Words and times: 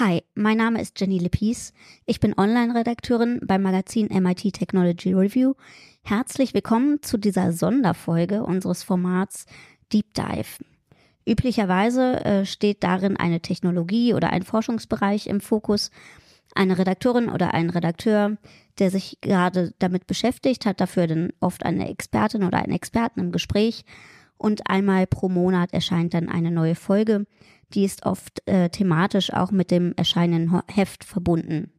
Hi, 0.00 0.22
mein 0.36 0.58
Name 0.58 0.80
ist 0.80 1.00
Jenny 1.00 1.18
Lepis. 1.18 1.72
Ich 2.06 2.20
bin 2.20 2.32
Online-Redakteurin 2.38 3.40
beim 3.44 3.62
Magazin 3.62 4.06
MIT 4.06 4.52
Technology 4.52 5.12
Review. 5.12 5.54
Herzlich 6.04 6.54
willkommen 6.54 7.02
zu 7.02 7.18
dieser 7.18 7.52
Sonderfolge 7.52 8.44
unseres 8.44 8.84
Formats 8.84 9.46
Deep 9.92 10.14
Dive. 10.14 10.64
Üblicherweise 11.28 12.24
äh, 12.24 12.46
steht 12.46 12.84
darin 12.84 13.16
eine 13.16 13.40
Technologie 13.40 14.14
oder 14.14 14.30
ein 14.30 14.44
Forschungsbereich 14.44 15.26
im 15.26 15.40
Fokus. 15.40 15.90
Eine 16.54 16.78
Redakteurin 16.78 17.28
oder 17.28 17.52
ein 17.52 17.68
Redakteur, 17.68 18.36
der 18.78 18.92
sich 18.92 19.18
gerade 19.20 19.74
damit 19.80 20.06
beschäftigt, 20.06 20.64
hat 20.64 20.80
dafür 20.80 21.08
dann 21.08 21.32
oft 21.40 21.64
eine 21.64 21.90
Expertin 21.90 22.44
oder 22.44 22.58
einen 22.58 22.72
Experten 22.72 23.18
im 23.18 23.32
Gespräch 23.32 23.84
und 24.36 24.70
einmal 24.70 25.08
pro 25.08 25.28
Monat 25.28 25.72
erscheint 25.72 26.14
dann 26.14 26.28
eine 26.28 26.52
neue 26.52 26.76
Folge 26.76 27.26
die 27.74 27.84
ist 27.84 28.06
oft 28.06 28.46
äh, 28.48 28.70
thematisch 28.70 29.32
auch 29.32 29.50
mit 29.50 29.70
dem 29.70 29.92
erscheinenden 29.96 30.60
Heft 30.68 31.04
verbunden. 31.04 31.72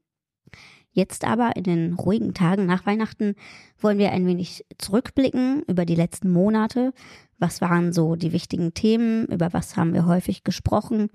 Jetzt 0.91 1.23
aber 1.23 1.55
in 1.55 1.63
den 1.63 1.93
ruhigen 1.93 2.33
Tagen 2.33 2.65
nach 2.65 2.85
Weihnachten 2.85 3.35
wollen 3.79 3.99
wir 3.99 4.11
ein 4.11 4.25
wenig 4.25 4.65
zurückblicken 4.77 5.63
über 5.67 5.85
die 5.85 5.95
letzten 5.95 6.31
Monate. 6.31 6.93
Was 7.37 7.61
waren 7.61 7.93
so 7.93 8.15
die 8.15 8.33
wichtigen 8.33 8.73
Themen? 8.73 9.27
Über 9.27 9.53
was 9.53 9.77
haben 9.77 9.93
wir 9.93 10.05
häufig 10.05 10.43
gesprochen? 10.43 11.09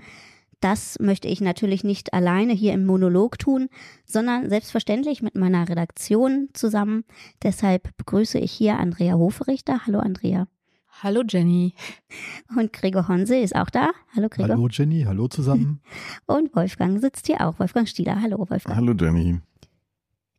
Das 0.61 0.99
möchte 0.99 1.29
ich 1.29 1.41
natürlich 1.43 1.85
nicht 1.85 2.15
alleine 2.15 2.55
hier 2.55 2.73
im 2.73 2.87
Monolog 2.87 3.39
tun, 3.39 3.69
sondern 4.07 4.49
selbstverständlich 4.49 5.21
mit 5.21 5.35
meiner 5.35 5.69
Redaktion 5.69 6.49
zusammen. 6.55 7.05
Deshalb 7.43 7.95
begrüße 7.99 8.39
ich 8.39 8.53
hier 8.53 8.79
Andrea 8.79 9.15
Hoferichter. 9.15 9.85
Hallo 9.87 9.99
Andrea. 9.99 10.47
Hallo 11.03 11.23
Jenny. 11.29 11.75
Und 12.57 12.73
Gregor 12.73 13.09
Honse 13.09 13.37
ist 13.37 13.55
auch 13.55 13.71
da. 13.71 13.91
Hallo 14.15 14.29
Gregor. 14.29 14.57
Hallo 14.57 14.69
Jenny, 14.71 15.03
hallo 15.03 15.29
zusammen. 15.29 15.81
Und 16.27 16.55
Wolfgang 16.55 17.01
sitzt 17.01 17.27
hier 17.27 17.47
auch. 17.47 17.59
Wolfgang 17.59 17.89
Stieler. 17.89 18.21
Hallo 18.23 18.39
Wolfgang. 18.39 18.77
Hallo 18.77 18.93
Jenny. 18.93 19.41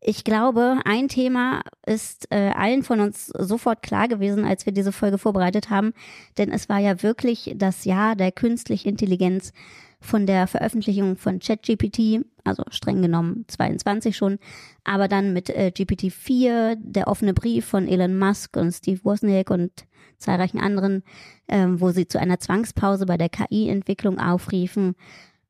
Ich 0.07 0.23
glaube, 0.23 0.79
ein 0.85 1.07
Thema 1.07 1.61
ist 1.85 2.27
äh, 2.29 2.51
allen 2.55 2.83
von 2.83 2.99
uns 2.99 3.27
sofort 3.27 3.81
klar 3.81 4.07
gewesen, 4.07 4.45
als 4.45 4.65
wir 4.67 4.73
diese 4.73 4.91
Folge 4.91 5.17
vorbereitet 5.17 5.71
haben, 5.71 5.93
denn 6.37 6.51
es 6.51 6.69
war 6.69 6.77
ja 6.77 7.01
wirklich 7.01 7.55
das 7.57 7.85
Jahr 7.85 8.15
der 8.15 8.31
künstlichen 8.31 8.89
Intelligenz 8.89 9.51
von 9.99 10.27
der 10.27 10.45
Veröffentlichung 10.45 11.17
von 11.17 11.39
ChatGPT, 11.39 12.23
also 12.43 12.63
streng 12.69 13.01
genommen 13.01 13.45
22 13.47 14.15
schon, 14.15 14.37
aber 14.83 15.07
dann 15.07 15.33
mit 15.33 15.49
äh, 15.49 15.71
GPT-4, 15.75 16.77
der 16.79 17.07
offene 17.07 17.33
Brief 17.33 17.65
von 17.65 17.87
Elon 17.87 18.19
Musk 18.19 18.55
und 18.57 18.71
Steve 18.71 18.99
Wozniak 19.03 19.49
und 19.49 19.71
zahlreichen 20.17 20.59
anderen, 20.59 21.03
ähm, 21.47 21.81
wo 21.81 21.91
sie 21.91 22.07
zu 22.07 22.19
einer 22.19 22.39
Zwangspause 22.39 23.05
bei 23.05 23.17
der 23.17 23.29
KI-Entwicklung 23.29 24.19
aufriefen, 24.19 24.95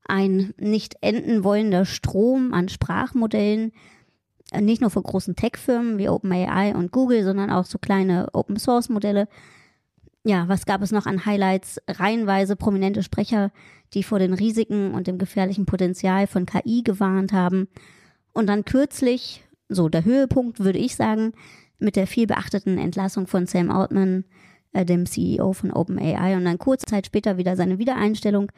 ein 0.07 0.53
nicht 0.57 0.97
enden 1.01 1.43
wollender 1.43 1.85
Strom 1.85 2.53
an 2.53 2.69
Sprachmodellen, 2.69 3.71
äh, 4.51 4.61
nicht 4.61 4.81
nur 4.81 4.89
von 4.89 5.03
großen 5.03 5.35
Tech-Firmen 5.35 5.97
wie 5.97 6.09
OpenAI 6.09 6.75
und 6.75 6.91
Google, 6.91 7.23
sondern 7.23 7.49
auch 7.49 7.65
so 7.65 7.77
kleine 7.77 8.27
Open-Source-Modelle. 8.33 9.27
Ja, 10.23 10.47
was 10.47 10.65
gab 10.65 10.81
es 10.81 10.91
noch 10.91 11.05
an 11.05 11.25
Highlights? 11.25 11.79
Reihenweise 11.87 12.55
prominente 12.55 13.03
Sprecher, 13.03 13.51
die 13.93 14.03
vor 14.03 14.19
den 14.19 14.33
Risiken 14.33 14.93
und 14.93 15.07
dem 15.07 15.17
gefährlichen 15.17 15.65
Potenzial 15.65 16.27
von 16.27 16.45
KI 16.45 16.81
gewarnt 16.83 17.31
haben. 17.33 17.67
Und 18.33 18.47
dann 18.47 18.65
kürzlich, 18.65 19.43
so 19.69 19.87
der 19.89 20.03
Höhepunkt 20.03 20.59
würde 20.59 20.79
ich 20.79 20.95
sagen, 20.95 21.33
mit 21.79 21.95
der 21.95 22.07
viel 22.07 22.27
beachteten 22.27 22.77
Entlassung 22.77 23.27
von 23.27 23.45
Sam 23.45 23.69
Altman, 23.69 24.25
äh, 24.75 24.85
dem 24.85 25.05
CEO 25.05 25.53
von 25.53 25.71
OpenAI, 25.71 26.35
und 26.35 26.45
dann 26.45 26.57
kurze 26.57 26.85
Zeit 26.85 27.05
später 27.05 27.37
wieder 27.37 27.55
seine 27.55 27.79
Wiedereinstellung. 27.79 28.51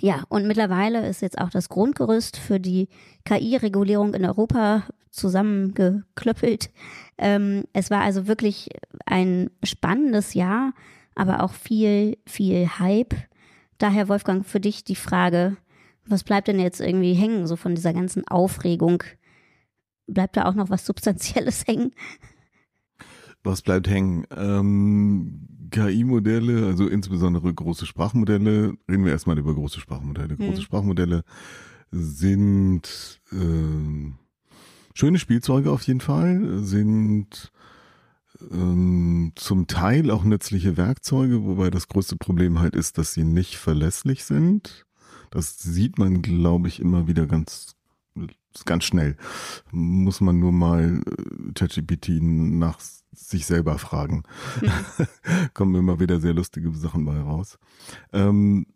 Ja, 0.00 0.24
und 0.30 0.46
mittlerweile 0.46 1.06
ist 1.06 1.20
jetzt 1.20 1.38
auch 1.38 1.50
das 1.50 1.68
Grundgerüst 1.68 2.38
für 2.38 2.58
die 2.58 2.88
KI-Regulierung 3.26 4.14
in 4.14 4.24
Europa 4.24 4.84
zusammengeklöppelt. 5.10 6.70
Ähm, 7.18 7.64
es 7.74 7.90
war 7.90 8.00
also 8.00 8.26
wirklich 8.26 8.70
ein 9.04 9.50
spannendes 9.62 10.32
Jahr, 10.32 10.72
aber 11.14 11.42
auch 11.42 11.52
viel, 11.52 12.16
viel 12.24 12.66
Hype. 12.78 13.14
Daher, 13.76 14.08
Wolfgang, 14.08 14.46
für 14.46 14.60
dich 14.60 14.84
die 14.84 14.96
Frage, 14.96 15.58
was 16.06 16.24
bleibt 16.24 16.48
denn 16.48 16.58
jetzt 16.58 16.80
irgendwie 16.80 17.12
hängen, 17.12 17.46
so 17.46 17.56
von 17.56 17.74
dieser 17.74 17.92
ganzen 17.92 18.26
Aufregung? 18.26 19.02
Bleibt 20.06 20.38
da 20.38 20.46
auch 20.46 20.54
noch 20.54 20.70
was 20.70 20.86
Substanzielles 20.86 21.64
hängen? 21.66 21.92
Was 23.42 23.62
bleibt 23.62 23.88
hängen? 23.88 24.24
Ähm, 24.34 25.48
KI-Modelle, 25.70 26.66
also 26.66 26.86
insbesondere 26.86 27.52
große 27.52 27.86
Sprachmodelle, 27.86 28.74
reden 28.88 29.04
wir 29.04 29.12
erstmal 29.12 29.38
über 29.38 29.54
große 29.54 29.80
Sprachmodelle. 29.80 30.36
Große 30.36 30.56
hm. 30.56 30.62
Sprachmodelle 30.62 31.24
sind 31.90 33.20
äh, 33.32 34.12
schöne 34.94 35.18
Spielzeuge 35.18 35.70
auf 35.70 35.82
jeden 35.82 36.00
Fall, 36.00 36.58
sind 36.62 37.52
ähm, 38.50 39.32
zum 39.34 39.66
Teil 39.66 40.10
auch 40.10 40.24
nützliche 40.24 40.76
Werkzeuge, 40.76 41.44
wobei 41.44 41.70
das 41.70 41.88
größte 41.88 42.16
Problem 42.16 42.60
halt 42.60 42.76
ist, 42.76 42.98
dass 42.98 43.14
sie 43.14 43.24
nicht 43.24 43.56
verlässlich 43.56 44.24
sind. 44.24 44.86
Das 45.30 45.58
sieht 45.58 45.98
man, 45.98 46.22
glaube 46.22 46.68
ich, 46.68 46.80
immer 46.80 47.06
wieder 47.06 47.26
ganz 47.26 47.74
ganz 48.66 48.84
schnell. 48.84 49.16
Muss 49.70 50.20
man 50.20 50.38
nur 50.38 50.52
mal 50.52 51.00
äh, 51.06 51.52
ChatGPT 51.54 52.20
nach 52.20 52.78
sich 53.12 53.46
selber 53.46 53.78
fragen. 53.78 54.22
Mhm. 54.60 55.06
Kommen 55.54 55.74
immer 55.74 56.00
wieder 56.00 56.20
sehr 56.20 56.34
lustige 56.34 56.72
Sachen 56.72 57.04
bei 57.04 57.20
raus. 57.20 57.58
Ähm, 58.12 58.66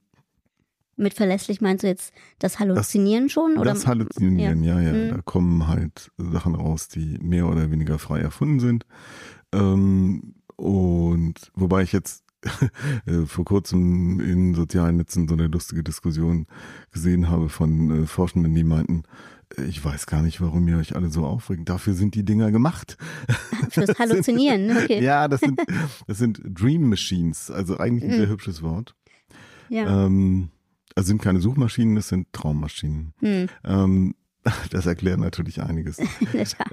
mit 0.96 1.12
verlässlich 1.12 1.60
meinst 1.60 1.84
du 1.84 1.88
jetzt 1.88 2.12
das 2.38 2.58
Halluzinieren 2.58 3.24
das, 3.24 3.32
schon? 3.32 3.58
Oder? 3.58 3.72
Das 3.72 3.86
Halluzinieren, 3.86 4.64
ja, 4.64 4.80
ja. 4.80 4.92
ja. 4.92 5.04
Mhm. 5.04 5.16
Da 5.16 5.22
kommen 5.22 5.68
halt 5.68 6.10
Sachen 6.16 6.54
raus, 6.54 6.88
die 6.88 7.18
mehr 7.20 7.46
oder 7.46 7.70
weniger 7.70 7.98
frei 7.98 8.20
erfunden 8.20 8.60
sind. 8.60 8.86
Ähm, 9.52 10.34
und 10.56 11.34
wobei 11.54 11.82
ich 11.82 11.92
jetzt 11.92 12.24
äh, 13.06 13.26
vor 13.26 13.44
kurzem 13.44 14.20
in 14.20 14.54
sozialen 14.54 14.96
Netzen 14.96 15.28
so 15.28 15.34
eine 15.34 15.48
lustige 15.48 15.82
Diskussion 15.82 16.46
gesehen 16.92 17.28
habe 17.28 17.48
von 17.50 18.04
äh, 18.04 18.06
Forschenden, 18.06 18.54
die 18.54 18.64
meinten, 18.64 19.02
ich 19.68 19.84
weiß 19.84 20.06
gar 20.06 20.22
nicht, 20.22 20.40
warum 20.40 20.66
ihr 20.68 20.76
euch 20.76 20.96
alle 20.96 21.10
so 21.10 21.24
aufregen. 21.24 21.64
Dafür 21.64 21.94
sind 21.94 22.14
die 22.14 22.24
Dinger 22.24 22.50
gemacht. 22.50 22.96
Fürs 23.70 23.98
Halluzinieren, 23.98 24.76
okay. 24.76 25.02
ja, 25.02 25.28
das 25.28 25.40
sind, 25.40 25.60
das 26.06 26.18
sind 26.18 26.40
Dream 26.44 26.88
Machines, 26.88 27.50
also 27.50 27.78
eigentlich 27.78 28.04
ein 28.04 28.10
mhm. 28.10 28.16
sehr 28.16 28.28
hübsches 28.28 28.62
Wort. 28.62 28.94
Ja. 29.68 30.06
Ähm, 30.06 30.50
also 30.94 31.08
sind 31.08 31.22
keine 31.22 31.40
Suchmaschinen, 31.40 31.94
das 31.94 32.08
sind 32.08 32.32
Traummaschinen. 32.32 33.12
Mhm. 33.20 33.48
Ähm, 33.64 34.14
das 34.70 34.86
erklärt 34.86 35.20
natürlich 35.20 35.60
einiges. 35.60 35.98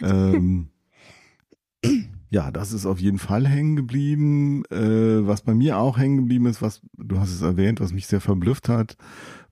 ähm, 0.02 0.70
ja, 2.30 2.50
das 2.50 2.72
ist 2.72 2.86
auf 2.86 3.00
jeden 3.00 3.20
Fall 3.20 3.48
hängen 3.48 3.76
geblieben. 3.76 4.64
Äh, 4.72 5.28
was 5.28 5.42
bei 5.42 5.54
mir 5.54 5.78
auch 5.78 5.98
hängen 5.98 6.18
geblieben 6.18 6.46
ist, 6.46 6.62
was 6.62 6.82
du 6.98 7.20
hast 7.20 7.32
es 7.32 7.42
erwähnt, 7.42 7.80
was 7.80 7.94
mich 7.94 8.08
sehr 8.08 8.22
verblüfft 8.22 8.70
hat, 8.70 8.98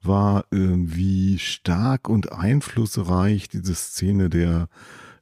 war, 0.03 0.45
äh, 0.51 0.57
wie 0.59 1.39
stark 1.39 2.09
und 2.09 2.31
einflussreich 2.31 3.49
diese 3.49 3.75
Szene 3.75 4.29
der, 4.29 4.69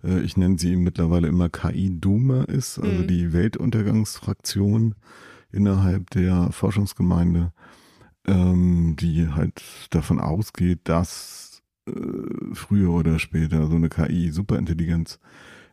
äh, 0.03 0.21
ich 0.21 0.37
nenne 0.37 0.57
sie 0.57 0.75
mittlerweile 0.75 1.27
immer 1.27 1.49
KI-Duma 1.49 2.43
ist, 2.43 2.79
also 2.79 3.03
mhm. 3.03 3.07
die 3.07 3.33
Weltuntergangsfraktion 3.33 4.95
innerhalb 5.51 6.09
der 6.11 6.51
Forschungsgemeinde, 6.51 7.53
ähm, 8.27 8.95
die 8.99 9.29
halt 9.29 9.61
davon 9.89 10.19
ausgeht, 10.19 10.81
dass 10.83 11.61
äh, 11.87 11.91
früher 12.53 12.91
oder 12.91 13.19
später 13.19 13.67
so 13.67 13.75
eine 13.75 13.89
KI-Superintelligenz 13.89 15.19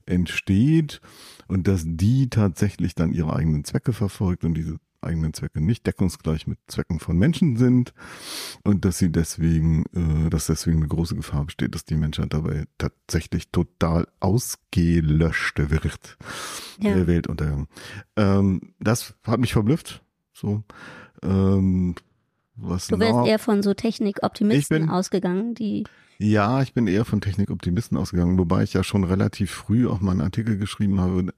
entsteht 0.06 1.00
und 1.48 1.66
dass 1.66 1.82
die 1.84 2.30
tatsächlich 2.30 2.94
dann 2.94 3.12
ihre 3.12 3.34
eigenen 3.34 3.64
Zwecke 3.64 3.92
verfolgt 3.92 4.44
und 4.44 4.54
diese 4.54 4.78
eigenen 5.06 5.32
Zwecke 5.32 5.60
nicht 5.60 5.86
deckungsgleich 5.86 6.46
mit 6.46 6.58
Zwecken 6.66 7.00
von 7.00 7.16
Menschen 7.16 7.56
sind 7.56 7.94
und 8.64 8.84
dass 8.84 8.98
sie 8.98 9.10
deswegen, 9.10 9.84
äh, 9.94 10.30
dass 10.30 10.46
deswegen 10.46 10.78
eine 10.78 10.88
große 10.88 11.16
Gefahr 11.16 11.44
besteht, 11.44 11.74
dass 11.74 11.84
die 11.84 11.96
Menschheit 11.96 12.32
dabei 12.32 12.64
tatsächlich 12.78 13.50
total 13.50 14.06
ausgelöscht 14.20 15.70
wird. 15.70 16.18
Ja. 16.80 16.94
Der 16.94 17.06
Weltuntergang. 17.06 17.68
Ähm, 18.16 18.74
das 18.80 19.14
hat 19.26 19.40
mich 19.40 19.52
verblüfft. 19.52 20.02
So. 20.32 20.62
Ähm, 21.22 21.94
was 22.56 22.88
du 22.88 22.98
wärst 22.98 23.26
eher 23.26 23.38
von 23.38 23.62
so 23.62 23.74
Technikoptimisten 23.74 24.88
ausgegangen, 24.90 25.54
die 25.54 25.84
ja, 26.18 26.62
ich 26.62 26.72
bin 26.72 26.86
eher 26.86 27.04
von 27.04 27.20
Technikoptimisten 27.20 27.98
ausgegangen, 27.98 28.38
wobei 28.38 28.62
ich 28.62 28.72
ja 28.72 28.82
schon 28.82 29.04
relativ 29.04 29.50
früh 29.50 29.86
auch 29.86 30.00
mal 30.00 30.12
einen 30.12 30.22
Artikel 30.22 30.56
geschrieben 30.56 31.00
habe 31.00 31.32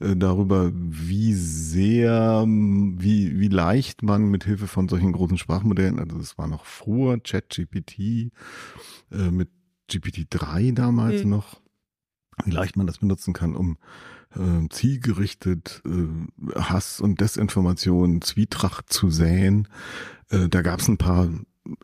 äh, 0.00 0.16
darüber, 0.16 0.72
wie 0.74 1.34
sehr, 1.34 2.44
wie, 2.46 3.38
wie 3.38 3.48
leicht 3.48 4.02
man 4.02 4.28
mit 4.28 4.44
Hilfe 4.44 4.66
von 4.66 4.88
solchen 4.88 5.12
großen 5.12 5.38
Sprachmodellen, 5.38 5.98
also 5.98 6.18
das 6.18 6.38
war 6.38 6.48
noch 6.48 6.64
vor 6.64 7.18
ChatGPT, 7.18 7.98
äh, 7.98 9.30
mit 9.30 9.50
GPT-3 9.90 10.74
damals 10.74 11.24
mhm. 11.24 11.30
noch, 11.30 11.60
wie 12.44 12.50
leicht 12.50 12.76
man 12.76 12.86
das 12.86 12.98
benutzen 12.98 13.32
kann, 13.32 13.54
um 13.54 13.78
äh, 14.34 14.68
zielgerichtet 14.70 15.82
äh, 15.86 16.60
Hass 16.60 17.00
und 17.00 17.20
Desinformation, 17.20 18.22
Zwietracht 18.22 18.92
zu 18.92 19.10
säen. 19.10 19.68
Äh, 20.30 20.48
da 20.48 20.62
gab 20.62 20.80
es 20.80 20.88
ein 20.88 20.98
paar 20.98 21.28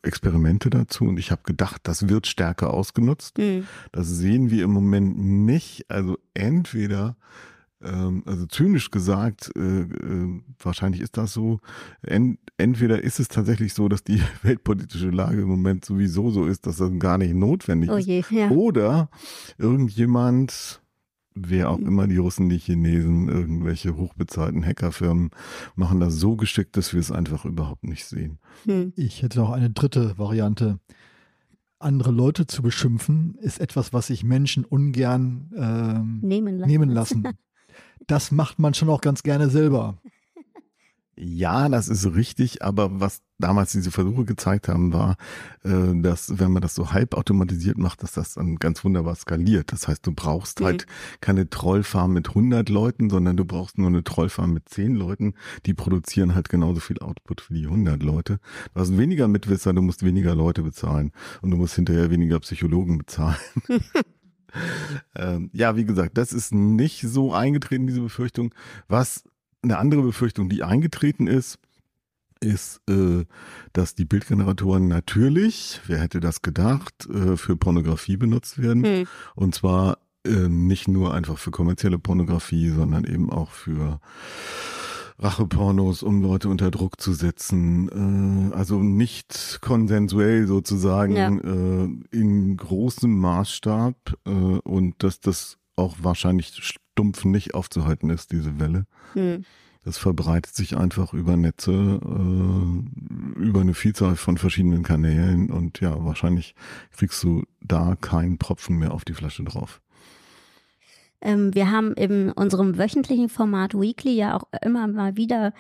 Experimente 0.03 0.71
dazu 0.71 1.05
und 1.05 1.19
ich 1.19 1.31
habe 1.31 1.43
gedacht, 1.45 1.81
das 1.85 2.09
wird 2.09 2.27
stärker 2.27 2.73
ausgenutzt. 2.73 3.39
Mhm. 3.39 3.67
Das 3.93 4.09
sehen 4.09 4.51
wir 4.51 4.65
im 4.65 4.73
Moment 4.73 5.19
nicht. 5.19 5.91
Also 5.91 6.19
entweder 6.35 7.17
ähm, 7.85 8.23
also 8.27 8.47
zynisch 8.47 8.91
gesagt, 8.91 9.51
äh, 9.57 9.61
äh, 9.83 10.43
wahrscheinlich 10.59 11.01
ist 11.01 11.17
das 11.17 11.33
so. 11.33 11.61
Ent, 12.03 12.39
entweder 12.57 13.03
ist 13.03 13.21
es 13.21 13.29
tatsächlich 13.29 13.75
so, 13.75 13.89
dass 13.89 14.05
die 14.05 14.21
weltpolitische 14.43 15.11
Lage 15.11 15.43
im 15.43 15.49
Moment 15.49 15.85
sowieso 15.85 16.31
so 16.31 16.47
ist, 16.47 16.67
dass 16.67 16.77
das 16.77 16.91
gar 16.99 17.19
nicht 17.19 17.35
notwendig 17.35 17.91
oh 17.91 17.99
je, 17.99 18.21
ist. 18.21 18.31
Ja. 18.31 18.51
Oder 18.51 19.11
irgendjemand 19.59 20.82
wer 21.35 21.71
auch 21.71 21.79
immer 21.79 22.07
die 22.07 22.17
Russen, 22.17 22.49
die 22.49 22.59
Chinesen, 22.59 23.29
irgendwelche 23.29 23.97
hochbezahlten 23.97 24.65
Hackerfirmen 24.65 25.31
machen 25.75 26.01
das 26.01 26.15
so 26.15 26.37
geschickt, 26.37 26.77
dass 26.77 26.93
wir 26.93 27.01
es 27.01 27.11
einfach 27.11 27.45
überhaupt 27.45 27.85
nicht 27.85 28.05
sehen. 28.05 28.39
Hm. 28.65 28.93
Ich 28.97 29.23
hätte 29.23 29.39
noch 29.39 29.51
eine 29.51 29.71
dritte 29.71 30.19
Variante. 30.19 30.79
Andere 31.79 32.13
Leute 32.13 32.47
zu 32.47 32.63
beschimpfen, 32.63 33.37
ist 33.41 33.61
etwas, 33.61 33.93
was 33.93 34.07
sich 34.07 34.23
Menschen 34.23 34.65
ungern 34.65 35.51
ähm, 35.57 36.21
nehmen 36.23 36.59
lassen. 36.59 36.71
Nehmen 36.71 36.91
lassen. 36.91 37.29
das 38.07 38.31
macht 38.31 38.59
man 38.59 38.75
schon 38.75 38.89
auch 38.89 39.01
ganz 39.01 39.23
gerne 39.23 39.49
selber. 39.51 39.99
Ja, 41.17 41.69
das 41.69 41.89
ist 41.89 42.15
richtig, 42.15 42.63
aber 42.63 43.01
was 43.01 43.21
damals 43.43 43.73
diese 43.73 43.91
Versuche 43.91 44.25
gezeigt 44.25 44.69
haben, 44.69 44.93
war, 44.93 45.17
äh, 45.65 46.01
dass 46.01 46.39
wenn 46.39 46.53
man 46.53 46.63
das 46.63 46.75
so 46.75 46.93
halbautomatisiert 46.93 47.79
macht, 47.79 48.03
dass 48.03 48.13
das 48.13 48.35
dann 48.35 48.57
ganz 48.57 48.85
wunderbar 48.85 49.15
skaliert. 49.15 49.73
Das 49.73 49.89
heißt, 49.89 50.07
du 50.07 50.13
brauchst 50.13 50.61
mhm. 50.61 50.65
halt 50.67 50.87
keine 51.21 51.51
Trollfarm 51.51 52.13
mit 52.13 52.29
100 52.29 52.69
Leuten, 52.69 53.11
sondern 53.11 53.37
du 53.37 53.45
brauchst 53.45 53.79
nur 53.79 53.89
eine 53.89 54.05
Trollfarm 54.05 54.53
mit 54.53 54.69
10 54.69 54.95
Leuten. 54.95 55.35
Die 55.67 55.75
produzieren 55.75 56.35
halt 56.35 56.49
genauso 56.49 56.81
viel 56.81 56.99
Output 57.01 57.51
wie 57.51 57.61
die 57.61 57.67
100 57.67 58.03
Leute. 58.03 58.39
Du 58.75 58.81
hast 58.81 58.97
weniger 58.97 59.29
Mitwisser, 59.29 59.73
du 59.73 59.83
musst 59.83 60.05
weniger 60.05 60.35
Leute 60.35 60.63
bezahlen 60.63 61.13
und 61.43 61.51
du 61.51 61.57
musst 61.57 61.75
hinterher 61.75 62.11
weniger 62.11 62.41
Psychologen 62.41 62.99
bezahlen. 62.99 63.37
ähm, 65.17 65.51
ja, 65.53 65.77
wie 65.77 65.85
gesagt, 65.85 66.17
das 66.19 66.33
ist 66.33 66.53
nicht 66.55 67.03
so 67.03 67.33
eingetreten, 67.33 67.87
diese 67.87 68.01
Befürchtung. 68.01 68.55
Was 68.89 69.25
eine 69.63 69.79
andere 69.79 70.03
Befürchtung, 70.03 70.49
die 70.49 70.63
eingetreten 70.63 71.27
ist, 71.27 71.59
ist, 72.43 72.81
äh, 72.89 73.25
dass 73.73 73.95
die 73.95 74.05
Bildgeneratoren 74.05 74.89
natürlich, 74.89 75.81
wer 75.87 75.99
hätte 75.99 76.21
das 76.21 76.43
gedacht, 76.43 77.09
äh, 77.09 77.37
für 77.37 77.57
Pornografie 77.57 78.17
benutzt 78.17 78.61
werden. 78.61 78.85
Hm. 78.85 79.07
Und 79.35 79.55
zwar 79.55 79.99
äh, 80.27 80.49
nicht 80.49 80.89
nur 80.89 81.15
einfach 81.15 81.39
für 81.39 81.51
kommerzielle 81.51 81.99
Pornografie, 81.99 82.69
sondern 82.71 83.05
eben 83.05 83.31
auch 83.31 83.51
für 83.51 84.01
Rachepornos, 85.19 86.03
um 86.03 86.23
Leute 86.23 86.49
unter 86.49 86.71
Druck 86.71 87.01
zu 87.01 87.13
setzen. 87.13 88.53
Also 88.53 88.81
nicht 88.81 89.59
konsensuell 89.61 90.49
sozusagen 90.49 91.17
ja. 91.17 91.87
in 92.11 92.57
großem 92.57 93.21
Maßstab 93.21 93.95
und 94.25 94.95
dass 94.99 95.21
das 95.21 95.59
auch 95.77 95.97
wahrscheinlich 96.01 96.57
stumpf 96.63 97.25
nicht 97.25 97.55
aufzuhalten 97.55 98.11
ist, 98.11 98.33
diese 98.33 98.59
Welle. 98.59 98.87
Hm. 99.13 99.45
Das 99.85 99.99
verbreitet 99.99 100.55
sich 100.55 100.77
einfach 100.77 101.13
über 101.13 101.37
Netze, 101.37 101.73
äh, 101.73 103.41
über 103.41 103.61
eine 103.61 103.75
Vielzahl 103.75 104.17
von 104.17 104.39
verschiedenen 104.39 104.85
Kanälen 104.85 105.51
und 105.51 105.81
ja, 105.81 106.05
wahrscheinlich 106.05 106.55
kriegst 106.97 107.23
du 107.25 107.45
da 107.61 107.97
keinen 108.01 108.39
Propfen 108.39 108.79
mehr 108.79 108.95
auf 108.95 109.05
die 109.05 109.15
Flasche 109.15 109.43
drauf. 109.43 109.81
Ähm, 111.21 111.55
wir 111.55 111.71
haben 111.71 111.95
in 111.95 112.31
unserem 112.31 112.79
wöchentlichen 112.79 113.29
Format 113.29 113.75
Weekly 113.75 114.15
ja 114.15 114.37
auch 114.37 114.45
immer 114.63 114.87
mal 114.87 115.17
wieder 115.17 115.53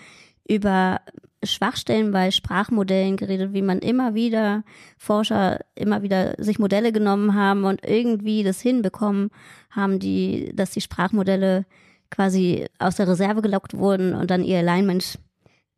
über 0.48 1.00
Schwachstellen 1.44 2.12
bei 2.12 2.30
Sprachmodellen 2.30 3.16
geredet, 3.16 3.52
wie 3.52 3.62
man 3.62 3.78
immer 3.78 4.14
wieder 4.14 4.64
Forscher 4.98 5.60
immer 5.74 6.02
wieder 6.02 6.34
sich 6.38 6.58
Modelle 6.58 6.92
genommen 6.92 7.34
haben 7.34 7.64
und 7.64 7.84
irgendwie 7.84 8.44
das 8.44 8.60
hinbekommen 8.60 9.30
haben, 9.70 9.98
die, 9.98 10.52
dass 10.54 10.70
die 10.70 10.80
Sprachmodelle 10.80 11.64
quasi 12.12 12.66
aus 12.78 12.96
der 12.96 13.08
Reserve 13.08 13.42
gelockt 13.42 13.76
wurden 13.76 14.14
und 14.14 14.30
dann 14.30 14.44
ihr 14.44 14.58
Alignment 14.58 15.18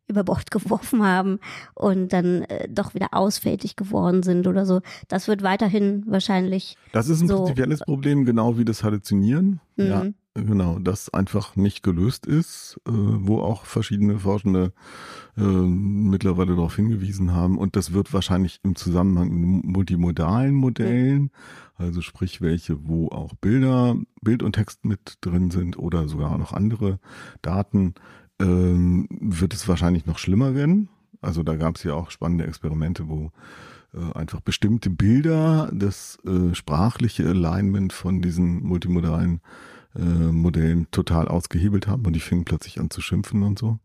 über 0.07 0.23
Bord 0.23 0.51
geworfen 0.51 1.03
haben 1.03 1.39
und 1.73 2.13
dann 2.13 2.43
äh, 2.43 2.67
doch 2.69 2.93
wieder 2.93 3.09
ausfällig 3.11 3.75
geworden 3.75 4.23
sind 4.23 4.47
oder 4.47 4.65
so. 4.65 4.81
Das 5.07 5.27
wird 5.27 5.43
weiterhin 5.43 6.03
wahrscheinlich. 6.07 6.77
Das 6.91 7.09
ist 7.09 7.21
ein 7.21 7.27
so 7.27 7.37
prinzipielles 7.37 7.79
Problem, 7.81 8.25
genau 8.25 8.57
wie 8.57 8.65
das 8.65 8.83
Halluzinieren. 8.83 9.59
Mhm. 9.75 9.85
Ja, 9.85 10.05
genau, 10.35 10.79
das 10.79 11.13
einfach 11.13 11.55
nicht 11.55 11.83
gelöst 11.83 12.25
ist, 12.25 12.79
äh, 12.87 12.91
wo 12.91 13.39
auch 13.39 13.65
verschiedene 13.65 14.19
Forschende 14.19 14.73
äh, 15.37 15.41
mittlerweile 15.41 16.55
darauf 16.55 16.75
hingewiesen 16.75 17.33
haben. 17.33 17.57
Und 17.57 17.75
das 17.75 17.93
wird 17.93 18.13
wahrscheinlich 18.13 18.59
im 18.63 18.75
Zusammenhang 18.75 19.29
mit 19.29 19.65
multimodalen 19.65 20.53
Modellen, 20.53 21.21
mhm. 21.23 21.29
also 21.77 22.01
sprich 22.01 22.41
welche, 22.41 22.87
wo 22.87 23.09
auch 23.09 23.33
Bilder, 23.35 23.97
Bild 24.21 24.43
und 24.43 24.53
Text 24.53 24.85
mit 24.85 25.17
drin 25.21 25.51
sind 25.51 25.77
oder 25.77 26.07
sogar 26.07 26.37
noch 26.37 26.53
andere 26.53 26.99
Daten, 27.41 27.95
ähm, 28.39 29.07
wird 29.09 29.53
es 29.53 29.67
wahrscheinlich 29.67 30.05
noch 30.05 30.17
schlimmer 30.17 30.55
werden. 30.55 30.89
Also 31.21 31.43
da 31.43 31.55
gab 31.55 31.75
es 31.77 31.83
ja 31.83 31.93
auch 31.93 32.11
spannende 32.11 32.45
Experimente, 32.45 33.07
wo 33.07 33.31
äh, 33.93 34.13
einfach 34.13 34.41
bestimmte 34.41 34.89
Bilder, 34.89 35.71
das 35.73 36.19
äh, 36.25 36.53
sprachliche 36.53 37.27
Alignment 37.27 37.93
von 37.93 38.21
diesen 38.21 38.63
multimodalen 38.63 39.41
äh, 39.95 40.01
Modellen 40.01 40.87
total 40.91 41.27
ausgehebelt 41.27 41.87
haben 41.87 42.05
und 42.05 42.13
die 42.13 42.19
fingen 42.19 42.45
plötzlich 42.45 42.79
an 42.79 42.89
zu 42.89 43.01
schimpfen 43.01 43.43
und 43.43 43.57
so. 43.57 43.79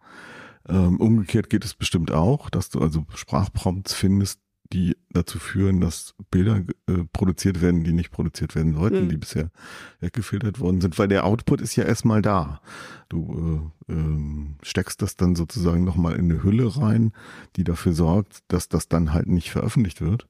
Ähm, 0.68 0.96
umgekehrt 0.98 1.48
geht 1.50 1.64
es 1.64 1.74
bestimmt 1.74 2.10
auch, 2.10 2.50
dass 2.50 2.68
du 2.68 2.80
also 2.80 3.06
Sprachprompts 3.14 3.94
findest, 3.94 4.40
die 4.72 4.96
dazu 5.10 5.38
führen, 5.38 5.80
dass 5.80 6.14
Bilder 6.30 6.62
äh, 6.86 7.04
produziert 7.12 7.60
werden, 7.60 7.82
die 7.82 7.92
nicht 7.92 8.12
produziert 8.12 8.54
werden 8.54 8.74
sollten, 8.74 9.04
mhm. 9.04 9.08
die 9.08 9.16
bisher 9.16 9.50
weggefiltert 9.98 10.60
worden 10.60 10.80
sind, 10.80 10.98
weil 10.98 11.08
der 11.08 11.24
Output 11.24 11.60
ist 11.60 11.74
ja 11.76 11.84
erstmal 11.84 12.22
da. 12.22 12.60
Du 13.08 13.72
äh, 13.88 13.92
äh, 13.92 14.46
steckst 14.62 15.02
das 15.02 15.16
dann 15.16 15.34
sozusagen 15.34 15.84
nochmal 15.84 16.14
in 16.14 16.30
eine 16.30 16.42
Hülle 16.44 16.76
rein, 16.76 17.12
die 17.56 17.64
dafür 17.64 17.92
sorgt, 17.92 18.44
dass 18.48 18.68
das 18.68 18.88
dann 18.88 19.12
halt 19.12 19.26
nicht 19.26 19.50
veröffentlicht 19.50 20.00
wird. 20.00 20.28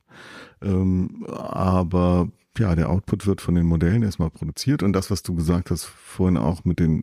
Ähm, 0.63 1.27
aber 1.29 2.31
ja, 2.59 2.75
der 2.75 2.91
Output 2.91 3.27
wird 3.27 3.41
von 3.41 3.55
den 3.55 3.67
Modellen 3.67 4.03
erstmal 4.03 4.31
produziert 4.31 4.83
und 4.83 4.93
das, 4.93 5.11
was 5.11 5.23
du 5.23 5.35
gesagt 5.35 5.71
hast 5.71 5.85
vorhin 5.85 6.37
auch 6.37 6.65
mit 6.65 6.79
den, 6.79 7.03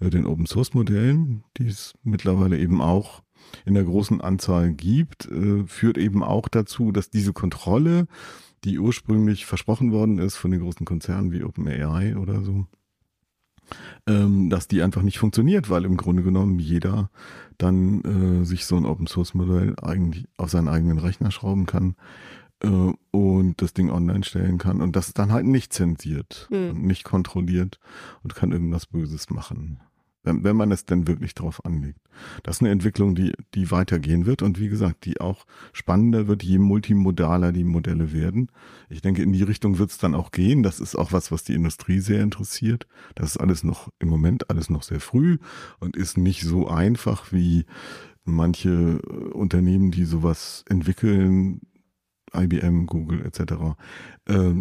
äh, 0.00 0.10
den 0.10 0.26
Open 0.26 0.46
Source 0.46 0.74
Modellen, 0.74 1.44
die 1.56 1.68
es 1.68 1.94
mittlerweile 2.02 2.58
eben 2.58 2.80
auch 2.80 3.22
in 3.64 3.74
der 3.74 3.84
großen 3.84 4.20
Anzahl 4.20 4.72
gibt, 4.72 5.26
äh, 5.26 5.64
führt 5.66 5.98
eben 5.98 6.22
auch 6.22 6.48
dazu, 6.48 6.92
dass 6.92 7.10
diese 7.10 7.32
Kontrolle, 7.32 8.06
die 8.64 8.78
ursprünglich 8.78 9.46
versprochen 9.46 9.92
worden 9.92 10.18
ist 10.18 10.36
von 10.36 10.50
den 10.50 10.60
großen 10.60 10.86
Konzernen 10.86 11.32
wie 11.32 11.42
OpenAI 11.42 12.16
oder 12.16 12.42
so, 12.42 12.66
ähm, 14.06 14.50
dass 14.50 14.68
die 14.68 14.82
einfach 14.82 15.02
nicht 15.02 15.18
funktioniert, 15.18 15.70
weil 15.70 15.84
im 15.84 15.96
Grunde 15.96 16.22
genommen 16.22 16.58
jeder 16.58 17.10
dann 17.58 18.02
äh, 18.42 18.44
sich 18.44 18.66
so 18.66 18.76
ein 18.76 18.86
Open 18.86 19.06
Source 19.06 19.34
Modell 19.34 19.74
eigentlich 19.82 20.26
auf 20.36 20.50
seinen 20.50 20.68
eigenen 20.68 20.98
Rechner 20.98 21.30
schrauben 21.30 21.66
kann 21.66 21.96
äh, 22.62 22.92
und 23.10 23.62
das 23.62 23.72
Ding 23.74 23.90
online 23.90 24.24
stellen 24.24 24.58
kann 24.58 24.80
und 24.80 24.96
das 24.96 25.12
dann 25.12 25.32
halt 25.32 25.46
nicht 25.46 25.72
zensiert 25.72 26.48
hm. 26.50 26.70
und 26.70 26.82
nicht 26.84 27.04
kontrolliert 27.04 27.78
und 28.22 28.34
kann 28.34 28.52
irgendwas 28.52 28.86
Böses 28.86 29.30
machen 29.30 29.80
wenn, 30.22 30.44
wenn 30.44 30.56
man 30.56 30.70
es 30.70 30.84
denn 30.84 31.06
wirklich 31.06 31.34
drauf 31.34 31.64
anlegt. 31.64 32.00
Das 32.42 32.56
ist 32.56 32.62
eine 32.62 32.70
Entwicklung, 32.70 33.14
die, 33.14 33.32
die 33.54 33.70
weitergehen 33.70 34.26
wird 34.26 34.42
und 34.42 34.58
wie 34.58 34.68
gesagt, 34.68 35.04
die 35.04 35.20
auch 35.20 35.46
spannender 35.72 36.26
wird, 36.26 36.42
je 36.42 36.58
multimodaler 36.58 37.52
die 37.52 37.64
Modelle 37.64 38.12
werden. 38.12 38.50
Ich 38.88 39.00
denke, 39.00 39.22
in 39.22 39.32
die 39.32 39.42
Richtung 39.42 39.78
wird 39.78 39.90
es 39.90 39.98
dann 39.98 40.14
auch 40.14 40.30
gehen. 40.30 40.62
Das 40.62 40.80
ist 40.80 40.96
auch 40.96 41.12
was, 41.12 41.32
was 41.32 41.44
die 41.44 41.54
Industrie 41.54 42.00
sehr 42.00 42.22
interessiert. 42.22 42.86
Das 43.14 43.30
ist 43.30 43.36
alles 43.38 43.64
noch 43.64 43.88
im 43.98 44.08
Moment 44.08 44.50
alles 44.50 44.70
noch 44.70 44.82
sehr 44.82 45.00
früh 45.00 45.38
und 45.78 45.96
ist 45.96 46.18
nicht 46.18 46.42
so 46.42 46.68
einfach 46.68 47.32
wie 47.32 47.64
manche 48.24 49.00
äh, 49.02 49.30
Unternehmen, 49.32 49.90
die 49.90 50.04
sowas 50.04 50.64
entwickeln, 50.68 51.60
IBM, 52.34 52.86
Google 52.86 53.24
etc., 53.24 53.76
äh, 54.28 54.52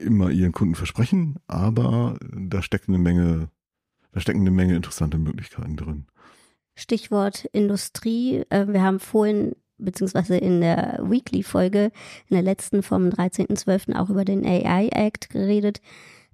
immer 0.00 0.30
ihren 0.30 0.52
Kunden 0.52 0.74
versprechen, 0.74 1.36
aber 1.46 2.18
da 2.34 2.62
steckt 2.62 2.88
eine 2.88 2.98
Menge 2.98 3.50
da 4.18 4.22
stecken 4.22 4.40
eine 4.40 4.50
Menge 4.50 4.74
interessante 4.74 5.16
Möglichkeiten 5.16 5.76
drin. 5.76 6.06
Stichwort 6.74 7.44
Industrie. 7.52 8.42
Äh, 8.50 8.66
wir 8.66 8.82
haben 8.82 8.98
vorhin 8.98 9.54
beziehungsweise 9.78 10.36
in 10.36 10.60
der 10.60 10.98
Weekly-Folge, 11.04 11.92
in 12.26 12.34
der 12.34 12.42
letzten 12.42 12.82
vom 12.82 13.10
13.12. 13.10 13.94
auch 13.94 14.10
über 14.10 14.24
den 14.24 14.44
AI 14.44 14.88
Act 14.88 15.30
geredet. 15.30 15.80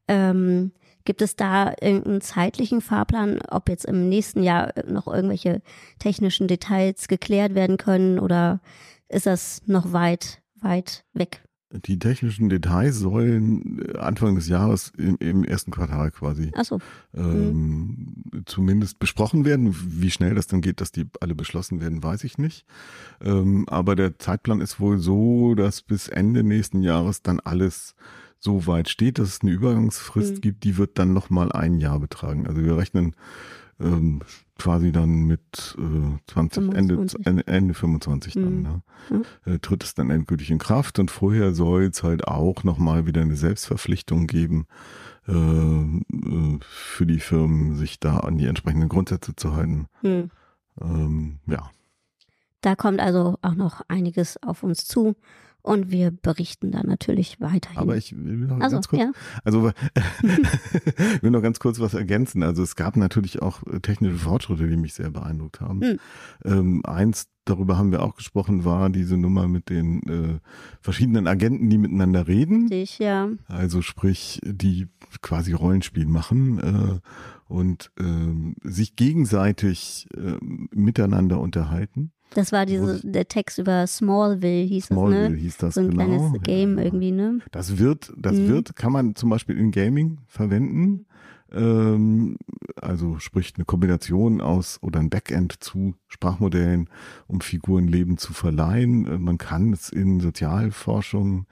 Ähm, 0.08 0.72
gibt 1.04 1.20
es 1.20 1.36
da 1.36 1.74
irgendeinen 1.78 2.22
zeitlichen 2.22 2.80
Fahrplan, 2.80 3.40
ob 3.50 3.68
jetzt 3.68 3.84
im 3.84 4.08
nächsten 4.08 4.42
Jahr 4.42 4.72
noch 4.86 5.06
irgendwelche 5.06 5.60
technischen 5.98 6.48
Details 6.48 7.06
geklärt 7.06 7.54
werden 7.54 7.76
können 7.76 8.18
oder 8.18 8.62
ist 9.10 9.26
das 9.26 9.60
noch 9.66 9.92
weit, 9.92 10.40
weit 10.54 11.04
weg? 11.12 11.42
Die 11.74 11.98
technischen 11.98 12.48
Details 12.48 12.96
sollen 12.96 13.84
äh, 13.88 13.98
Anfang 13.98 14.36
des 14.36 14.48
Jahres 14.48 14.92
im, 14.96 15.16
im 15.18 15.44
ersten 15.44 15.72
Quartal 15.72 16.10
quasi 16.12 16.52
so. 16.62 16.78
ähm, 17.14 18.14
mhm. 18.32 18.42
zumindest 18.46 18.98
besprochen 18.98 19.44
werden. 19.44 19.74
Wie 19.74 20.10
schnell 20.10 20.34
das 20.34 20.46
dann 20.46 20.60
geht, 20.60 20.80
dass 20.80 20.92
die 20.92 21.06
alle 21.20 21.34
beschlossen 21.34 21.80
werden, 21.80 22.02
weiß 22.02 22.24
ich 22.24 22.38
nicht. 22.38 22.64
Ähm, 23.20 23.68
aber 23.68 23.96
der 23.96 24.18
Zeitplan 24.18 24.60
ist 24.60 24.78
wohl 24.78 24.98
so, 24.98 25.54
dass 25.54 25.82
bis 25.82 26.08
Ende 26.08 26.44
nächsten 26.44 26.82
Jahres 26.82 27.22
dann 27.22 27.40
alles 27.40 27.94
so 28.38 28.66
weit 28.66 28.88
steht, 28.88 29.18
dass 29.18 29.28
es 29.28 29.40
eine 29.40 29.50
Übergangsfrist 29.50 30.36
mhm. 30.36 30.40
gibt, 30.42 30.64
die 30.64 30.76
wird 30.76 30.98
dann 30.98 31.12
nochmal 31.12 31.50
ein 31.50 31.78
Jahr 31.78 31.98
betragen. 31.98 32.46
Also 32.46 32.62
wir 32.62 32.76
rechnen 32.76 33.16
ähm, 33.80 34.20
quasi 34.58 34.92
dann 34.92 35.24
mit 35.24 35.76
äh, 35.78 36.32
20, 36.32 36.64
25. 36.64 37.26
Ende, 37.26 37.46
Ende 37.46 37.74
25 37.74 38.34
dann. 38.34 38.56
Mhm. 38.56 38.62
Ne? 38.62 38.82
Mhm. 39.10 39.52
Äh, 39.52 39.58
tritt 39.58 39.84
es 39.84 39.94
dann 39.94 40.10
endgültig 40.10 40.50
in 40.50 40.58
Kraft 40.58 40.98
und 40.98 41.10
vorher 41.10 41.54
soll 41.54 41.84
es 41.84 42.02
halt 42.02 42.28
auch 42.28 42.64
nochmal 42.64 43.06
wieder 43.06 43.20
eine 43.20 43.36
Selbstverpflichtung 43.36 44.26
geben, 44.26 44.66
äh, 45.26 45.32
äh, 45.32 46.58
für 46.60 47.06
die 47.06 47.20
Firmen, 47.20 47.76
sich 47.76 47.98
da 47.98 48.18
an 48.18 48.38
die 48.38 48.46
entsprechenden 48.46 48.88
Grundsätze 48.88 49.34
zu 49.34 49.54
halten. 49.54 49.86
Mhm. 50.02 50.30
Ähm, 50.80 51.38
ja. 51.46 51.70
Da 52.60 52.76
kommt 52.76 53.00
also 53.00 53.38
auch 53.42 53.54
noch 53.54 53.82
einiges 53.88 54.42
auf 54.42 54.62
uns 54.62 54.86
zu. 54.86 55.16
Und 55.64 55.90
wir 55.90 56.10
berichten 56.10 56.72
da 56.72 56.82
natürlich 56.82 57.40
weiterhin. 57.40 57.78
Aber 57.78 57.96
ich 57.96 58.14
will 58.14 58.36
noch 58.36 58.60
also, 58.60 58.76
ganz 58.76 58.88
kurz, 58.88 59.00
ja. 59.00 59.12
also 59.44 59.62
will 61.22 61.30
noch 61.30 61.40
ganz 61.40 61.58
kurz 61.58 61.80
was 61.80 61.94
ergänzen. 61.94 62.42
Also 62.42 62.62
es 62.62 62.76
gab 62.76 62.98
natürlich 62.98 63.40
auch 63.40 63.62
technische 63.80 64.18
Fortschritte, 64.18 64.68
die 64.68 64.76
mich 64.76 64.92
sehr 64.92 65.10
beeindruckt 65.10 65.62
haben. 65.62 65.80
Hm. 65.80 65.98
Ähm, 66.44 66.84
eins, 66.84 67.28
darüber 67.46 67.78
haben 67.78 67.92
wir 67.92 68.02
auch 68.02 68.14
gesprochen, 68.14 68.66
war 68.66 68.90
diese 68.90 69.16
Nummer 69.16 69.48
mit 69.48 69.70
den 69.70 70.02
äh, 70.02 70.38
verschiedenen 70.82 71.26
Agenten, 71.26 71.70
die 71.70 71.78
miteinander 71.78 72.28
reden. 72.28 72.70
Ich, 72.70 72.98
ja. 72.98 73.30
Also 73.46 73.80
sprich, 73.80 74.42
die 74.44 74.88
quasi 75.22 75.54
Rollenspiel 75.54 76.06
machen 76.06 76.58
äh, 76.58 77.00
und 77.50 77.90
äh, 77.98 78.68
sich 78.68 78.96
gegenseitig 78.96 80.08
äh, 80.14 80.36
miteinander 80.74 81.40
unterhalten. 81.40 82.12
Das 82.30 82.50
war 82.50 82.66
diese, 82.66 83.00
der 83.06 83.28
Text 83.28 83.58
über 83.58 83.86
Smallville 83.86 84.64
hieß 84.64 84.86
Smallville 84.86 85.22
das, 85.22 85.30
ne? 85.30 85.36
hieß 85.36 85.56
das, 85.58 85.74
So 85.74 85.80
ein 85.80 85.90
genau. 85.90 86.04
kleines 86.04 86.42
Game 86.42 86.78
ja. 86.78 86.84
irgendwie, 86.84 87.12
ne? 87.12 87.38
Das 87.52 87.78
wird, 87.78 88.12
das 88.16 88.34
mhm. 88.34 88.48
wird, 88.48 88.76
kann 88.76 88.92
man 88.92 89.14
zum 89.14 89.30
Beispiel 89.30 89.56
in 89.58 89.70
Gaming 89.70 90.18
verwenden. 90.26 91.06
Ähm, 91.52 92.36
also 92.80 93.18
sprich 93.18 93.52
eine 93.56 93.64
Kombination 93.64 94.40
aus 94.40 94.78
oder 94.82 94.98
ein 94.98 95.10
Backend 95.10 95.54
zu 95.60 95.94
Sprachmodellen, 96.08 96.88
um 97.28 97.40
Figurenleben 97.40 98.18
zu 98.18 98.32
verleihen. 98.32 99.06
Äh, 99.06 99.18
man 99.18 99.38
kann 99.38 99.72
es 99.72 99.88
in 99.88 100.20
Sozialforschung 100.20 101.46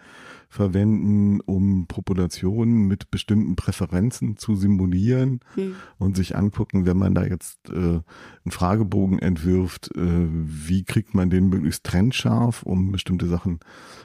verwenden, 0.52 1.40
um 1.40 1.86
Populationen 1.86 2.86
mit 2.86 3.10
bestimmten 3.10 3.56
Präferenzen 3.56 4.36
zu 4.36 4.54
simulieren 4.54 5.40
hm. 5.54 5.76
und 5.96 6.14
sich 6.14 6.36
angucken, 6.36 6.84
wenn 6.84 6.98
man 6.98 7.14
da 7.14 7.24
jetzt 7.24 7.70
äh, 7.70 7.72
einen 7.72 8.02
Fragebogen 8.50 9.18
entwirft, 9.18 9.96
äh, 9.96 10.28
wie 10.28 10.84
kriegt 10.84 11.14
man 11.14 11.30
den 11.30 11.48
möglichst 11.48 11.84
trennscharf, 11.84 12.64
um 12.64 12.92
bestimmte 12.92 13.28
Sachen 13.28 13.60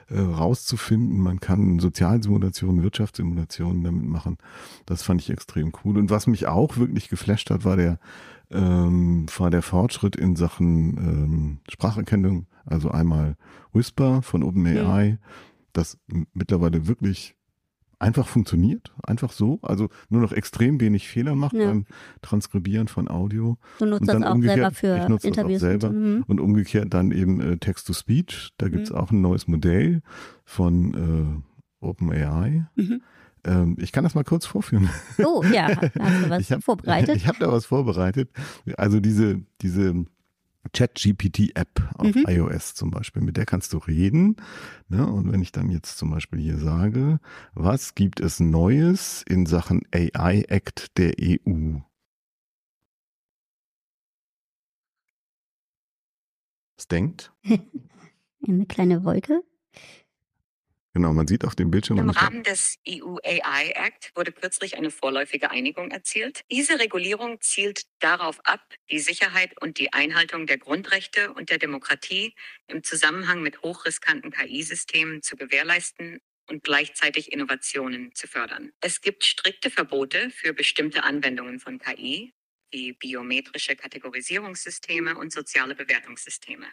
äh, 0.10 0.20
rauszufinden. 0.20 1.20
Man 1.20 1.42
kann 1.42 1.80
Sozialsimulationen, 1.80 2.82
Wirtschaftssimulationen 2.82 3.84
damit 3.84 4.06
machen. 4.06 4.38
Das 4.86 5.04
fand 5.04 5.22
ich 5.22 5.30
extrem 5.30 5.74
cool. 5.84 5.98
Und 5.98 6.10
was 6.10 6.28
mich 6.28 6.48
auch 6.48 6.78
wirklich 6.78 7.10
geflasht 7.10 7.50
hat, 7.50 7.66
war 7.66 7.76
der 7.76 8.00
ähm, 8.50 9.26
war 9.38 9.50
der 9.50 9.62
Fortschritt 9.62 10.16
in 10.16 10.38
Sachen 10.38 10.98
ähm, 10.98 11.58
Spracherkennung. 11.70 12.46
Also 12.66 12.90
einmal 12.90 13.36
Whisper 13.74 14.22
von 14.22 14.44
OpenAI, 14.44 15.12
mhm 15.12 15.18
das 15.78 15.98
mittlerweile 16.34 16.88
wirklich 16.88 17.36
einfach 18.00 18.28
funktioniert, 18.28 18.94
einfach 19.04 19.32
so, 19.32 19.60
also 19.62 19.90
nur 20.10 20.22
noch 20.22 20.32
extrem 20.32 20.80
wenig 20.80 21.08
Fehler 21.08 21.36
macht 21.36 21.54
ja. 21.54 21.66
beim 21.66 21.86
Transkribieren 22.22 22.88
von 22.88 23.08
Audio. 23.08 23.58
Du 23.80 23.86
nutzt 23.86 24.02
und 24.02 24.08
dann 24.08 24.22
das 24.22 24.32
auch 24.32 24.42
selber 24.42 24.72
für 24.72 24.98
ich 24.98 25.08
nutze 25.08 25.28
Interviews. 25.28 25.62
Das 25.62 25.68
auch 25.68 25.82
selber. 25.82 25.90
Mhm. 25.92 26.24
Und 26.28 26.40
umgekehrt 26.40 26.94
dann 26.94 27.12
eben 27.12 27.42
äh, 27.42 27.58
Text-to-Speech, 27.58 28.54
da 28.58 28.70
gibt 28.70 28.84
es 28.84 28.92
mhm. 28.92 28.98
auch 28.98 29.12
ein 29.12 29.22
neues 29.22 29.48
Modell 29.48 30.02
von 30.46 31.44
äh, 31.82 31.86
OpenAI. 31.86 32.68
Mhm. 32.76 33.02
Ähm, 33.44 33.78
ich 33.80 33.92
kann 33.92 34.04
das 34.04 34.14
mal 34.14 34.24
kurz 34.24 34.46
vorführen. 34.46 34.90
Oh 35.24 35.44
ja, 35.52 35.70
hast 35.70 35.96
du 35.96 36.00
was 36.30 36.42
ich 36.42 36.52
hab, 36.52 36.64
vorbereitet? 36.64 37.16
Ich 37.16 37.28
habe 37.28 37.40
da 37.40 37.52
was 37.52 37.66
vorbereitet. 37.66 38.30
Also 38.78 39.00
diese, 39.00 39.42
diese 39.62 40.06
Chat-GPT-App 40.74 41.94
auf 41.96 42.16
mhm. 42.16 42.26
iOS 42.28 42.76
zum 42.76 42.92
Beispiel, 42.92 43.22
mit 43.22 43.38
der 43.38 43.46
kannst 43.46 43.74
du 43.74 43.78
reden. 43.78 44.36
Ne? 44.90 45.06
Und 45.06 45.32
wenn 45.32 45.42
ich 45.42 45.52
dann 45.52 45.70
jetzt 45.70 45.98
zum 45.98 46.12
Beispiel 46.12 46.40
hier 46.40 46.58
sage, 46.58 47.20
was 47.54 47.96
gibt 47.96 48.20
es 48.20 48.40
Neues 48.40 49.24
in 49.28 49.46
Sachen 49.46 49.82
AI-Act 49.94 50.98
der 50.98 51.14
EU? 51.20 51.80
Es 56.78 56.88
denkt. 56.88 57.34
Eine 58.48 58.66
kleine 58.68 59.04
Wolke. 59.04 59.44
Genau, 60.98 61.14
man 61.14 61.28
sieht 61.28 61.46
auf 61.46 61.54
dem 61.54 61.70
Bildschirm. 61.70 62.00
Im 62.00 62.10
Rahmen 62.10 62.42
des 62.42 62.80
EU 62.90 63.18
AI 63.24 63.70
Act 63.76 64.12
wurde 64.16 64.32
kürzlich 64.32 64.78
eine 64.78 64.90
vorläufige 64.90 65.52
Einigung 65.52 65.92
erzielt. 65.92 66.42
Diese 66.50 66.80
Regulierung 66.80 67.40
zielt 67.40 67.84
darauf 68.00 68.44
ab, 68.48 68.74
die 68.90 68.98
Sicherheit 68.98 69.62
und 69.62 69.78
die 69.78 69.94
Einhaltung 69.94 70.48
der 70.48 70.58
Grundrechte 70.58 71.34
und 71.34 71.52
der 71.52 71.60
Demokratie 71.60 72.34
im 72.66 72.84
Zusammenhang 72.84 73.44
mit 73.44 73.62
hochriskanten 73.62 74.32
KI-Systemen 74.32 75.22
zu 75.22 75.36
gewährleisten 75.36 76.20
und 76.50 76.64
gleichzeitig 76.64 77.32
Innovationen 77.32 78.16
zu 78.16 78.26
fördern. 78.26 78.72
Es 78.82 79.02
gibt 79.02 79.24
strikte 79.24 79.70
Verbote 79.70 80.32
für 80.32 80.54
bestimmte 80.54 81.04
Anwendungen 81.04 81.60
von 81.60 81.78
KI, 81.78 82.34
wie 82.72 82.94
biometrische 82.94 83.76
Kategorisierungssysteme 83.76 85.16
und 85.16 85.32
soziale 85.32 85.76
Bewertungssysteme. 85.76 86.66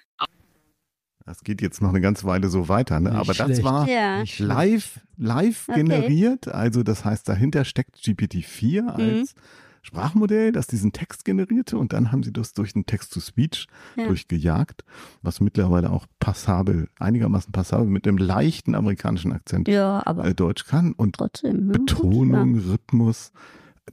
Das 1.27 1.43
geht 1.43 1.63
jetzt 1.63 1.81
noch 1.81 1.89
eine 1.89 2.03
ganze 2.03 2.27
Weile 2.27 2.49
so 2.49 2.69
weiter, 2.69 3.01
ne? 3.01 3.13
aber 3.13 3.33
schlecht. 3.33 3.51
das 3.51 3.65
war 3.65 3.89
ja. 3.89 4.23
live, 4.39 5.01
live 5.17 5.69
okay. 5.69 5.83
generiert. 5.83 6.49
Also 6.49 6.83
das 6.83 7.05
heißt, 7.05 7.27
dahinter 7.27 7.65
steckt 7.65 7.97
GPT-4 7.97 8.83
mhm. 8.83 8.89
als 8.91 9.35
Sprachmodell, 9.81 10.53
das 10.53 10.67
diesen 10.67 10.93
Text 10.93 11.25
generierte 11.25 11.79
und 11.79 11.93
dann 11.93 12.11
haben 12.11 12.23
sie 12.23 12.33
das 12.33 12.53
durch 12.53 12.73
den 12.73 12.87
Text-to-Speech 12.87 13.69
ja. 13.97 14.07
durchgejagt, 14.07 14.85
was 15.23 15.41
mittlerweile 15.41 15.91
auch 15.91 16.07
passabel, 16.21 16.89
einigermaßen 16.99 17.53
passabel 17.53 17.87
mit 17.87 18.07
dem 18.07 18.17
leichten 18.17 18.75
amerikanischen 18.75 19.33
Akzent 19.33 19.69
ja, 19.69 20.03
aber 20.07 20.25
äh, 20.25 20.35
Deutsch 20.35 20.65
kann 20.67 20.93
und 20.93 21.17
trotzdem, 21.17 21.69
Betonung, 21.69 22.55
ja. 22.55 22.73
Rhythmus 22.73 23.33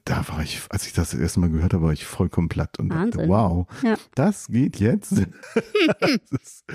da 0.06 0.28
war 0.30 0.42
ich, 0.42 0.62
als 0.70 0.88
ich 0.88 0.94
das, 0.94 1.14
erste 1.14 1.40
Mal 1.40 1.50
gehört 1.50 1.74
habe, 1.74 1.84
war 1.84 1.94
ich 1.94 2.06
vollkommen 2.06 2.50
platt 2.50 2.80
und 2.80 2.90
Wahnsinn. 2.90 3.12
dachte, 3.12 3.30
wow, 3.30 3.68
ja. 3.84 3.96
das 4.16 4.48
geht 4.48 4.80
jetzt. 4.80 5.12
das 6.00 6.42
ist, 6.42 6.66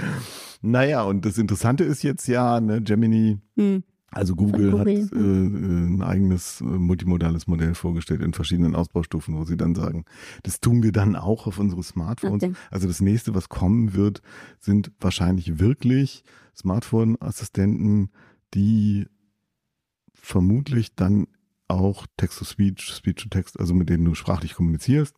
naja, 0.60 1.02
und 1.02 1.24
das 1.24 1.38
Interessante 1.38 1.84
ist 1.84 2.02
jetzt 2.02 2.28
ja, 2.28 2.60
ne, 2.60 2.82
Gemini, 2.82 3.38
hm. 3.56 3.84
also 4.10 4.36
Google, 4.36 4.70
Google, 4.70 4.80
hat 4.80 5.12
äh, 5.12 5.16
ein 5.16 6.02
eigenes 6.02 6.60
äh, 6.60 6.64
multimodales 6.64 7.46
Modell 7.46 7.74
vorgestellt 7.74 8.20
in 8.20 8.34
verschiedenen 8.34 8.76
Ausbaustufen, 8.76 9.36
wo 9.36 9.44
sie 9.44 9.56
dann 9.56 9.74
sagen, 9.74 10.04
das 10.42 10.60
tun 10.60 10.82
wir 10.82 10.92
dann 10.92 11.16
auch 11.16 11.46
auf 11.46 11.58
unsere 11.58 11.82
Smartphones. 11.82 12.42
Okay. 12.42 12.54
Also 12.70 12.86
das 12.86 13.00
nächste, 13.00 13.34
was 13.34 13.48
kommen 13.48 13.94
wird, 13.94 14.20
sind 14.60 14.92
wahrscheinlich 15.00 15.58
wirklich 15.58 16.22
Smartphone-Assistenten, 16.54 18.10
die 18.54 19.06
vermutlich 20.14 20.94
dann 20.94 21.26
auch 21.68 22.06
Text-to-Speech, 22.16 22.94
Speech-to-Text, 22.94 23.58
also 23.58 23.74
mit 23.74 23.88
denen 23.88 24.04
du 24.04 24.14
sprachlich 24.14 24.54
kommunizierst. 24.54 25.14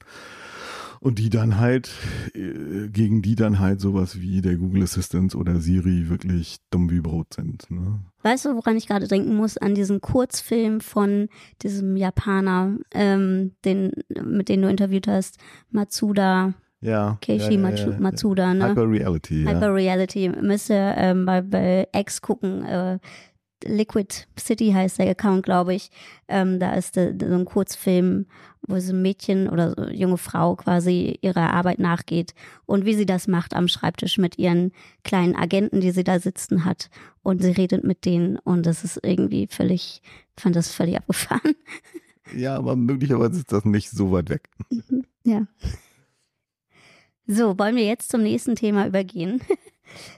Und 1.00 1.20
die 1.20 1.30
dann 1.30 1.58
halt, 1.58 1.90
äh, 2.34 2.88
gegen 2.88 3.22
die 3.22 3.36
dann 3.36 3.60
halt 3.60 3.80
sowas 3.80 4.20
wie 4.20 4.40
der 4.40 4.56
Google 4.56 4.82
Assistant 4.82 5.36
oder 5.36 5.60
Siri 5.60 6.08
wirklich 6.08 6.56
dumm 6.70 6.90
wie 6.90 7.00
Brot 7.00 7.34
sind. 7.34 7.70
Ne? 7.70 8.00
Weißt 8.22 8.46
du, 8.46 8.56
woran 8.56 8.76
ich 8.76 8.88
gerade 8.88 9.06
denken 9.06 9.36
muss? 9.36 9.58
An 9.58 9.76
diesen 9.76 10.00
Kurzfilm 10.00 10.80
von 10.80 11.28
diesem 11.62 11.96
Japaner, 11.96 12.78
ähm, 12.92 13.52
den, 13.64 13.92
mit 14.24 14.48
dem 14.48 14.62
du 14.62 14.68
interviewt 14.68 15.06
hast, 15.06 15.38
Matsuda. 15.70 16.54
Ja. 16.80 17.18
Keishi 17.20 17.54
ja, 17.54 17.70
ja, 17.70 17.74
ja, 17.74 18.00
Matsuda, 18.00 18.54
ne? 18.54 18.70
Hyper 18.70 18.88
Reality. 18.88 19.44
Hyper 19.44 19.74
Reality. 19.74 20.28
Müsst 20.28 20.70
ihr 20.70 20.94
ähm, 20.96 21.26
bei, 21.26 21.42
bei 21.42 21.88
X 21.92 22.22
gucken. 22.22 22.64
Äh, 22.64 22.98
Liquid 23.64 24.26
City 24.38 24.72
heißt 24.72 24.98
der 24.98 25.10
Account, 25.10 25.44
glaube 25.44 25.74
ich. 25.74 25.90
Ähm, 26.28 26.60
da 26.60 26.74
ist 26.74 26.96
de, 26.96 27.12
de, 27.12 27.28
so 27.28 27.34
ein 27.34 27.44
Kurzfilm, 27.44 28.26
wo 28.66 28.78
so 28.78 28.92
ein 28.92 29.02
Mädchen 29.02 29.48
oder 29.48 29.70
so 29.70 29.88
junge 29.88 30.18
Frau 30.18 30.56
quasi 30.56 31.18
ihrer 31.22 31.52
Arbeit 31.52 31.78
nachgeht 31.78 32.34
und 32.66 32.84
wie 32.84 32.94
sie 32.94 33.06
das 33.06 33.28
macht 33.28 33.54
am 33.54 33.68
Schreibtisch 33.68 34.18
mit 34.18 34.38
ihren 34.38 34.72
kleinen 35.04 35.34
Agenten, 35.34 35.80
die 35.80 35.90
sie 35.90 36.04
da 36.04 36.20
sitzen 36.20 36.64
hat. 36.64 36.90
Und 37.22 37.42
sie 37.42 37.50
redet 37.50 37.84
mit 37.84 38.04
denen 38.04 38.38
und 38.38 38.64
das 38.64 38.84
ist 38.84 39.00
irgendwie 39.02 39.48
völlig, 39.48 40.02
fand 40.36 40.56
das 40.56 40.72
völlig 40.72 40.96
abgefahren. 40.98 41.54
Ja, 42.34 42.56
aber 42.56 42.76
möglicherweise 42.76 43.38
ist 43.38 43.52
das 43.52 43.64
nicht 43.64 43.90
so 43.90 44.12
weit 44.12 44.28
weg. 44.30 44.48
Ja. 45.24 45.46
So, 47.26 47.58
wollen 47.58 47.76
wir 47.76 47.84
jetzt 47.84 48.10
zum 48.10 48.22
nächsten 48.22 48.54
Thema 48.54 48.86
übergehen? 48.86 49.42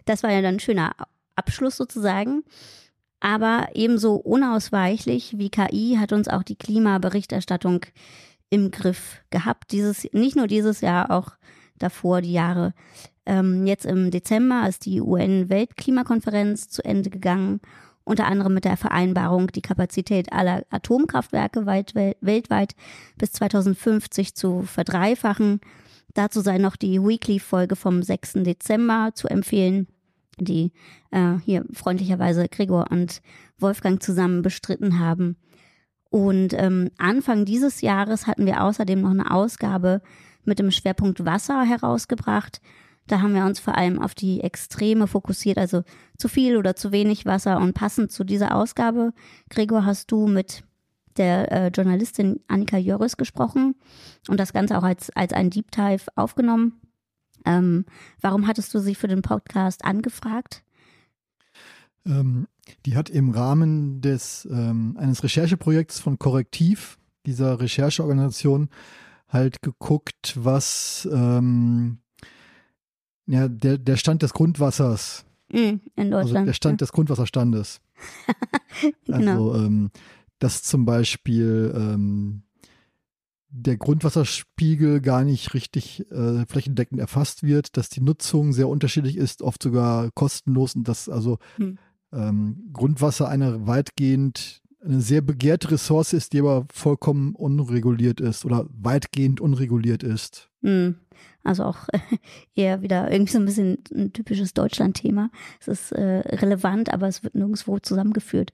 Das 0.04 0.24
war 0.24 0.32
ja 0.32 0.42
dann 0.42 0.56
ein 0.56 0.60
schöner 0.60 0.96
Abschluss 1.36 1.76
sozusagen. 1.76 2.42
Aber 3.20 3.68
ebenso 3.74 4.14
unausweichlich 4.14 5.38
wie 5.38 5.50
KI 5.50 5.96
hat 5.98 6.12
uns 6.12 6.28
auch 6.28 6.42
die 6.42 6.56
Klimaberichterstattung 6.56 7.84
im 8.48 8.70
Griff 8.70 9.20
gehabt. 9.30 9.72
Dieses, 9.72 10.08
nicht 10.12 10.36
nur 10.36 10.46
dieses 10.46 10.80
Jahr, 10.80 11.10
auch 11.10 11.32
davor 11.78 12.22
die 12.22 12.32
Jahre. 12.32 12.72
Ähm, 13.26 13.66
jetzt 13.66 13.84
im 13.84 14.10
Dezember 14.10 14.66
ist 14.68 14.86
die 14.86 15.00
UN-Weltklimakonferenz 15.00 16.68
zu 16.68 16.84
Ende 16.84 17.10
gegangen, 17.10 17.60
unter 18.04 18.26
anderem 18.26 18.54
mit 18.54 18.64
der 18.64 18.76
Vereinbarung, 18.76 19.48
die 19.48 19.62
Kapazität 19.62 20.32
aller 20.32 20.64
Atomkraftwerke 20.70 21.66
weit, 21.66 21.94
weltweit 21.94 22.74
bis 23.18 23.32
2050 23.32 24.34
zu 24.34 24.62
verdreifachen. 24.62 25.60
Dazu 26.14 26.40
sei 26.40 26.58
noch 26.58 26.76
die 26.76 27.00
Weekly-Folge 27.00 27.76
vom 27.76 28.02
6. 28.02 28.32
Dezember 28.42 29.10
zu 29.14 29.28
empfehlen, 29.28 29.86
die 30.40 30.72
äh, 31.10 31.34
hier 31.44 31.64
freundlicherweise 31.72 32.48
Gregor 32.48 32.86
und 32.90 33.22
Wolfgang 33.58 34.02
zusammen 34.02 34.42
bestritten 34.42 34.98
haben. 34.98 35.36
Und 36.10 36.52
ähm, 36.54 36.90
Anfang 36.98 37.44
dieses 37.44 37.80
Jahres 37.80 38.26
hatten 38.26 38.46
wir 38.46 38.64
außerdem 38.64 39.00
noch 39.00 39.10
eine 39.10 39.30
Ausgabe 39.30 40.02
mit 40.44 40.58
dem 40.58 40.70
Schwerpunkt 40.70 41.24
Wasser 41.24 41.62
herausgebracht. 41.62 42.60
Da 43.06 43.20
haben 43.20 43.34
wir 43.34 43.44
uns 43.44 43.60
vor 43.60 43.76
allem 43.76 44.00
auf 44.00 44.14
die 44.14 44.40
Extreme 44.40 45.06
fokussiert, 45.06 45.58
also 45.58 45.82
zu 46.16 46.28
viel 46.28 46.56
oder 46.56 46.76
zu 46.76 46.92
wenig 46.92 47.26
Wasser. 47.26 47.58
Und 47.58 47.74
passend 47.74 48.12
zu 48.12 48.24
dieser 48.24 48.54
Ausgabe, 48.54 49.12
Gregor, 49.48 49.84
hast 49.84 50.10
du 50.10 50.26
mit 50.26 50.64
der 51.16 51.50
äh, 51.50 51.68
Journalistin 51.68 52.40
Annika 52.48 52.76
Jöris 52.76 53.16
gesprochen 53.16 53.74
und 54.28 54.38
das 54.38 54.52
Ganze 54.52 54.78
auch 54.78 54.84
als, 54.84 55.10
als 55.10 55.32
ein 55.32 55.50
Deep 55.50 55.70
Dive 55.72 56.04
aufgenommen. 56.14 56.80
Ähm, 57.44 57.84
warum 58.20 58.46
hattest 58.46 58.72
du 58.74 58.78
sie 58.78 58.94
für 58.94 59.08
den 59.08 59.22
Podcast 59.22 59.84
angefragt? 59.84 60.62
Ähm, 62.06 62.46
die 62.86 62.96
hat 62.96 63.10
im 63.10 63.30
Rahmen 63.30 64.00
des 64.00 64.48
ähm, 64.50 64.96
eines 64.98 65.22
Rechercheprojekts 65.22 66.00
von 66.00 66.18
Korrektiv, 66.18 66.98
dieser 67.26 67.60
Rechercheorganisation, 67.60 68.70
halt 69.28 69.62
geguckt, 69.62 70.34
was 70.36 71.08
ähm, 71.12 71.98
ja, 73.26 73.48
der, 73.48 73.78
der 73.78 73.96
Stand 73.96 74.22
des 74.22 74.32
Grundwassers. 74.32 75.24
Mm, 75.52 75.76
in 75.96 76.10
Deutschland. 76.10 76.36
Also 76.36 76.44
der 76.46 76.52
Stand 76.52 76.80
ja. 76.80 76.84
des 76.84 76.92
Grundwasserstandes. 76.92 77.80
genau. 79.04 79.52
Also, 79.52 79.54
ähm, 79.56 79.90
dass 80.38 80.62
zum 80.62 80.84
Beispiel 80.84 81.72
ähm, 81.76 82.42
der 83.52 83.76
Grundwasserspiegel 83.76 85.00
gar 85.00 85.24
nicht 85.24 85.54
richtig 85.54 86.10
äh, 86.10 86.46
flächendeckend 86.46 87.00
erfasst 87.00 87.42
wird, 87.42 87.76
dass 87.76 87.88
die 87.88 88.00
Nutzung 88.00 88.52
sehr 88.52 88.68
unterschiedlich 88.68 89.16
ist, 89.16 89.42
oft 89.42 89.62
sogar 89.62 90.10
kostenlos 90.12 90.76
und 90.76 90.86
dass 90.86 91.08
also 91.08 91.38
hm. 91.56 91.78
ähm, 92.12 92.70
Grundwasser 92.72 93.28
eine 93.28 93.66
weitgehend 93.66 94.62
eine 94.82 95.00
sehr 95.00 95.20
begehrte 95.20 95.72
Ressource 95.72 96.14
ist, 96.14 96.32
die 96.32 96.40
aber 96.40 96.66
vollkommen 96.72 97.34
unreguliert 97.34 98.20
ist 98.20 98.44
oder 98.44 98.66
weitgehend 98.70 99.40
unreguliert 99.40 100.02
ist. 100.02 100.48
Hm. 100.62 100.94
Also 101.42 101.64
auch 101.64 101.78
eher 102.54 102.82
wieder 102.82 103.10
irgendwie 103.10 103.32
so 103.32 103.38
ein 103.38 103.44
bisschen 103.44 103.78
ein 103.94 104.12
typisches 104.12 104.54
Deutschland-Thema. 104.54 105.30
Es 105.60 105.68
ist 105.68 105.92
äh, 105.92 106.36
relevant, 106.36 106.92
aber 106.92 107.08
es 107.08 107.22
wird 107.22 107.34
nirgendwo 107.34 107.78
zusammengeführt. 107.78 108.52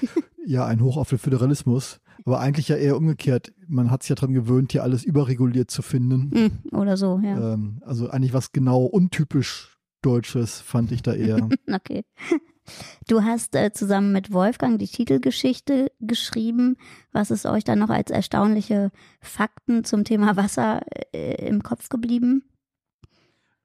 ja, 0.46 0.66
ein 0.66 0.80
Hoch 0.80 0.96
auf 0.96 1.08
den 1.08 1.18
Föderalismus. 1.18 2.00
Aber 2.24 2.40
eigentlich 2.40 2.68
ja 2.68 2.76
eher 2.76 2.96
umgekehrt. 2.96 3.52
Man 3.66 3.90
hat 3.90 4.02
sich 4.02 4.10
ja 4.10 4.16
daran 4.16 4.34
gewöhnt, 4.34 4.72
hier 4.72 4.82
alles 4.82 5.04
überreguliert 5.04 5.70
zu 5.70 5.82
finden. 5.82 6.30
Hm, 6.32 6.78
oder 6.78 6.96
so, 6.96 7.20
ja. 7.22 7.54
Ähm, 7.54 7.80
also 7.84 8.10
eigentlich 8.10 8.34
was 8.34 8.52
genau 8.52 8.84
untypisch 8.84 9.78
Deutsches 10.02 10.60
fand 10.60 10.92
ich 10.92 11.02
da 11.02 11.12
eher. 11.14 11.48
okay. 11.72 12.04
Du 13.06 13.22
hast 13.22 13.54
äh, 13.54 13.72
zusammen 13.72 14.12
mit 14.12 14.32
Wolfgang 14.32 14.78
die 14.78 14.86
Titelgeschichte 14.86 15.90
geschrieben. 16.00 16.76
Was 17.12 17.30
ist 17.30 17.46
euch 17.46 17.64
da 17.64 17.76
noch 17.76 17.90
als 17.90 18.10
erstaunliche 18.10 18.90
Fakten 19.20 19.84
zum 19.84 20.04
Thema 20.04 20.36
Wasser 20.36 20.80
äh, 21.12 21.46
im 21.46 21.62
Kopf 21.62 21.88
geblieben? 21.88 22.44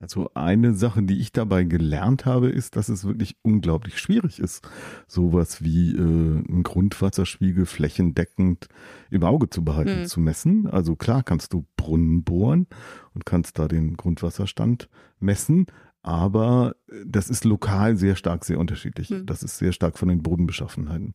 Also 0.03 0.29
eine 0.33 0.73
Sache, 0.73 1.01
die 1.01 1.17
ich 1.21 1.31
dabei 1.31 1.63
gelernt 1.63 2.25
habe, 2.25 2.49
ist, 2.49 2.75
dass 2.75 2.89
es 2.89 3.05
wirklich 3.05 3.37
unglaublich 3.41 3.99
schwierig 3.99 4.37
ist, 4.39 4.67
sowas 5.07 5.63
wie 5.63 5.95
äh, 5.95 5.97
einen 5.97 6.63
Grundwasserspiegel 6.63 7.65
flächendeckend 7.65 8.67
im 9.11 9.23
Auge 9.23 9.49
zu 9.49 9.63
behalten, 9.63 10.01
hm. 10.01 10.05
zu 10.05 10.19
messen. 10.19 10.67
Also 10.67 10.97
klar 10.97 11.23
kannst 11.23 11.53
du 11.53 11.65
Brunnen 11.77 12.25
bohren 12.25 12.67
und 13.13 13.25
kannst 13.25 13.57
da 13.57 13.69
den 13.69 13.95
Grundwasserstand 13.95 14.89
messen, 15.21 15.67
aber 16.03 16.75
äh, 16.89 17.03
das 17.05 17.29
ist 17.29 17.45
lokal 17.45 17.95
sehr 17.97 18.15
stark, 18.15 18.45
sehr 18.45 18.59
unterschiedlich. 18.59 19.09
Hm. 19.09 19.25
Das 19.25 19.41
ist 19.41 19.57
sehr 19.57 19.71
stark 19.71 19.97
von 19.97 20.09
den 20.09 20.21
Bodenbeschaffenheiten 20.21 21.13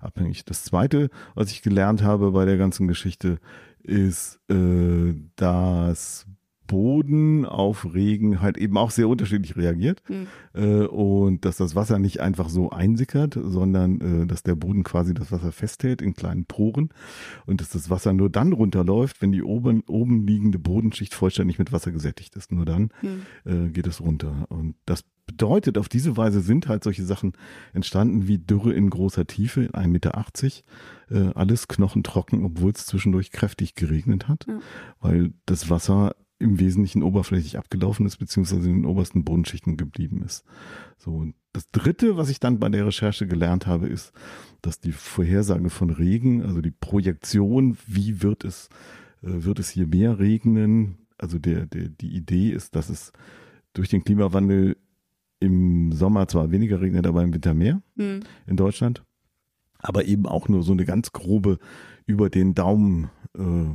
abhängig. 0.00 0.44
Das 0.44 0.64
Zweite, 0.64 1.10
was 1.34 1.52
ich 1.52 1.62
gelernt 1.62 2.02
habe 2.02 2.32
bei 2.32 2.46
der 2.46 2.56
ganzen 2.56 2.88
Geschichte, 2.88 3.38
ist, 3.82 4.40
äh, 4.50 5.14
dass 5.36 6.26
Boden 6.70 7.46
auf 7.46 7.94
Regen 7.94 8.40
halt 8.40 8.56
eben 8.56 8.78
auch 8.78 8.92
sehr 8.92 9.08
unterschiedlich 9.08 9.56
reagiert 9.56 10.04
mhm. 10.08 10.28
äh, 10.54 10.84
und 10.86 11.44
dass 11.44 11.56
das 11.56 11.74
Wasser 11.74 11.98
nicht 11.98 12.20
einfach 12.20 12.48
so 12.48 12.70
einsickert, 12.70 13.36
sondern 13.42 14.22
äh, 14.22 14.26
dass 14.28 14.44
der 14.44 14.54
Boden 14.54 14.84
quasi 14.84 15.12
das 15.12 15.32
Wasser 15.32 15.50
festhält 15.50 16.00
in 16.00 16.14
kleinen 16.14 16.44
Poren 16.44 16.90
und 17.44 17.60
dass 17.60 17.70
das 17.70 17.90
Wasser 17.90 18.12
nur 18.12 18.30
dann 18.30 18.52
runterläuft, 18.52 19.20
wenn 19.20 19.32
die 19.32 19.42
oben, 19.42 19.82
oben 19.88 20.24
liegende 20.24 20.60
Bodenschicht 20.60 21.12
vollständig 21.12 21.58
mit 21.58 21.72
Wasser 21.72 21.90
gesättigt 21.90 22.36
ist. 22.36 22.52
Nur 22.52 22.66
dann 22.66 22.90
mhm. 23.02 23.22
äh, 23.66 23.70
geht 23.70 23.88
es 23.88 24.00
runter. 24.00 24.46
Und 24.48 24.76
das 24.86 25.04
bedeutet, 25.26 25.76
auf 25.76 25.88
diese 25.88 26.16
Weise 26.16 26.40
sind 26.40 26.68
halt 26.68 26.84
solche 26.84 27.04
Sachen 27.04 27.32
entstanden 27.72 28.28
wie 28.28 28.38
Dürre 28.38 28.72
in 28.72 28.90
großer 28.90 29.26
Tiefe, 29.26 29.70
1,80 29.72 29.88
Meter, 29.88 30.24
äh, 31.10 31.34
alles 31.34 31.66
knochentrocken, 31.66 32.44
obwohl 32.44 32.70
es 32.70 32.86
zwischendurch 32.86 33.32
kräftig 33.32 33.74
geregnet 33.74 34.28
hat, 34.28 34.46
ja. 34.46 34.60
weil 35.00 35.32
das 35.46 35.68
Wasser 35.68 36.14
im 36.40 36.58
Wesentlichen 36.58 37.02
oberflächlich 37.02 37.58
abgelaufen 37.58 38.06
ist, 38.06 38.16
beziehungsweise 38.16 38.68
in 38.68 38.82
den 38.82 38.86
obersten 38.86 39.24
Bodenschichten 39.24 39.76
geblieben 39.76 40.22
ist. 40.22 40.44
So, 40.98 41.14
und 41.14 41.34
das 41.52 41.70
dritte, 41.70 42.16
was 42.16 42.30
ich 42.30 42.40
dann 42.40 42.58
bei 42.58 42.68
der 42.70 42.86
Recherche 42.86 43.26
gelernt 43.26 43.66
habe, 43.66 43.88
ist, 43.88 44.12
dass 44.62 44.80
die 44.80 44.92
Vorhersage 44.92 45.68
von 45.68 45.90
Regen, 45.90 46.42
also 46.42 46.62
die 46.62 46.70
Projektion, 46.70 47.76
wie 47.86 48.22
wird 48.22 48.44
es, 48.44 48.70
äh, 49.22 49.44
wird 49.44 49.58
es 49.58 49.68
hier 49.68 49.86
mehr 49.86 50.18
regnen, 50.18 51.06
also 51.18 51.38
der, 51.38 51.66
der, 51.66 51.90
die 51.90 52.16
Idee 52.16 52.50
ist, 52.50 52.74
dass 52.74 52.88
es 52.88 53.12
durch 53.74 53.90
den 53.90 54.02
Klimawandel 54.02 54.78
im 55.40 55.92
Sommer 55.92 56.26
zwar 56.26 56.50
weniger 56.50 56.80
regnet, 56.80 57.06
aber 57.06 57.22
im 57.22 57.34
Winter 57.34 57.52
mehr 57.52 57.82
hm. 57.96 58.20
in 58.46 58.56
Deutschland, 58.56 59.04
aber 59.78 60.06
eben 60.06 60.26
auch 60.26 60.48
nur 60.48 60.62
so 60.62 60.72
eine 60.72 60.86
ganz 60.86 61.12
grobe 61.12 61.58
über 62.06 62.30
den 62.30 62.54
Daumen 62.54 63.10
äh, 63.36 63.74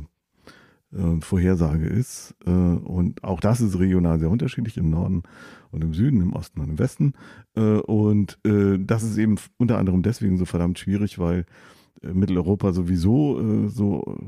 äh, 0.92 1.20
Vorhersage 1.20 1.86
ist. 1.86 2.34
Äh, 2.46 2.50
und 2.50 3.24
auch 3.24 3.40
das 3.40 3.60
ist 3.60 3.78
regional 3.78 4.18
sehr 4.18 4.30
unterschiedlich 4.30 4.76
im 4.76 4.90
Norden 4.90 5.24
und 5.70 5.82
im 5.82 5.94
Süden, 5.94 6.20
im 6.20 6.32
Osten 6.32 6.60
und 6.60 6.70
im 6.70 6.78
Westen. 6.78 7.14
Äh, 7.56 7.60
und 7.60 8.38
das 8.44 9.02
ist 9.02 9.18
eben 9.18 9.36
unter 9.58 9.78
anderem 9.78 10.02
deswegen 10.02 10.38
so 10.38 10.44
verdammt 10.44 10.78
schwierig, 10.78 11.18
weil 11.18 11.44
Mitteleuropa 12.02 12.72
sowieso 12.72 13.68
so 13.68 14.18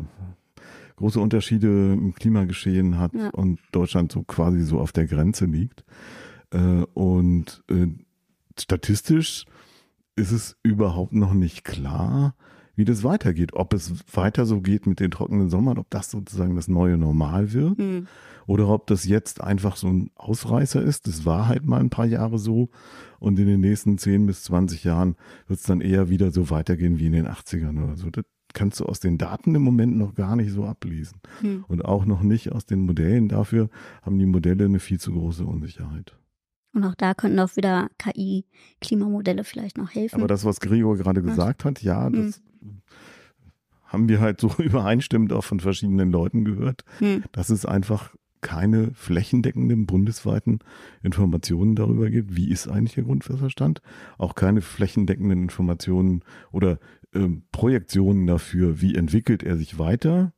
große 0.96 1.20
Unterschiede 1.20 1.92
im 1.92 2.14
Klimageschehen 2.14 2.98
hat 2.98 3.14
ja. 3.14 3.30
und 3.30 3.60
Deutschland 3.72 4.10
so 4.10 4.22
quasi 4.22 4.62
so 4.62 4.80
auf 4.80 4.92
der 4.92 5.06
Grenze 5.06 5.44
liegt. 5.44 5.84
und 6.94 7.62
statistisch 8.58 9.44
ist 10.16 10.32
es 10.32 10.56
überhaupt 10.62 11.12
noch 11.12 11.34
nicht 11.34 11.64
klar, 11.64 12.34
wie 12.78 12.84
das 12.84 13.02
weitergeht. 13.02 13.54
Ob 13.54 13.74
es 13.74 13.92
weiter 14.14 14.46
so 14.46 14.60
geht 14.60 14.86
mit 14.86 15.00
den 15.00 15.10
trockenen 15.10 15.50
Sommern, 15.50 15.78
ob 15.78 15.90
das 15.90 16.12
sozusagen 16.12 16.54
das 16.54 16.68
neue 16.68 16.96
Normal 16.96 17.52
wird 17.52 17.76
hm. 17.76 18.06
oder 18.46 18.68
ob 18.68 18.86
das 18.86 19.04
jetzt 19.04 19.42
einfach 19.42 19.76
so 19.76 19.88
ein 19.88 20.10
Ausreißer 20.14 20.80
ist. 20.80 21.08
Das 21.08 21.26
war 21.26 21.48
halt 21.48 21.66
mal 21.66 21.80
ein 21.80 21.90
paar 21.90 22.06
Jahre 22.06 22.38
so 22.38 22.68
und 23.18 23.36
in 23.40 23.48
den 23.48 23.60
nächsten 23.60 23.98
10 23.98 24.26
bis 24.26 24.44
20 24.44 24.84
Jahren 24.84 25.16
wird 25.48 25.58
es 25.58 25.66
dann 25.66 25.80
eher 25.80 26.08
wieder 26.08 26.30
so 26.30 26.50
weitergehen 26.50 27.00
wie 27.00 27.06
in 27.06 27.12
den 27.12 27.26
80ern 27.26 27.82
oder 27.82 27.96
so. 27.96 28.10
Das 28.10 28.24
kannst 28.54 28.78
du 28.78 28.86
aus 28.86 29.00
den 29.00 29.18
Daten 29.18 29.56
im 29.56 29.62
Moment 29.62 29.96
noch 29.96 30.14
gar 30.14 30.36
nicht 30.36 30.52
so 30.52 30.64
ablesen 30.64 31.18
hm. 31.40 31.64
und 31.66 31.84
auch 31.84 32.04
noch 32.04 32.22
nicht 32.22 32.52
aus 32.52 32.64
den 32.64 32.82
Modellen. 32.82 33.28
Dafür 33.28 33.70
haben 34.02 34.20
die 34.20 34.26
Modelle 34.26 34.66
eine 34.66 34.78
viel 34.78 35.00
zu 35.00 35.12
große 35.12 35.44
Unsicherheit. 35.44 36.16
Und 36.74 36.84
auch 36.84 36.94
da 36.94 37.14
könnten 37.14 37.40
auch 37.40 37.56
wieder 37.56 37.88
KI-Klimamodelle 37.98 39.42
vielleicht 39.42 39.78
noch 39.78 39.94
helfen. 39.94 40.14
Aber 40.14 40.28
das, 40.28 40.44
was 40.44 40.60
Gregor 40.60 40.96
gerade 40.96 41.22
gesagt 41.22 41.64
hat, 41.64 41.82
ja, 41.82 42.08
das 42.08 42.36
hm. 42.36 42.42
Haben 43.84 44.08
wir 44.08 44.20
halt 44.20 44.40
so 44.40 44.50
übereinstimmend 44.58 45.32
auch 45.32 45.44
von 45.44 45.60
verschiedenen 45.60 46.10
Leuten 46.10 46.44
gehört, 46.44 46.84
hm. 46.98 47.24
dass 47.32 47.50
es 47.50 47.66
einfach 47.66 48.14
keine 48.40 48.92
flächendeckenden 48.92 49.86
bundesweiten 49.86 50.60
Informationen 51.02 51.74
darüber 51.74 52.08
gibt, 52.08 52.36
wie 52.36 52.50
ist 52.50 52.68
eigentlich 52.68 52.94
der 52.94 53.04
Grundwasserstand, 53.04 53.82
auch 54.16 54.36
keine 54.36 54.60
flächendeckenden 54.60 55.42
Informationen 55.42 56.22
oder 56.52 56.78
äh, 57.14 57.28
Projektionen 57.50 58.26
dafür, 58.26 58.80
wie 58.80 58.94
entwickelt 58.94 59.42
er 59.42 59.56
sich 59.56 59.78
weiter, 59.78 60.32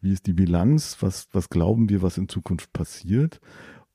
wie 0.00 0.12
ist 0.12 0.26
die 0.26 0.32
Bilanz, 0.32 0.96
was, 1.00 1.28
was 1.32 1.48
glauben 1.48 1.88
wir, 1.88 2.02
was 2.02 2.18
in 2.18 2.28
Zukunft 2.28 2.72
passiert 2.72 3.40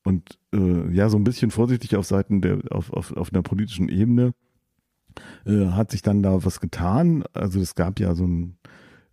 und 0.03 0.39
äh, 0.53 0.89
ja, 0.93 1.09
so 1.09 1.17
ein 1.17 1.23
bisschen 1.23 1.51
vorsichtig 1.51 1.95
auf 1.95 2.05
Seiten 2.05 2.41
der, 2.41 2.59
auf, 2.69 2.91
auf, 2.91 3.11
auf 3.15 3.33
einer 3.33 3.43
politischen 3.43 3.89
Ebene 3.89 4.33
äh, 5.45 5.67
hat 5.67 5.91
sich 5.91 6.01
dann 6.01 6.23
da 6.23 6.43
was 6.43 6.59
getan. 6.59 7.23
Also 7.33 7.59
es 7.59 7.75
gab 7.75 7.99
ja 7.99 8.15
so 8.15 8.23
einen 8.23 8.57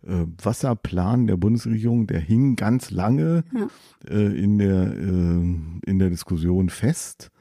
äh, 0.05 0.25
Wasserplan 0.41 1.27
der 1.27 1.37
Bundesregierung, 1.37 2.07
der 2.07 2.19
hing 2.19 2.55
ganz 2.55 2.91
lange 2.91 3.43
ja. 3.53 3.67
äh, 4.09 4.41
in, 4.41 4.57
der, 4.57 4.93
äh, 4.93 5.89
in 5.89 5.99
der 5.99 6.09
Diskussion 6.09 6.69
fest. 6.69 7.31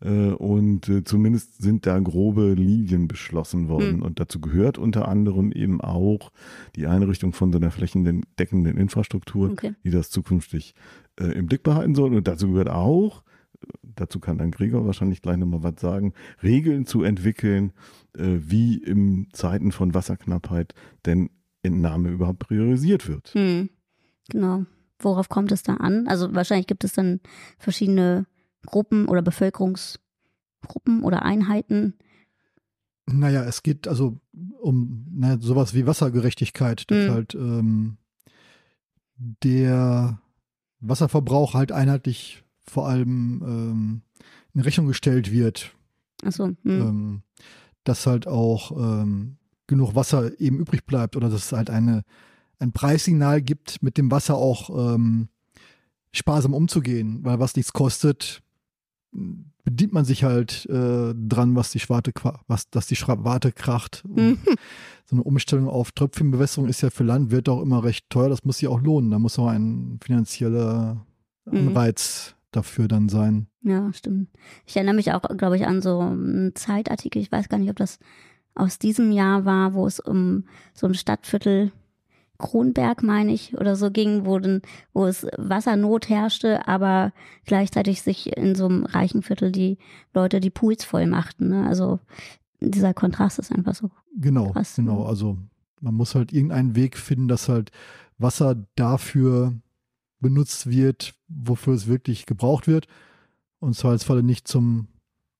Äh, 0.00 0.30
und 0.30 0.90
zumindest 1.04 1.60
sind 1.60 1.86
da 1.86 1.98
grobe 1.98 2.54
Linien 2.54 3.08
beschlossen 3.08 3.68
worden. 3.68 3.96
Mhm. 3.96 4.02
Und 4.02 4.20
dazu 4.20 4.40
gehört 4.40 4.78
unter 4.78 5.08
anderem 5.08 5.52
eben 5.52 5.80
auch 5.80 6.32
die 6.76 6.86
Einrichtung 6.86 7.32
von 7.32 7.52
so 7.52 7.58
einer 7.58 7.70
flächendeckenden 7.70 8.76
Infrastruktur, 8.76 9.50
okay. 9.50 9.74
die 9.84 9.90
das 9.90 10.10
zukünftig 10.10 10.74
im 11.16 11.46
Blick 11.46 11.64
behalten 11.64 11.96
soll. 11.96 12.14
Und 12.14 12.28
dazu 12.28 12.52
gehört 12.52 12.70
auch, 12.70 13.24
dazu 14.00 14.20
kann 14.20 14.38
dann 14.38 14.50
Gregor 14.50 14.86
wahrscheinlich 14.86 15.22
gleich 15.22 15.36
nochmal 15.36 15.62
was 15.62 15.80
sagen, 15.80 16.12
Regeln 16.42 16.86
zu 16.86 17.02
entwickeln, 17.02 17.72
wie 18.14 18.78
im 18.78 19.28
Zeiten 19.32 19.72
von 19.72 19.94
Wasserknappheit 19.94 20.74
denn 21.06 21.30
Entnahme 21.62 22.10
überhaupt 22.10 22.40
priorisiert 22.40 23.08
wird. 23.08 23.28
Hm. 23.34 23.70
Genau. 24.30 24.64
Worauf 24.98 25.28
kommt 25.28 25.52
es 25.52 25.62
da 25.62 25.74
an? 25.74 26.08
Also 26.08 26.34
wahrscheinlich 26.34 26.66
gibt 26.66 26.84
es 26.84 26.92
dann 26.92 27.20
verschiedene 27.58 28.26
Gruppen 28.66 29.06
oder 29.06 29.22
Bevölkerungsgruppen 29.22 31.02
oder 31.02 31.22
Einheiten? 31.22 31.94
Naja, 33.06 33.44
es 33.44 33.62
geht 33.62 33.88
also 33.88 34.20
um 34.60 35.06
na, 35.10 35.38
sowas 35.40 35.72
wie 35.74 35.86
Wassergerechtigkeit, 35.86 36.90
dass 36.90 37.08
mhm. 37.08 37.10
halt 37.10 37.34
ähm, 37.34 37.96
der 39.16 40.20
Wasserverbrauch 40.80 41.54
halt 41.54 41.72
einheitlich 41.72 42.44
vor 42.70 42.88
allem 42.88 43.42
ähm, 43.44 44.02
in 44.54 44.60
Rechnung 44.60 44.86
gestellt 44.86 45.30
wird. 45.32 45.72
Ach 46.24 46.32
so. 46.32 46.46
Mhm. 46.46 46.56
Ähm, 46.64 47.22
dass 47.84 48.06
halt 48.06 48.26
auch 48.26 48.72
ähm, 48.72 49.36
genug 49.66 49.94
Wasser 49.94 50.38
eben 50.40 50.58
übrig 50.58 50.84
bleibt 50.84 51.16
oder 51.16 51.28
dass 51.28 51.46
es 51.46 51.52
halt 51.52 51.70
eine, 51.70 52.02
ein 52.58 52.72
Preissignal 52.72 53.40
gibt, 53.40 53.82
mit 53.82 53.96
dem 53.96 54.10
Wasser 54.10 54.36
auch 54.36 54.94
ähm, 54.94 55.28
sparsam 56.12 56.54
umzugehen, 56.54 57.20
weil 57.22 57.38
was 57.38 57.54
nichts 57.56 57.72
kostet, 57.72 58.42
bedient 59.64 59.92
man 59.92 60.04
sich 60.04 60.24
halt 60.24 60.66
äh, 60.66 61.14
dran, 61.14 61.54
was 61.54 61.70
die 61.70 61.80
Schwarte, 61.80 62.12
was, 62.46 62.68
dass 62.70 62.86
die 62.86 62.96
Schwarte 62.96 63.52
kracht. 63.52 64.04
Mhm. 64.14 64.38
So 65.10 65.16
eine 65.16 65.22
Umstellung 65.22 65.68
auf 65.68 65.92
Tröpfchenbewässerung 65.92 66.68
ist 66.68 66.82
ja 66.82 66.90
für 66.90 67.02
Landwirte 67.02 67.50
auch 67.50 67.62
immer 67.62 67.82
recht 67.82 68.10
teuer. 68.10 68.28
Das 68.28 68.44
muss 68.44 68.58
sich 68.58 68.68
auch 68.68 68.82
lohnen. 68.82 69.10
Da 69.10 69.18
muss 69.18 69.38
auch 69.38 69.46
ein 69.46 69.98
finanzieller. 70.02 71.02
Anreiz 71.50 72.34
mhm. 72.34 72.37
Dafür 72.58 72.88
dann 72.88 73.08
sein. 73.08 73.46
Ja, 73.62 73.92
stimmt. 73.92 74.28
Ich 74.66 74.76
erinnere 74.76 74.94
mich 74.94 75.12
auch, 75.12 75.22
glaube 75.36 75.56
ich, 75.56 75.66
an 75.66 75.82
so 75.82 76.00
einen 76.00 76.54
Zeitartikel. 76.54 77.22
Ich 77.22 77.32
weiß 77.32 77.48
gar 77.48 77.58
nicht, 77.58 77.70
ob 77.70 77.76
das 77.76 77.98
aus 78.54 78.78
diesem 78.78 79.12
Jahr 79.12 79.44
war, 79.44 79.74
wo 79.74 79.86
es 79.86 80.00
um 80.00 80.44
so 80.74 80.86
ein 80.86 80.94
Stadtviertel 80.94 81.72
Kronberg, 82.38 83.02
meine 83.02 83.32
ich, 83.32 83.56
oder 83.58 83.74
so 83.74 83.90
ging, 83.90 84.24
wo, 84.24 84.38
denn, 84.38 84.62
wo 84.92 85.06
es 85.06 85.26
Wassernot 85.36 86.08
herrschte, 86.08 86.68
aber 86.68 87.12
gleichzeitig 87.44 88.02
sich 88.02 88.36
in 88.36 88.54
so 88.54 88.66
einem 88.66 88.84
reichen 88.84 89.22
Viertel 89.22 89.50
die 89.50 89.76
Leute 90.14 90.40
die 90.40 90.50
Pools 90.50 90.84
voll 90.84 91.06
machten. 91.06 91.48
Ne? 91.48 91.66
Also 91.66 91.98
dieser 92.60 92.94
Kontrast 92.94 93.40
ist 93.40 93.52
einfach 93.52 93.74
so. 93.74 93.90
Genau, 94.16 94.52
krass, 94.52 94.76
genau. 94.76 95.02
Ne? 95.02 95.06
Also 95.08 95.38
man 95.80 95.94
muss 95.94 96.14
halt 96.14 96.32
irgendeinen 96.32 96.76
Weg 96.76 96.96
finden, 96.96 97.28
dass 97.28 97.48
halt 97.48 97.72
Wasser 98.18 98.56
dafür 98.76 99.54
benutzt 100.20 100.68
wird, 100.68 101.14
wofür 101.28 101.74
es 101.74 101.86
wirklich 101.86 102.26
gebraucht 102.26 102.66
wird. 102.66 102.86
Und 103.60 103.74
zwar 103.74 103.92
als 103.92 104.04
Falle 104.04 104.22
nicht 104.22 104.48
zum 104.48 104.88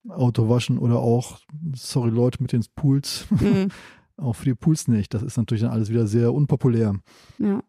Auto 0.08 0.48
waschen 0.48 0.78
oder 0.78 0.98
auch, 0.98 1.40
sorry 1.74 2.10
Leute, 2.10 2.42
mit 2.42 2.52
den 2.52 2.64
Pools. 2.74 3.26
Mhm. 3.30 3.68
auch 4.16 4.34
für 4.34 4.44
die 4.44 4.54
Pools 4.54 4.88
nicht. 4.88 5.14
Das 5.14 5.22
ist 5.22 5.36
natürlich 5.36 5.62
dann 5.62 5.72
alles 5.72 5.90
wieder 5.90 6.06
sehr 6.06 6.32
unpopulär. 6.34 6.94
Ja. 7.38 7.62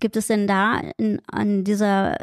Gibt 0.00 0.16
es 0.16 0.28
denn 0.28 0.46
da 0.46 0.80
in, 0.96 1.20
an 1.26 1.64
dieser 1.64 2.18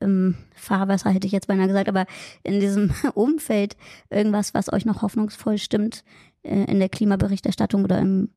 äh, 0.00 0.32
Fahrwasser, 0.54 1.10
hätte 1.10 1.26
ich 1.26 1.32
jetzt 1.32 1.48
beinahe 1.48 1.66
gesagt, 1.66 1.88
aber 1.88 2.06
in 2.42 2.60
diesem 2.60 2.92
Umfeld 3.14 3.76
irgendwas, 4.10 4.54
was 4.54 4.72
euch 4.72 4.84
noch 4.84 5.02
hoffnungsvoll 5.02 5.58
stimmt 5.58 6.04
äh, 6.42 6.70
in 6.70 6.78
der 6.78 6.90
Klimaberichterstattung 6.90 7.84
oder 7.84 7.98
im, 7.98 8.30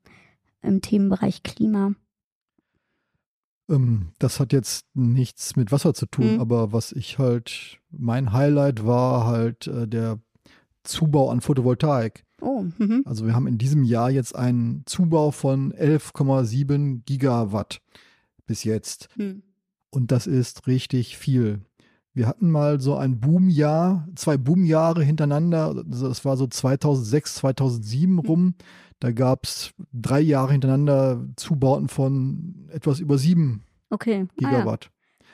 im 0.62 0.82
Themenbereich 0.82 1.44
Klima? 1.44 1.94
Ähm, 3.70 4.10
das 4.20 4.40
hat 4.40 4.52
jetzt 4.52 4.86
nichts 4.94 5.56
mit 5.56 5.72
Wasser 5.72 5.94
zu 5.94 6.06
tun, 6.06 6.36
mhm. 6.36 6.42
aber 6.42 6.74
was 6.74 6.92
ich 6.92 7.20
halt, 7.20 7.80
mein 7.92 8.34
Highlight 8.34 8.86
war 8.86 9.26
halt 9.26 9.68
äh, 9.68 9.88
der 9.88 10.20
Zubau 10.84 11.30
an 11.30 11.42
Photovoltaik. 11.42 12.26
Oh, 12.42 12.66
mhm. 12.78 13.04
Also 13.06 13.26
wir 13.26 13.34
haben 13.34 13.48
in 13.48 13.58
diesem 13.58 13.84
Jahr 13.84 14.10
jetzt 14.10 14.36
einen 14.36 14.84
Zubau 14.86 15.32
von 15.32 15.74
11,7 15.74 17.04
Gigawatt 17.06 17.82
bis 18.46 18.64
jetzt. 18.64 19.10
Mhm. 19.18 19.44
Und 19.90 20.12
das 20.12 20.28
ist 20.28 20.68
richtig 20.68 21.18
viel. 21.18 21.62
Wir 22.14 22.28
hatten 22.28 22.50
mal 22.50 22.80
so 22.80 22.96
ein 22.96 23.20
Boomjahr, 23.20 24.08
zwei 24.16 24.38
Boomjahre 24.38 25.04
hintereinander. 25.04 25.84
Das 25.86 26.26
war 26.26 26.38
so 26.38 26.48
2006, 26.48 27.36
2007 27.36 28.14
mhm. 28.14 28.20
rum. 28.20 28.54
Da 29.00 29.12
gab 29.12 29.46
es 29.46 29.74
drei 29.94 30.20
Jahre 30.20 30.52
hintereinander 30.52 31.26
Zubauten 31.36 31.88
von 31.88 32.68
etwas 32.70 33.00
über 33.00 33.18
sieben 33.18 33.64
okay. 33.90 34.28
Gigawatt. 34.36 34.90
Ah, 34.90 34.90
ja. 34.90 35.26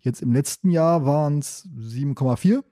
Jetzt 0.00 0.20
im 0.20 0.32
letzten 0.32 0.70
Jahr 0.70 1.06
waren 1.06 1.38
es 1.38 1.66
7,4 1.78 2.62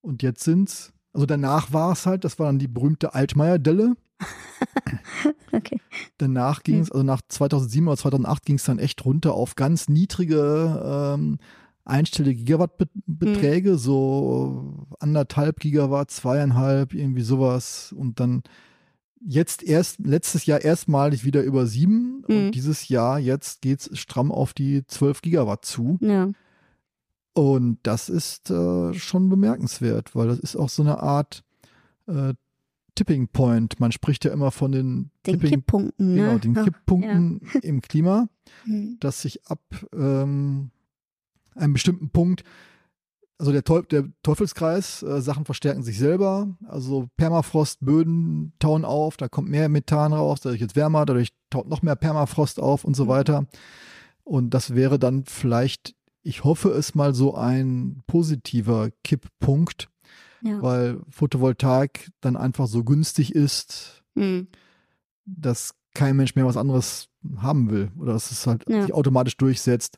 und 0.00 0.22
jetzt 0.22 0.42
sind 0.42 0.70
es, 0.70 0.92
also 1.12 1.26
danach 1.26 1.72
war 1.72 1.92
es 1.92 2.06
halt, 2.06 2.24
das 2.24 2.38
war 2.38 2.46
dann 2.46 2.58
die 2.58 2.68
berühmte 2.68 3.14
Altmaier-Delle. 3.14 3.94
okay. 5.52 5.80
Danach 6.16 6.62
ging 6.62 6.80
es, 6.80 6.90
also 6.90 7.04
nach 7.04 7.20
2007 7.28 7.86
oder 7.86 7.96
2008 7.98 8.46
ging 8.46 8.56
es 8.56 8.64
dann 8.64 8.78
echt 8.78 9.04
runter 9.04 9.34
auf 9.34 9.54
ganz 9.54 9.88
niedrige 9.88 11.14
ähm, 11.14 11.38
einstellige 11.88 12.44
Gigawattbeträge, 12.44 13.72
mhm. 13.72 13.78
so 13.78 14.86
anderthalb 15.00 15.60
Gigawatt, 15.60 16.10
zweieinhalb, 16.10 16.94
irgendwie 16.94 17.22
sowas. 17.22 17.92
Und 17.96 18.20
dann 18.20 18.42
jetzt 19.20 19.62
erst, 19.62 19.98
letztes 20.00 20.46
Jahr 20.46 20.62
erstmalig 20.62 21.24
wieder 21.24 21.42
über 21.42 21.66
sieben 21.66 22.24
mhm. 22.26 22.36
und 22.36 22.50
dieses 22.52 22.88
Jahr 22.88 23.18
jetzt 23.18 23.62
geht 23.62 23.80
es 23.80 23.98
stramm 23.98 24.32
auf 24.32 24.52
die 24.54 24.86
zwölf 24.86 25.22
Gigawatt 25.22 25.64
zu. 25.64 25.98
Ja. 26.00 26.30
Und 27.34 27.78
das 27.84 28.08
ist 28.08 28.50
äh, 28.50 28.94
schon 28.94 29.28
bemerkenswert, 29.28 30.16
weil 30.16 30.28
das 30.28 30.40
ist 30.40 30.56
auch 30.56 30.68
so 30.68 30.82
eine 30.82 31.00
Art 31.00 31.44
äh, 32.06 32.34
Tipping 32.96 33.28
Point. 33.28 33.78
Man 33.78 33.92
spricht 33.92 34.24
ja 34.24 34.32
immer 34.32 34.50
von 34.50 34.72
den, 34.72 35.10
den 35.24 35.34
Tipping, 35.34 35.50
Kipppunkten, 35.50 36.14
ne? 36.14 36.22
genau, 36.22 36.38
den 36.38 36.54
Kipppunkten 36.54 37.40
ja. 37.54 37.60
im 37.60 37.80
Klima, 37.80 38.28
mhm. 38.66 38.96
dass 38.98 39.22
sich 39.22 39.46
ab 39.46 39.60
ähm, 39.92 40.70
einem 41.54 41.72
bestimmten 41.74 42.10
Punkt 42.10 42.42
also 43.38 43.52
der, 43.52 43.62
Teuf 43.62 43.86
der 43.86 44.04
Teufelskreis, 44.22 45.02
äh, 45.02 45.20
Sachen 45.22 45.44
verstärken 45.44 45.84
sich 45.84 45.98
selber. 45.98 46.56
Also 46.66 47.08
Permafrostböden 47.16 48.52
tauen 48.58 48.84
auf, 48.84 49.16
da 49.16 49.28
kommt 49.28 49.48
mehr 49.48 49.68
Methan 49.68 50.12
raus, 50.12 50.40
dadurch 50.40 50.60
jetzt 50.60 50.76
wärmer, 50.76 51.06
dadurch 51.06 51.30
taut 51.48 51.68
noch 51.68 51.82
mehr 51.82 51.96
Permafrost 51.96 52.58
auf 52.58 52.84
und 52.84 52.94
so 52.94 53.04
mhm. 53.04 53.08
weiter. 53.08 53.46
Und 54.24 54.50
das 54.50 54.74
wäre 54.74 54.98
dann 54.98 55.24
vielleicht, 55.24 55.94
ich 56.22 56.42
hoffe 56.42 56.70
es 56.70 56.96
mal 56.96 57.14
so 57.14 57.34
ein 57.36 58.02
positiver 58.08 58.90
Kipppunkt, 59.04 59.88
ja. 60.42 60.60
weil 60.60 61.00
Photovoltaik 61.08 62.10
dann 62.20 62.36
einfach 62.36 62.66
so 62.66 62.82
günstig 62.82 63.34
ist, 63.34 64.02
mhm. 64.16 64.48
dass 65.24 65.74
kein 65.94 66.16
Mensch 66.16 66.34
mehr 66.34 66.46
was 66.46 66.56
anderes 66.56 67.08
haben 67.36 67.70
will 67.70 67.90
oder 67.98 68.14
dass 68.14 68.32
es 68.32 68.46
halt 68.46 68.64
ja. 68.68 68.82
sich 68.82 68.92
automatisch 68.92 69.36
durchsetzt. 69.36 69.96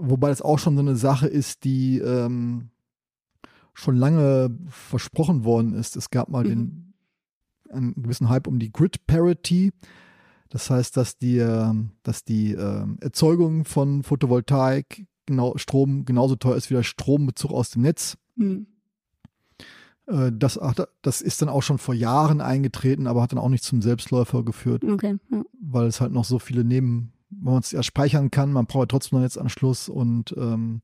Wobei 0.00 0.28
das 0.28 0.42
auch 0.42 0.58
schon 0.58 0.76
so 0.76 0.80
eine 0.80 0.96
Sache 0.96 1.28
ist, 1.28 1.64
die 1.64 1.98
ähm, 1.98 2.70
schon 3.74 3.96
lange 3.96 4.56
versprochen 4.68 5.44
worden 5.44 5.74
ist. 5.74 5.96
Es 5.96 6.10
gab 6.10 6.28
mal 6.28 6.44
mhm. 6.44 6.48
den, 6.48 6.94
einen 7.70 8.02
gewissen 8.02 8.28
Hype 8.28 8.46
um 8.46 8.58
die 8.58 8.72
Grid 8.72 9.06
Parity. 9.06 9.72
Das 10.48 10.70
heißt, 10.70 10.96
dass 10.96 11.16
die, 11.18 11.38
ähm, 11.38 11.92
dass 12.02 12.24
die 12.24 12.52
äh, 12.52 12.86
Erzeugung 13.00 13.64
von 13.64 14.02
Photovoltaik 14.02 15.06
genau, 15.26 15.56
Strom 15.56 16.04
genauso 16.04 16.34
teuer 16.36 16.56
ist 16.56 16.70
wie 16.70 16.74
der 16.74 16.82
Strombezug 16.82 17.52
aus 17.52 17.70
dem 17.70 17.82
Netz. 17.82 18.16
Mhm. 18.36 18.66
Äh, 20.06 20.32
das, 20.34 20.58
das 21.02 21.20
ist 21.20 21.42
dann 21.42 21.48
auch 21.48 21.62
schon 21.62 21.78
vor 21.78 21.94
Jahren 21.94 22.40
eingetreten, 22.40 23.06
aber 23.06 23.22
hat 23.22 23.32
dann 23.32 23.38
auch 23.38 23.48
nicht 23.48 23.64
zum 23.64 23.80
Selbstläufer 23.82 24.44
geführt. 24.44 24.84
Okay. 24.84 25.18
Ja. 25.30 25.42
Weil 25.60 25.86
es 25.86 26.00
halt 26.00 26.12
noch 26.12 26.24
so 26.24 26.38
viele 26.38 26.64
Neben, 26.64 27.12
man 27.30 27.58
es 27.58 27.70
ja 27.70 27.82
speichern 27.82 28.30
kann, 28.30 28.52
man 28.52 28.66
braucht 28.66 28.90
trotzdem 28.90 29.18
noch 29.18 29.24
Netzanschluss 29.24 29.88
und 29.88 30.34
ähm, 30.36 30.82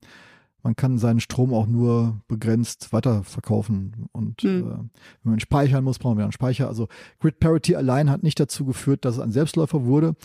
man 0.63 0.75
kann 0.75 0.97
seinen 0.97 1.19
Strom 1.19 1.53
auch 1.53 1.67
nur 1.67 2.19
begrenzt 2.27 2.91
weiterverkaufen. 2.91 4.07
Und 4.11 4.43
mhm. 4.43 4.49
äh, 4.49 4.63
wenn 5.23 5.31
man 5.31 5.39
speichern 5.39 5.83
muss, 5.83 5.99
brauchen 5.99 6.17
wir 6.17 6.25
einen 6.25 6.31
Speicher. 6.33 6.67
Also 6.67 6.87
Grid 7.19 7.39
Parity 7.39 7.75
allein 7.75 8.09
hat 8.09 8.23
nicht 8.23 8.39
dazu 8.39 8.65
geführt, 8.65 9.05
dass 9.05 9.15
es 9.15 9.21
ein 9.21 9.31
Selbstläufer 9.31 9.85
wurde. 9.85 10.15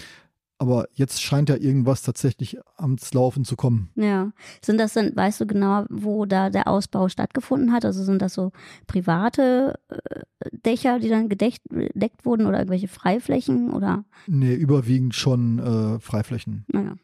Aber 0.62 0.86
jetzt 0.92 1.20
scheint 1.20 1.48
ja 1.48 1.56
irgendwas 1.56 2.02
tatsächlich 2.02 2.56
ans 2.76 3.12
Laufen 3.12 3.44
zu 3.44 3.56
kommen. 3.56 3.90
Ja. 3.96 4.30
Sind 4.64 4.78
das 4.78 4.92
denn, 4.92 5.16
weißt 5.16 5.40
du 5.40 5.46
genau, 5.48 5.86
wo 5.90 6.24
da 6.24 6.50
der 6.50 6.68
Ausbau 6.68 7.08
stattgefunden 7.08 7.72
hat? 7.72 7.84
Also 7.84 8.04
sind 8.04 8.22
das 8.22 8.34
so 8.34 8.52
private 8.86 9.80
äh, 9.88 10.20
Dächer, 10.64 11.00
die 11.00 11.08
dann 11.08 11.28
gedeckt, 11.28 11.62
gedeckt 11.68 12.24
wurden 12.24 12.46
oder 12.46 12.58
irgendwelche 12.58 12.86
Freiflächen 12.86 13.72
oder? 13.72 14.04
Nee, 14.28 14.54
überwiegend 14.54 15.16
schon 15.16 15.58
äh, 15.58 15.98
Freiflächen. 15.98 16.64
Naja. 16.68 16.94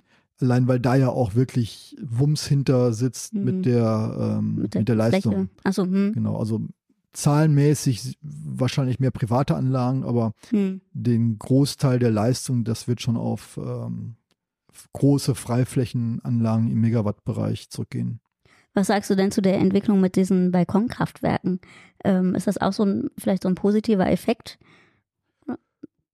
Allein 0.41 0.69
weil 0.69 0.79
da 0.79 0.95
ja 0.95 1.09
auch 1.09 1.35
wirklich 1.35 1.97
Wumms 2.01 2.47
hinter 2.47 2.93
sitzt 2.93 3.35
mhm. 3.35 3.45
mit, 3.45 3.67
der, 3.67 4.39
ähm, 4.39 4.55
mit, 4.55 4.75
der, 4.75 4.83
mit 4.83 4.89
der 4.89 4.95
Leistung. 4.95 5.49
Achso, 5.65 5.83
hm. 5.83 6.13
Genau, 6.13 6.37
also 6.37 6.61
zahlenmäßig 7.19 8.17
wahrscheinlich 8.23 9.01
mehr 9.01 9.11
private 9.11 9.57
Anlagen, 9.57 10.05
aber 10.05 10.35
hm. 10.51 10.81
den 10.93 11.37
Großteil 11.39 11.99
der 11.99 12.13
Leistung, 12.13 12.63
das 12.63 12.87
wird 12.87 13.03
schon 13.03 13.17
auf 13.17 13.59
ähm, 13.61 14.15
große 14.93 15.35
Freiflächenanlagen 15.35 16.71
im 16.71 16.81
Megawattbereich 16.81 17.71
zurückgehen. 17.71 18.21
Was 18.73 18.87
sagst 18.87 19.11
du 19.11 19.17
denn 19.17 19.33
zu 19.33 19.43
der 19.43 19.59
Entwicklung 19.59 20.01
mit 20.01 20.15
diesen 20.15 20.53
Balkonkraftwerken? 20.53 21.61
Ähm, 22.05 22.37
ist 22.37 22.47
das 22.47 22.59
auch 22.59 22.73
so 22.73 22.85
ein, 22.85 23.11
vielleicht 23.19 23.43
so 23.43 23.49
ein 23.49 23.57
positiver 23.57 24.09
Effekt? 24.09 24.59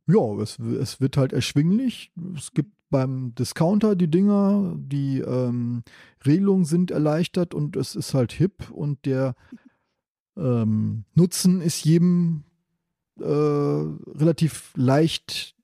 Ja, 0.07 0.39
es, 0.41 0.59
es 0.59 1.03
wird 1.03 1.19
halt 1.19 1.35
erschwinglich. 1.35 2.13
Es 2.35 2.53
gibt 2.53 2.73
beim 2.89 3.35
Discounter 3.35 3.95
die 3.95 4.11
Dinger, 4.11 4.75
die 4.79 5.21
ähm, 5.21 5.83
Regelungen 6.25 6.65
sind 6.65 6.91
erleichtert 6.91 7.53
und 7.53 7.77
es 7.77 7.95
ist 7.95 8.15
halt 8.15 8.33
hip 8.33 8.71
und 8.71 9.05
der 9.05 9.35
ähm, 10.37 11.05
Nutzen 11.15 11.61
ist 11.61 11.85
jedem 11.85 12.45
äh, 13.21 13.25
relativ 13.25 14.73
leicht 14.77 15.55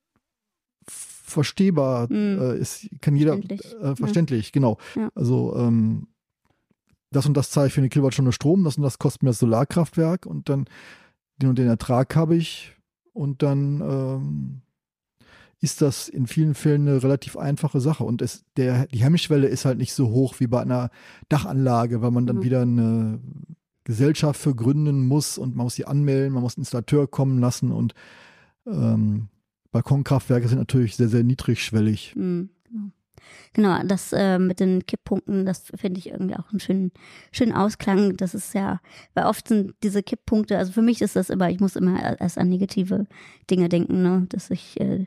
verstehbar, 0.87 2.09
mhm. 2.11 2.39
äh, 2.41 2.59
ist, 2.59 2.89
kann 3.01 3.17
jeder 3.17 3.35
verständlich, 3.35 3.75
äh, 3.81 3.97
verständlich 3.97 4.47
ja. 4.47 4.51
genau. 4.53 4.79
Ja. 4.97 5.11
Also 5.15 5.55
ähm, 5.57 6.09
das 7.11 7.27
und 7.27 7.37
das 7.37 7.51
zahle 7.51 7.69
ich 7.69 7.73
für 7.73 7.81
eine 7.81 7.89
Kilowattstunde 7.89 8.33
Strom, 8.33 8.65
das 8.65 8.77
und 8.77 8.83
das 8.83 8.99
kostet 8.99 9.23
mir 9.23 9.31
das 9.31 9.39
Solarkraftwerk 9.39 10.27
und 10.27 10.49
dann 10.49 10.67
den 11.37 11.51
und 11.51 11.59
den 11.59 11.69
Ertrag 11.69 12.15
habe 12.15 12.37
ich 12.37 12.77
und 13.13 13.43
dann 13.43 13.81
ähm, 13.81 14.63
ist 15.61 15.83
das 15.83 16.09
in 16.09 16.27
vielen 16.27 16.55
Fällen 16.55 16.89
eine 16.89 17.03
relativ 17.03 17.37
einfache 17.37 17.81
Sache. 17.81 18.05
Und 18.05 18.23
es, 18.23 18.45
der, 18.57 18.87
die 18.87 19.03
Hemmschwelle 19.03 19.47
ist 19.47 19.67
halt 19.67 19.79
nicht 19.79 19.93
so 19.93 20.09
hoch 20.09 20.37
wie 20.39 20.47
bei 20.47 20.63
einer 20.63 20.91
Dachanlage, 21.29 22.01
weil 22.01 22.11
man 22.11 22.27
dann 22.27 22.37
mhm. 22.37 22.43
wieder 22.43 22.63
eine 22.63 23.21
Gesellschaft 23.85 24.41
für 24.41 24.55
gründen 24.55 25.07
muss 25.07 25.39
und 25.39 25.57
man 25.57 25.65
muss 25.65 25.75
sie 25.75 25.87
anmelden, 25.87 26.33
man 26.33 26.43
muss 26.43 26.57
einen 26.57 26.63
Installateur 26.63 27.09
kommen 27.09 27.39
lassen 27.39 27.73
und 27.73 27.95
ähm, 28.67 29.29
Balkonkraftwerke 29.73 30.49
sind 30.49 30.59
natürlich 30.59 30.97
sehr, 30.97 31.09
sehr 31.09 31.23
niedrigschwellig. 31.23 32.15
Mhm, 32.17 32.51
genau. 32.65 32.91
Genau, 33.53 33.83
das 33.85 34.13
äh, 34.13 34.39
mit 34.39 34.61
den 34.61 34.87
Kipppunkten, 34.87 35.45
das 35.45 35.71
finde 35.77 35.99
ich 35.99 36.09
irgendwie 36.09 36.37
auch 36.37 36.51
einen 36.51 36.61
schönen, 36.61 36.93
schönen 37.33 37.53
Ausklang. 37.53 38.17
Das 38.17 38.35
ist 38.35 38.55
ja, 38.55 38.81
weil 39.15 39.27
oft 39.27 39.47
sind 39.49 39.75
diese 39.83 40.03
Kipppunkte, 40.03 40.57
also 40.57 40.73
für 40.73 40.83
mich 40.83 41.03
ist 41.03 41.17
das 41.17 41.31
immer, 41.31 41.51
ich 41.51 41.61
muss 41.61 41.77
immer 41.77 42.21
erst 42.21 42.39
an 42.39 42.49
negative 42.49 43.07
Dinge 43.51 43.69
denken, 43.69 44.03
ne? 44.03 44.27
dass 44.29 44.51
ich. 44.51 44.81
Äh, 44.81 45.07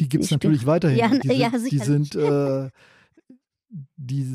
die 0.00 0.08
gibt 0.08 0.24
es 0.24 0.30
natürlich 0.30 0.66
weiterhin. 0.66 0.98
Ja, 0.98 1.08
die 1.08 1.28
sind, 1.28 1.38
ja, 1.38 1.50
die 1.50 1.78
sind 1.78 2.14
äh, 2.16 2.70
die 3.96 4.26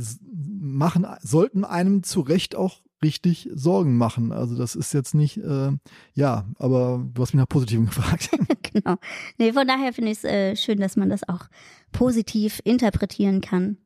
machen, 0.59 1.05
sollten 1.21 1.63
einem 1.63 2.03
zu 2.03 2.21
Recht 2.21 2.55
auch 2.55 2.81
richtig 3.03 3.49
Sorgen 3.53 3.97
machen. 3.97 4.31
Also 4.31 4.57
das 4.57 4.75
ist 4.75 4.93
jetzt 4.93 5.13
nicht, 5.13 5.37
äh, 5.37 5.71
ja, 6.13 6.45
aber 6.57 7.05
du 7.13 7.21
hast 7.21 7.33
mich 7.33 7.39
nach 7.39 7.49
Positiven 7.49 7.85
gefragt. 7.87 8.29
genau. 8.73 8.95
Nee, 9.37 9.53
von 9.53 9.67
daher 9.67 9.93
finde 9.93 10.11
ich 10.11 10.19
es 10.19 10.23
äh, 10.23 10.55
schön, 10.55 10.79
dass 10.79 10.95
man 10.95 11.09
das 11.09 11.27
auch 11.27 11.47
positiv 11.91 12.59
interpretieren 12.63 13.41
kann. 13.41 13.77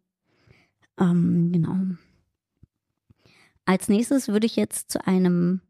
Ähm, 0.99 1.51
genau. 1.51 1.75
Als 3.65 3.89
nächstes 3.89 4.27
würde 4.27 4.47
ich 4.47 4.55
jetzt 4.55 4.91
zu 4.91 5.05
einem 5.05 5.61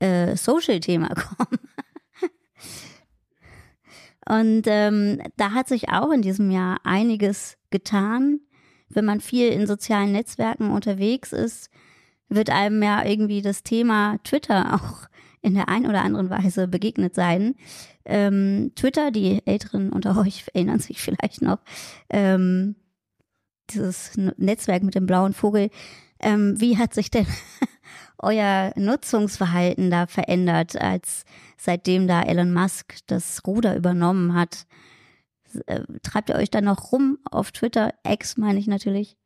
äh, 0.00 0.36
Social-Thema 0.36 1.08
kommen. 1.14 1.58
Und 4.28 4.64
ähm, 4.66 5.22
da 5.36 5.52
hat 5.52 5.68
sich 5.68 5.88
auch 5.88 6.10
in 6.10 6.20
diesem 6.20 6.50
Jahr 6.50 6.80
einiges 6.84 7.56
getan. 7.70 8.40
Wenn 8.90 9.06
man 9.06 9.20
viel 9.20 9.48
in 9.48 9.66
sozialen 9.66 10.12
Netzwerken 10.12 10.70
unterwegs 10.70 11.32
ist, 11.32 11.70
wird 12.28 12.50
einem 12.50 12.82
ja 12.82 13.04
irgendwie 13.04 13.42
das 13.42 13.62
Thema 13.62 14.18
Twitter 14.24 14.74
auch 14.80 15.08
in 15.40 15.54
der 15.54 15.68
ein 15.68 15.86
oder 15.86 16.02
anderen 16.02 16.30
Weise 16.30 16.68
begegnet 16.68 17.14
sein. 17.14 17.54
Ähm, 18.04 18.72
Twitter, 18.74 19.10
die 19.10 19.46
Älteren 19.46 19.90
unter 19.90 20.18
euch 20.18 20.44
erinnern 20.54 20.80
sich 20.80 21.00
vielleicht 21.00 21.42
noch, 21.42 21.58
ähm, 22.10 22.76
dieses 23.70 24.16
Netzwerk 24.16 24.82
mit 24.82 24.94
dem 24.94 25.06
blauen 25.06 25.34
Vogel. 25.34 25.70
Ähm, 26.20 26.60
wie 26.60 26.78
hat 26.78 26.94
sich 26.94 27.10
denn 27.10 27.26
euer 28.18 28.72
Nutzungsverhalten 28.76 29.90
da 29.90 30.06
verändert, 30.06 30.80
als 30.80 31.24
seitdem 31.58 32.08
da 32.08 32.22
Elon 32.22 32.52
Musk 32.52 32.96
das 33.06 33.42
Ruder 33.46 33.76
übernommen 33.76 34.34
hat? 34.34 34.66
Äh, 35.66 35.82
treibt 36.02 36.30
ihr 36.30 36.36
euch 36.36 36.50
da 36.50 36.60
noch 36.60 36.92
rum 36.92 37.18
auf 37.30 37.52
Twitter? 37.52 37.92
Ex 38.02 38.36
meine 38.36 38.58
ich 38.58 38.66
natürlich. 38.66 39.16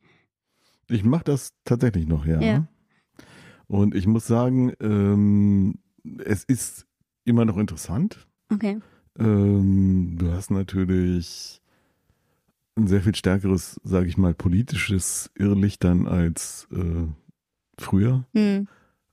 Ich 0.89 1.05
mache 1.05 1.25
das 1.25 1.55
tatsächlich 1.65 2.07
noch, 2.07 2.27
ja. 2.27 2.41
ja. 2.41 2.67
Und 3.73 3.95
ich 3.95 4.07
muss 4.07 4.27
sagen, 4.27 4.75
ähm, 4.81 5.79
es 6.27 6.45
ist 6.45 6.87
immer 7.25 7.47
noch 7.47 7.57
interessant. 7.57 8.29
Okay. 8.53 8.79
Ähm, 9.19 10.17
du 10.19 10.31
hast 10.31 10.51
natürlich 10.51 11.63
ein 12.77 12.87
sehr 12.87 13.01
viel 13.01 13.15
stärkeres, 13.15 13.81
sage 13.83 14.09
ich 14.09 14.19
mal, 14.19 14.35
politisches 14.35 15.31
Irrlichtern 15.39 16.07
als 16.07 16.69
äh, 16.71 17.07
früher. 17.79 18.27
Mhm. 18.35 18.69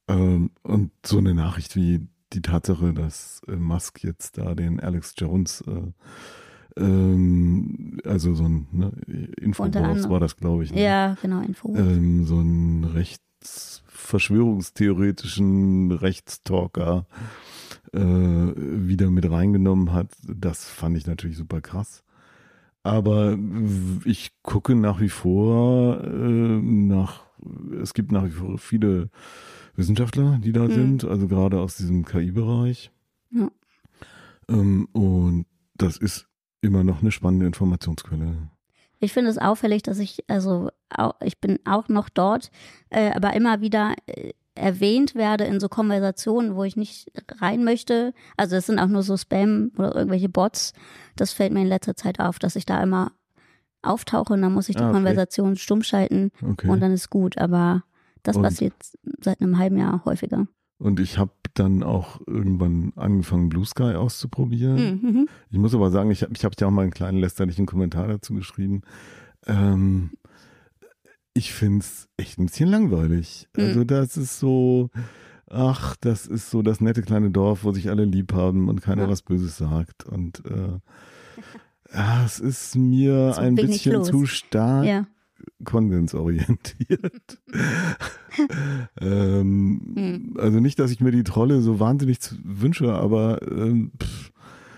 Ähm, 0.10 0.52
und 0.64 0.92
so 1.06 1.20
eine 1.20 1.34
Nachricht 1.34 1.78
wie 1.78 2.10
die 2.34 2.42
Tatsache, 2.42 2.94
dass 2.94 3.42
äh, 3.48 3.56
Musk 3.56 4.04
jetzt 4.04 4.38
da 4.38 4.56
den 4.56 4.82
Alex 4.82 5.14
Jones, 5.18 5.64
äh, 5.68 6.82
ähm, 6.82 8.02
also 8.04 8.36
so 8.36 8.44
ein 8.44 8.68
ne, 8.74 8.92
Infowars 9.40 10.10
war 10.10 10.20
das, 10.20 10.36
glaube 10.36 10.66
ich. 10.66 10.74
Ne? 10.74 10.84
Ja, 10.84 11.16
genau, 11.22 11.40
Infowars. 11.44 11.80
Ähm, 11.80 12.26
so 12.26 12.42
ein 12.42 12.84
rechts 12.84 13.24
verschwörungstheoretischen 13.88 15.92
Rechtstalker 15.92 17.06
äh, 17.94 18.00
wieder 18.00 19.12
mit 19.12 19.30
reingenommen 19.30 19.94
hat. 19.94 20.08
Das 20.24 20.66
fand 20.66 20.98
ich 20.98 21.08
natürlich 21.08 21.38
super 21.38 21.62
krass. 21.62 22.04
Aber 22.84 23.38
ich 24.06 24.32
gucke 24.42 24.76
nach 24.76 25.02
wie 25.02 25.10
vor 25.10 26.04
äh, 26.04 26.08
nach, 26.08 27.24
es 27.82 27.94
gibt 27.94 28.12
nach 28.12 28.26
wie 28.26 28.32
vor 28.32 28.58
viele 28.58 29.10
Wissenschaftler, 29.76 30.40
die 30.44 30.52
da 30.52 30.64
mhm. 30.64 30.72
sind, 30.72 31.06
also 31.06 31.28
gerade 31.28 31.60
aus 31.60 31.78
diesem 31.78 32.06
KI-Bereich. 32.06 32.92
Ja. 33.32 33.50
Ähm, 34.48 34.88
und 34.94 35.46
das 35.76 35.98
ist 35.98 36.28
immer 36.62 36.84
noch 36.84 37.02
eine 37.02 37.12
spannende 37.12 37.46
Informationsquelle. 37.46 38.50
Ich 39.00 39.14
finde 39.14 39.32
es 39.32 39.38
auffällig, 39.38 39.84
dass 39.84 40.00
ich, 40.00 40.24
also 40.28 40.70
auch, 40.90 41.16
ich 41.24 41.40
bin 41.40 41.60
auch 41.66 41.88
noch 41.88 42.10
dort, 42.10 42.52
äh, 42.90 43.12
aber 43.12 43.34
immer 43.34 43.62
wieder 43.62 43.94
äh, 44.08 44.34
erwähnt 44.56 45.16
werde 45.16 45.46
in 45.46 45.60
so 45.60 45.70
Konversationen, 45.70 46.56
wo 46.56 46.64
ich 46.64 46.76
nicht 46.76 47.12
rein 47.40 47.64
möchte. 47.64 48.14
Also 48.36 48.58
es 48.58 48.66
sind 48.66 48.80
auch 48.80 48.88
nur 48.88 49.04
so 49.04 49.16
Spam 49.16 49.72
oder 49.78 49.96
irgendwelche 49.96 50.30
Bots. 50.30 50.74
Das 51.16 51.32
fällt 51.32 51.54
mir 51.54 51.62
in 51.62 51.68
letzter 51.68 51.96
Zeit 51.96 52.20
auf, 52.20 52.40
dass 52.40 52.56
ich 52.56 52.66
da 52.66 52.82
immer 52.84 53.14
auftauche 53.82 54.34
und 54.34 54.42
dann 54.42 54.54
muss 54.54 54.68
ich 54.68 54.76
die 54.76 54.84
ah, 54.84 54.88
okay. 54.88 54.96
Konversation 54.96 55.56
stumm 55.56 55.84
schalten 55.84 56.32
okay. 56.44 56.68
und 56.68 56.82
dann 56.82 56.92
ist 56.92 57.10
gut. 57.10 57.38
Aber 57.38 57.84
das 58.24 58.36
und 58.36 58.44
passiert 58.44 58.74
seit 59.22 59.42
einem 59.42 59.58
halben 59.58 59.78
Jahr 59.78 60.04
häufiger. 60.04 60.48
Und 60.80 61.02
ich 61.02 61.18
habe 61.18 61.32
dann 61.54 61.84
auch 61.84 62.22
irgendwann 62.26 62.94
angefangen, 62.96 63.50
Blue 63.50 63.66
Sky 63.66 63.96
auszuprobieren. 63.96 64.76
Mhm. 64.76 65.30
Ich 65.52 65.58
muss 65.58 65.76
aber 65.76 65.92
sagen, 65.92 66.10
ich 66.10 66.24
habe 66.24 66.34
ich 66.34 66.46
hab 66.46 66.60
ja 66.60 66.68
auch 66.68 66.72
mal 66.72 66.84
einen 66.84 66.92
kleinen 66.92 67.20
lästerlichen 67.20 67.66
Kommentar 67.66 68.08
dazu 68.08 68.34
geschrieben. 68.34 68.82
Ähm, 69.46 70.12
ich 71.34 71.54
finde 71.54 71.80
es 71.80 72.08
echt 72.16 72.40
ein 72.40 72.46
bisschen 72.46 72.70
langweilig. 72.70 73.50
Mhm. 73.58 73.64
Also 73.64 73.84
das 73.84 74.16
ist 74.16 74.40
so, 74.40 74.90
ach, 75.50 75.98
das 75.98 76.26
ist 76.26 76.50
so 76.50 76.62
das 76.62 76.80
nette 76.80 77.02
kleine 77.02 77.30
Dorf, 77.30 77.66
wo 77.66 77.74
sich 77.74 77.90
alle 77.90 78.06
lieb 78.06 78.34
haben 78.34 78.70
und 78.70 78.82
keiner 78.82 79.04
ja. 79.04 79.10
was 79.10 79.22
Böses 79.22 79.58
sagt. 79.58 80.06
Und 80.06 80.44
äh, 80.46 80.80
ja, 81.94 82.24
es 82.24 82.40
ist 82.40 82.78
mir 82.78 83.34
so 83.34 83.42
ein 83.42 83.56
bisschen 83.56 84.04
zu 84.06 84.26
stark. 84.26 84.86
Ja 84.86 85.08
konsensorientiert. 85.64 87.40
ähm, 89.02 89.94
hm. 89.96 90.38
Also 90.38 90.60
nicht, 90.60 90.80
dass 90.80 90.92
ich 90.92 91.02
mir 91.02 91.12
die 91.12 91.24
Trolle 91.24 91.62
so 91.62 91.80
wahnsinnig 91.80 92.20
wünsche, 92.44 92.94
aber 92.94 93.42
ähm, 93.50 93.92
pff, 94.02 94.32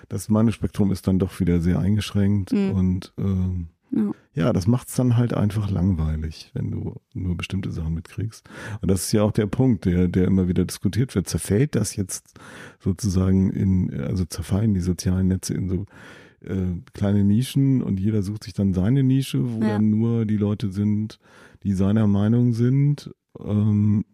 das 0.09 0.29
meine 0.29 0.51
Spektrum 0.51 0.91
ist 0.91 1.07
dann 1.07 1.19
doch 1.19 1.39
wieder 1.39 1.61
sehr 1.61 1.79
eingeschränkt 1.79 2.51
hm. 2.51 2.71
und 2.71 3.13
ähm, 3.17 3.67
ja. 3.91 4.11
ja, 4.33 4.53
das 4.53 4.67
macht 4.67 4.87
es 4.87 4.95
dann 4.95 5.17
halt 5.17 5.33
einfach 5.33 5.69
langweilig, 5.69 6.51
wenn 6.53 6.71
du 6.71 6.95
nur 7.13 7.35
bestimmte 7.35 7.71
Sachen 7.71 7.93
mitkriegst. 7.93 8.49
Und 8.81 8.89
das 8.89 9.05
ist 9.05 9.11
ja 9.11 9.23
auch 9.23 9.33
der 9.33 9.47
Punkt, 9.47 9.85
der, 9.85 10.07
der 10.07 10.25
immer 10.25 10.47
wieder 10.47 10.63
diskutiert 10.63 11.13
wird. 11.13 11.27
Zerfällt 11.27 11.75
das 11.75 11.95
jetzt 11.97 12.39
sozusagen 12.79 13.51
in, 13.51 14.01
also 14.01 14.23
zerfallen 14.23 14.73
die 14.73 14.79
sozialen 14.79 15.27
Netze 15.27 15.53
in 15.53 15.67
so 15.67 15.85
äh, 16.45 16.81
kleine 16.93 17.23
Nischen 17.23 17.81
und 17.81 17.99
jeder 17.99 18.23
sucht 18.23 18.43
sich 18.43 18.53
dann 18.53 18.73
seine 18.73 19.03
Nische, 19.03 19.53
wo 19.53 19.61
ja. 19.61 19.69
dann 19.69 19.89
nur 19.89 20.25
die 20.25 20.37
Leute 20.37 20.71
sind, 20.71 21.19
die 21.63 21.73
seiner 21.73 22.07
Meinung 22.07 22.53
sind. 22.53 23.11
Ähm, 23.39 24.05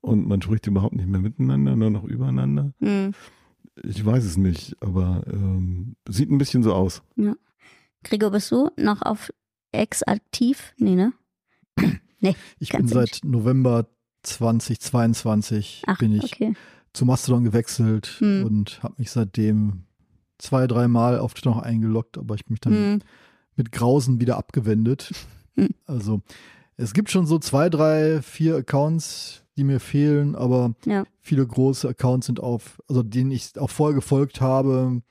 und 0.00 0.26
man 0.26 0.42
spricht 0.42 0.66
überhaupt 0.66 0.94
nicht 0.94 1.08
mehr 1.08 1.20
miteinander, 1.20 1.76
nur 1.76 1.90
noch 1.90 2.04
übereinander. 2.04 2.72
Mhm. 2.80 3.12
Ich 3.82 4.04
weiß 4.04 4.24
es 4.24 4.36
nicht, 4.36 4.76
aber 4.80 5.24
ähm, 5.26 5.96
sieht 6.08 6.30
ein 6.30 6.38
bisschen 6.38 6.62
so 6.62 6.74
aus. 6.74 7.02
Ja. 7.16 7.34
Gregor, 8.04 8.30
bist 8.30 8.50
du 8.52 8.70
noch 8.76 9.02
auf 9.02 9.32
Ex 9.72 10.02
aktiv? 10.02 10.74
Nee, 10.76 10.94
ne? 10.94 11.12
nee. 12.20 12.36
Ich 12.58 12.70
bin 12.70 12.86
seit 12.86 13.20
November 13.24 13.88
2022 14.22 15.82
Ach, 15.86 15.98
bin 15.98 16.14
ich 16.14 16.24
okay. 16.24 16.54
zu 16.92 17.04
Mastodon 17.04 17.44
gewechselt 17.44 18.16
hm. 18.18 18.44
und 18.44 18.82
habe 18.82 18.94
mich 18.98 19.10
seitdem 19.10 19.84
zwei, 20.38 20.66
dreimal 20.66 21.18
auf 21.18 21.34
Twitter 21.34 21.50
noch 21.50 21.62
eingeloggt, 21.62 22.18
aber 22.18 22.34
ich 22.34 22.44
bin 22.44 22.54
mich 22.54 22.60
dann 22.60 22.72
hm. 22.72 22.98
mit 23.56 23.72
Grausen 23.72 24.20
wieder 24.20 24.36
abgewendet. 24.36 25.12
Hm. 25.56 25.70
Also 25.86 26.22
es 26.76 26.92
gibt 26.92 27.10
schon 27.10 27.26
so 27.26 27.38
zwei, 27.38 27.68
drei, 27.68 28.20
vier 28.22 28.56
Accounts, 28.56 29.44
die 29.56 29.64
mir 29.64 29.80
fehlen, 29.80 30.34
aber 30.34 30.74
ja. 30.84 31.04
viele 31.20 31.46
große 31.46 31.88
Accounts 31.88 32.26
sind 32.26 32.40
auf, 32.40 32.82
also 32.88 33.02
denen 33.02 33.30
ich 33.30 33.58
auch 33.58 33.70
vorher 33.70 33.94
gefolgt 33.94 34.40
habe, 34.40 35.02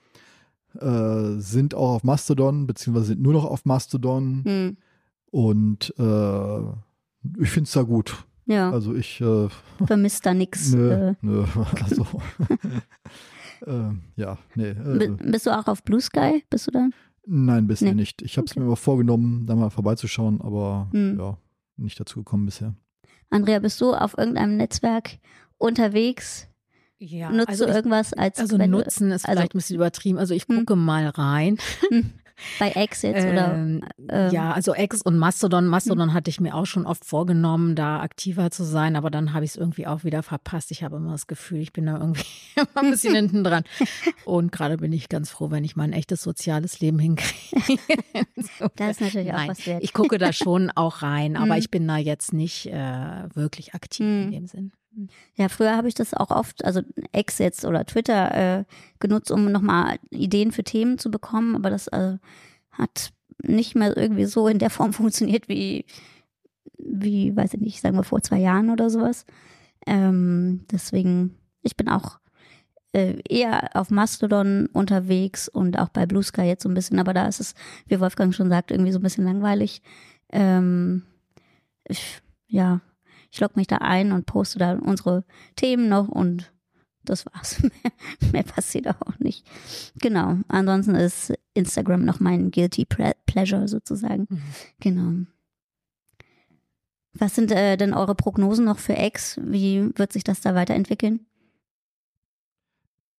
äh, 0.78 1.40
sind 1.40 1.74
auch 1.74 1.94
auf 1.94 2.04
Mastodon, 2.04 2.66
beziehungsweise 2.66 3.06
sind 3.06 3.22
nur 3.22 3.32
noch 3.32 3.44
auf 3.44 3.64
Mastodon. 3.64 4.42
Hm. 4.44 4.76
Und 5.30 5.94
äh, 5.98 6.58
ich 7.42 7.50
finde 7.50 7.66
es 7.66 7.72
da 7.72 7.82
gut. 7.82 8.24
Ja. 8.46 8.70
Also 8.70 8.94
ich 8.94 9.20
äh, 9.20 9.48
vermisst 9.86 10.26
da 10.26 10.34
nichts. 10.34 10.72
Nö, 10.74 10.92
äh. 10.92 11.14
nö, 11.22 11.44
also 11.82 12.06
äh, 13.66 13.92
ja, 14.16 14.38
nee. 14.54 14.70
Äh, 14.70 15.16
bist 15.22 15.46
du 15.46 15.56
auch 15.56 15.66
auf 15.66 15.82
Blue 15.82 16.00
Sky? 16.00 16.44
Bist 16.50 16.66
du 16.66 16.70
da? 16.70 16.88
Nein, 17.26 17.66
bisher 17.66 17.88
nee. 17.88 18.02
nicht. 18.02 18.22
Ich 18.22 18.36
habe 18.36 18.46
es 18.46 18.52
okay. 18.52 18.60
mir 18.60 18.66
aber 18.66 18.76
vorgenommen, 18.76 19.46
da 19.46 19.54
mal 19.54 19.70
vorbeizuschauen, 19.70 20.40
aber 20.40 20.88
hm. 20.92 21.18
ja, 21.18 21.38
nicht 21.76 21.98
dazu 21.98 22.20
gekommen 22.20 22.46
bisher. 22.46 22.74
Andrea, 23.30 23.58
bist 23.58 23.80
du 23.80 23.94
auf 23.94 24.16
irgendeinem 24.16 24.56
Netzwerk 24.56 25.18
unterwegs? 25.58 26.48
Ja, 26.98 27.30
Nutzt 27.30 27.48
also 27.48 27.66
du 27.66 27.72
irgendwas 27.72 28.12
als 28.12 28.38
Also 28.38 28.56
nutzen 28.56 29.10
ist 29.10 29.26
also, 29.26 29.38
vielleicht 29.38 29.54
ein 29.54 29.58
bisschen 29.58 29.76
übertrieben. 29.76 30.18
Also 30.18 30.34
ich 30.34 30.46
gucke 30.46 30.74
hm. 30.74 30.84
mal 30.84 31.08
rein. 31.08 31.58
Hm. 31.90 32.12
Bei 32.58 32.72
X 32.74 33.02
jetzt 33.02 33.24
oder? 33.24 33.54
Ähm, 33.54 33.84
ähm, 34.08 34.32
ja, 34.32 34.52
also 34.52 34.74
X 34.74 35.02
und 35.02 35.18
Mastodon. 35.18 35.66
Mastodon 35.66 36.08
hm. 36.08 36.14
hatte 36.14 36.30
ich 36.30 36.40
mir 36.40 36.54
auch 36.54 36.66
schon 36.66 36.86
oft 36.86 37.04
vorgenommen, 37.04 37.74
da 37.76 38.00
aktiver 38.00 38.50
zu 38.50 38.64
sein, 38.64 38.96
aber 38.96 39.10
dann 39.10 39.32
habe 39.32 39.44
ich 39.44 39.52
es 39.52 39.56
irgendwie 39.56 39.86
auch 39.86 40.04
wieder 40.04 40.22
verpasst. 40.22 40.70
Ich 40.70 40.82
habe 40.82 40.96
immer 40.96 41.12
das 41.12 41.26
Gefühl, 41.26 41.60
ich 41.60 41.72
bin 41.72 41.86
da 41.86 41.98
irgendwie 41.98 42.24
immer 42.56 42.84
ein 42.84 42.90
bisschen 42.90 43.14
hinten 43.14 43.44
dran. 43.44 43.64
Und 44.24 44.52
gerade 44.52 44.78
bin 44.78 44.92
ich 44.92 45.08
ganz 45.08 45.30
froh, 45.30 45.50
wenn 45.50 45.64
ich 45.64 45.76
mein 45.76 45.92
echtes 45.92 46.22
soziales 46.22 46.80
Leben 46.80 46.98
hinkriege. 46.98 47.54
so. 48.36 48.66
Das 48.76 48.92
ist 48.92 49.00
natürlich 49.00 49.28
Nein, 49.28 49.48
auch 49.48 49.48
was 49.48 49.66
wert. 49.66 49.82
Ich 49.82 49.92
gucke 49.92 50.18
da 50.18 50.32
schon 50.32 50.70
auch 50.70 51.02
rein, 51.02 51.36
aber 51.36 51.54
hm. 51.54 51.60
ich 51.60 51.70
bin 51.70 51.86
da 51.86 51.96
jetzt 51.96 52.32
nicht 52.32 52.66
äh, 52.66 53.34
wirklich 53.34 53.74
aktiv 53.74 54.04
in 54.04 54.24
hm. 54.24 54.30
dem 54.32 54.46
Sinn. 54.46 54.72
Ja, 55.34 55.48
früher 55.48 55.76
habe 55.76 55.88
ich 55.88 55.94
das 55.94 56.14
auch 56.14 56.30
oft, 56.30 56.64
also 56.64 56.82
X 57.12 57.38
jetzt 57.38 57.64
oder 57.64 57.84
Twitter 57.84 58.58
äh, 58.60 58.64
genutzt, 59.00 59.30
um 59.30 59.50
nochmal 59.50 59.98
Ideen 60.10 60.52
für 60.52 60.64
Themen 60.64 60.98
zu 60.98 61.10
bekommen, 61.10 61.56
aber 61.56 61.70
das 61.70 61.88
äh, 61.88 62.18
hat 62.70 63.12
nicht 63.42 63.74
mehr 63.74 63.96
irgendwie 63.96 64.24
so 64.26 64.48
in 64.48 64.58
der 64.58 64.70
Form 64.70 64.92
funktioniert 64.94 65.48
wie, 65.48 65.86
wie, 66.78 67.34
weiß 67.34 67.54
ich 67.54 67.60
nicht, 67.60 67.80
sagen 67.80 67.96
wir 67.96 68.04
vor 68.04 68.22
zwei 68.22 68.38
Jahren 68.38 68.70
oder 68.70 68.90
sowas. 68.90 69.26
Ähm, 69.86 70.64
deswegen, 70.70 71.36
ich 71.62 71.76
bin 71.76 71.88
auch 71.88 72.18
äh, 72.92 73.20
eher 73.28 73.74
auf 73.74 73.90
Mastodon 73.90 74.66
unterwegs 74.72 75.48
und 75.48 75.78
auch 75.78 75.88
bei 75.88 76.06
Blue 76.06 76.22
Sky 76.22 76.42
jetzt 76.42 76.62
so 76.62 76.68
ein 76.68 76.74
bisschen, 76.74 76.98
aber 76.98 77.12
da 77.12 77.26
ist 77.26 77.40
es, 77.40 77.54
wie 77.86 78.00
Wolfgang 78.00 78.34
schon 78.34 78.48
sagt, 78.48 78.70
irgendwie 78.70 78.92
so 78.92 78.98
ein 78.98 79.02
bisschen 79.02 79.24
langweilig. 79.24 79.82
Ähm, 80.30 81.02
ich, 81.86 82.22
ja, 82.46 82.80
ich 83.34 83.40
logge 83.40 83.54
mich 83.56 83.66
da 83.66 83.78
ein 83.78 84.12
und 84.12 84.26
poste 84.26 84.60
da 84.60 84.74
unsere 84.74 85.24
Themen 85.56 85.88
noch 85.88 86.06
und 86.06 86.52
das 87.04 87.26
war's. 87.26 87.60
mehr, 87.62 87.92
mehr 88.32 88.42
passiert 88.44 88.86
auch 88.86 89.18
nicht. 89.18 89.44
Genau. 90.00 90.38
Ansonsten 90.46 90.94
ist 90.94 91.34
Instagram 91.52 92.04
noch 92.04 92.20
mein 92.20 92.52
Guilty 92.52 92.86
Pleasure 92.86 93.66
sozusagen. 93.66 94.28
Mhm. 94.30 94.42
Genau. 94.78 95.12
Was 97.12 97.34
sind 97.34 97.50
äh, 97.50 97.76
denn 97.76 97.92
eure 97.92 98.14
Prognosen 98.14 98.64
noch 98.64 98.78
für 98.78 98.94
X? 98.94 99.40
Wie 99.42 99.90
wird 99.96 100.12
sich 100.12 100.22
das 100.22 100.40
da 100.40 100.54
weiterentwickeln? 100.54 101.26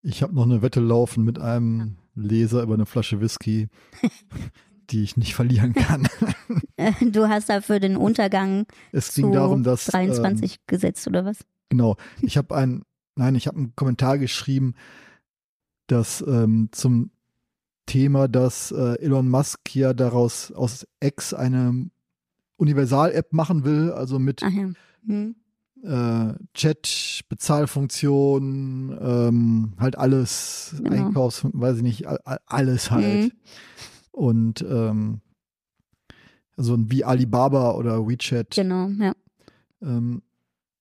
Ich 0.01 0.23
habe 0.23 0.33
noch 0.33 0.43
eine 0.43 0.61
Wette 0.61 0.79
laufen 0.79 1.25
mit 1.25 1.39
einem 1.39 1.97
Leser 2.15 2.63
über 2.63 2.75
eine 2.75 2.85
Flasche 2.85 3.19
Whisky. 3.19 3.67
die 4.91 5.03
ich 5.03 5.17
nicht 5.17 5.35
verlieren 5.35 5.73
kann. 5.73 6.07
du 7.11 7.29
hast 7.29 7.49
dafür 7.49 7.79
den 7.79 7.97
Untergang 7.97 8.65
es 8.91 9.13
ging 9.13 9.31
darum, 9.31 9.63
dass, 9.63 9.85
23 9.85 10.53
ähm, 10.53 10.57
gesetzt 10.67 11.07
oder 11.07 11.25
was? 11.25 11.39
Genau. 11.69 11.97
Ich 12.21 12.37
habe 12.37 12.55
ein, 12.55 12.83
nein, 13.15 13.35
ich 13.35 13.47
habe 13.47 13.57
einen 13.57 13.75
Kommentar 13.75 14.17
geschrieben, 14.17 14.75
dass 15.87 16.23
ähm, 16.27 16.69
zum 16.71 17.11
Thema, 17.85 18.27
dass 18.27 18.71
äh, 18.71 18.99
Elon 18.99 19.29
Musk 19.29 19.75
ja 19.75 19.93
daraus 19.93 20.51
aus 20.51 20.87
X 20.99 21.33
eine 21.33 21.89
Universal-App 22.57 23.31
machen 23.31 23.63
will, 23.63 23.91
also 23.91 24.17
mit 24.17 24.41
ja. 24.41 24.49
hm. 25.05 25.35
äh, 25.83 26.33
Chat, 26.55 27.21
Bezahlfunktion, 27.29 28.97
ähm, 28.99 29.73
halt 29.77 29.97
alles, 29.99 30.75
genau. 30.77 31.07
Einkaufs, 31.07 31.41
weiß 31.43 31.77
ich 31.77 31.83
nicht, 31.83 32.07
alles 32.47 32.89
halt. 32.89 33.25
Hm 33.25 33.31
und 34.15 34.65
ähm, 34.67 35.21
also 36.57 36.77
wie 36.89 37.03
Alibaba 37.03 37.73
oder 37.73 38.07
WeChat. 38.07 38.51
Genau, 38.51 38.87
ja. 38.99 39.13
Ähm, 39.81 40.21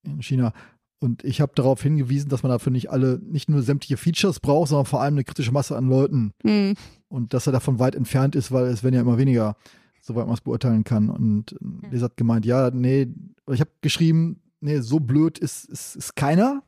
in 0.03 0.21
China. 0.21 0.53
Und 0.99 1.23
ich 1.23 1.41
habe 1.41 1.51
darauf 1.55 1.83
hingewiesen, 1.83 2.29
dass 2.29 2.43
man 2.43 2.51
dafür 2.51 2.71
nicht 2.71 2.89
alle, 2.89 3.19
nicht 3.19 3.49
nur 3.49 3.61
sämtliche 3.61 3.97
Features 3.97 4.39
braucht, 4.39 4.69
sondern 4.69 4.85
vor 4.85 5.01
allem 5.01 5.15
eine 5.15 5.23
kritische 5.23 5.51
Masse 5.51 5.75
an 5.75 5.89
Leuten. 5.89 6.31
Mhm. 6.43 6.75
Und 7.09 7.33
dass 7.33 7.47
er 7.47 7.53
davon 7.53 7.79
weit 7.79 7.95
entfernt 7.95 8.35
ist, 8.35 8.51
weil 8.51 8.65
es 8.65 8.83
werden 8.83 8.95
ja 8.95 9.01
immer 9.01 9.17
weniger, 9.17 9.55
soweit 10.01 10.25
man 10.25 10.35
es 10.35 10.41
beurteilen 10.41 10.83
kann. 10.83 11.09
Und 11.09 11.51
ja. 11.51 11.89
Lisa 11.89 12.05
hat 12.05 12.17
gemeint, 12.17 12.45
ja, 12.45 12.71
nee, 12.71 13.07
ich 13.51 13.59
habe 13.59 13.71
geschrieben, 13.81 14.41
nee, 14.61 14.79
so 14.79 14.99
blöd 14.99 15.37
ist, 15.37 15.65
ist, 15.65 15.95
ist 15.95 16.15
keiner 16.15 16.63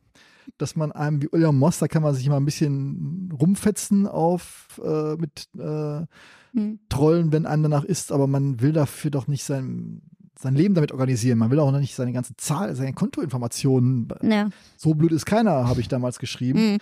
dass 0.57 0.75
man 0.75 0.91
einem 0.91 1.21
wie 1.21 1.29
William 1.31 1.57
Moss, 1.57 1.79
da 1.79 1.87
kann 1.87 2.03
man 2.03 2.15
sich 2.15 2.27
mal 2.29 2.37
ein 2.37 2.45
bisschen 2.45 3.29
rumfetzen 3.39 4.07
auf 4.07 4.79
äh, 4.83 5.15
mit 5.15 5.47
äh, 5.57 6.05
hm. 6.53 6.79
Trollen, 6.89 7.31
wenn 7.31 7.45
einem 7.45 7.63
danach 7.63 7.83
ist, 7.83 8.11
aber 8.11 8.27
man 8.27 8.61
will 8.61 8.73
dafür 8.73 9.11
doch 9.11 9.27
nicht 9.27 9.43
sein, 9.43 10.01
sein 10.37 10.55
Leben 10.55 10.75
damit 10.75 10.91
organisieren. 10.91 11.39
Man 11.39 11.51
will 11.51 11.59
auch 11.59 11.71
noch 11.71 11.79
nicht 11.79 11.95
seine 11.95 12.13
ganze 12.13 12.35
Zahl, 12.37 12.75
seine 12.75 12.93
Kontoinformationen. 12.93 14.07
Ja. 14.21 14.49
So 14.77 14.93
blöd 14.93 15.11
ist 15.11 15.25
keiner, 15.25 15.67
habe 15.67 15.81
ich 15.81 15.87
damals 15.87 16.19
geschrieben. 16.19 16.59
Hm. 16.59 16.77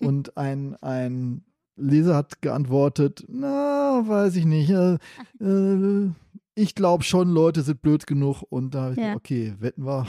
Und 0.06 0.36
ein, 0.36 0.76
ein 0.82 1.44
Leser 1.76 2.16
hat 2.16 2.42
geantwortet, 2.42 3.24
na, 3.28 4.02
weiß 4.04 4.36
ich 4.36 4.44
nicht. 4.44 4.70
Äh, 4.70 4.98
äh, 5.40 6.10
ich 6.54 6.74
glaube 6.74 7.04
schon, 7.04 7.30
Leute 7.30 7.62
sind 7.62 7.80
blöd 7.82 8.06
genug 8.06 8.42
und 8.50 8.74
da, 8.74 8.92
ja. 8.92 9.14
okay, 9.14 9.54
wetten 9.58 9.86
wir. 9.86 10.06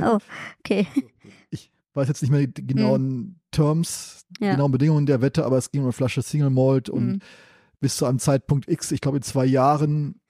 oh, 0.00 0.18
okay. 0.60 0.86
Ich 1.50 1.70
weiß 1.96 2.08
jetzt 2.08 2.22
nicht 2.22 2.30
mehr 2.30 2.46
die 2.46 2.66
genauen 2.66 3.02
hm. 3.02 3.36
Terms, 3.50 4.26
ja. 4.38 4.52
genauen 4.52 4.72
Bedingungen 4.72 5.06
der 5.06 5.22
Wette, 5.22 5.44
aber 5.44 5.56
es 5.56 5.70
ging 5.70 5.80
um 5.80 5.86
eine 5.86 5.92
Flasche 5.92 6.22
Single 6.22 6.50
Malt 6.50 6.88
und 6.88 7.10
hm 7.14 7.20
bis 7.80 7.96
zu 7.96 8.06
einem 8.06 8.18
Zeitpunkt 8.18 8.68
X, 8.68 8.92
ich 8.92 9.00
glaube 9.00 9.18
in 9.18 9.22
zwei 9.22 9.44
Jahren, 9.44 10.20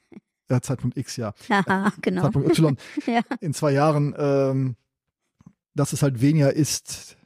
ja, 0.50 0.60
Zeitpunkt 0.60 0.96
X, 0.96 1.16
ja. 1.16 1.34
Aha, 1.48 1.92
genau. 2.00 2.22
Zeitpunkt 2.22 2.48
Y, 2.50 2.76
ja. 3.06 3.20
in 3.40 3.54
zwei 3.54 3.72
Jahren, 3.72 4.14
ähm, 4.18 4.76
dass 5.74 5.92
es 5.92 6.02
halt 6.02 6.20
weniger 6.20 6.52
ist, 6.52 7.16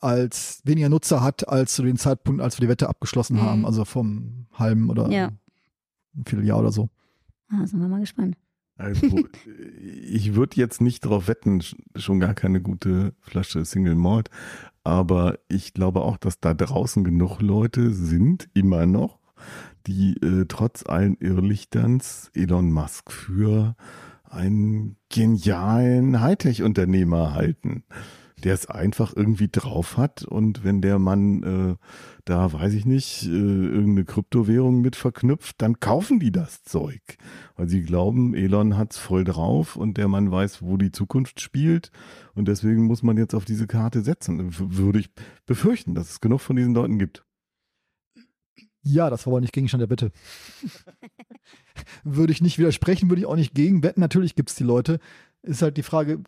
als 0.00 0.60
weniger 0.64 0.88
Nutzer 0.88 1.22
hat, 1.22 1.48
als 1.48 1.74
zu 1.74 1.82
dem 1.82 1.96
Zeitpunkt, 1.96 2.40
als 2.40 2.56
wir 2.58 2.66
die 2.66 2.68
Wette 2.68 2.88
abgeschlossen 2.88 3.36
mhm. 3.36 3.42
haben, 3.42 3.66
also 3.66 3.84
vom 3.84 4.46
halben 4.52 4.90
oder 4.90 5.10
ja. 5.10 5.30
ein 6.14 6.24
Vierteljahr 6.24 6.58
oder 6.58 6.72
so. 6.72 6.88
Ah, 7.48 7.66
sind 7.66 7.80
wir 7.80 7.88
mal 7.88 8.00
gespannt. 8.00 8.36
Also, 8.78 9.24
ich 9.80 10.34
würde 10.34 10.56
jetzt 10.56 10.80
nicht 10.80 11.04
darauf 11.04 11.26
wetten, 11.26 11.62
schon 11.96 12.20
gar 12.20 12.34
keine 12.34 12.62
gute 12.62 13.12
Flasche 13.20 13.64
Single 13.64 13.96
Malt, 13.96 14.30
aber 14.84 15.38
ich 15.48 15.74
glaube 15.74 16.02
auch, 16.02 16.16
dass 16.16 16.38
da 16.40 16.54
draußen 16.54 17.02
genug 17.02 17.42
Leute 17.42 17.92
sind, 17.92 18.48
immer 18.54 18.86
noch, 18.86 19.18
die 19.88 20.16
äh, 20.22 20.46
trotz 20.46 20.86
allen 20.86 21.16
Irrlichterns 21.18 22.30
Elon 22.34 22.70
Musk 22.70 23.10
für 23.10 23.74
einen 24.24 24.96
genialen 25.08 26.20
Hightech-Unternehmer 26.20 27.34
halten, 27.34 27.82
der 28.44 28.54
es 28.54 28.66
einfach 28.66 29.14
irgendwie 29.14 29.48
drauf 29.48 29.96
hat 29.96 30.24
und 30.24 30.64
wenn 30.64 30.80
der 30.80 30.98
Mann 30.98 31.42
äh, 31.42 31.76
da, 32.24 32.52
weiß 32.52 32.74
ich 32.74 32.84
nicht, 32.84 33.24
äh, 33.24 33.28
irgendeine 33.28 34.04
Kryptowährung 34.04 34.80
mit 34.80 34.96
verknüpft, 34.96 35.60
dann 35.62 35.80
kaufen 35.80 36.20
die 36.20 36.32
das 36.32 36.62
Zeug, 36.62 37.00
weil 37.56 37.68
sie 37.68 37.82
glauben, 37.82 38.34
Elon 38.34 38.76
hat's 38.76 38.98
voll 38.98 39.24
drauf 39.24 39.76
und 39.76 39.96
der 39.96 40.08
Mann 40.08 40.30
weiß, 40.30 40.62
wo 40.62 40.76
die 40.76 40.92
Zukunft 40.92 41.40
spielt 41.40 41.90
und 42.34 42.48
deswegen 42.48 42.84
muss 42.84 43.02
man 43.02 43.16
jetzt 43.16 43.34
auf 43.34 43.44
diese 43.44 43.66
Karte 43.66 44.02
setzen. 44.02 44.54
Würde 44.58 45.00
ich 45.00 45.10
befürchten, 45.46 45.94
dass 45.94 46.10
es 46.10 46.20
genug 46.20 46.40
von 46.40 46.56
diesen 46.56 46.74
Leuten 46.74 46.98
gibt. 46.98 47.24
Ja, 48.82 49.10
das 49.10 49.26
war 49.26 49.32
aber 49.32 49.40
nicht 49.40 49.52
Gegenstand 49.52 49.82
der 49.82 49.86
Bitte. 49.86 50.12
würde 52.04 52.32
ich 52.32 52.40
nicht 52.40 52.58
widersprechen, 52.58 53.08
würde 53.08 53.20
ich 53.20 53.26
auch 53.26 53.36
nicht 53.36 53.54
gegen 53.54 53.82
wetten. 53.82 54.00
Natürlich 54.00 54.34
gibt 54.34 54.50
es 54.50 54.56
die 54.56 54.64
Leute. 54.64 54.98
Ist 55.42 55.62
halt 55.62 55.76
die 55.76 55.82
Frage, 55.82 56.22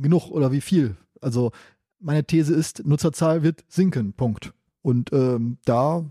genug 0.00 0.30
oder 0.30 0.52
wie 0.52 0.60
viel. 0.60 0.96
Also 1.20 1.52
meine 2.00 2.24
These 2.24 2.54
ist, 2.54 2.86
Nutzerzahl 2.86 3.42
wird 3.42 3.64
sinken. 3.68 4.12
Punkt. 4.12 4.52
Und 4.82 5.12
ähm, 5.12 5.58
da 5.64 6.04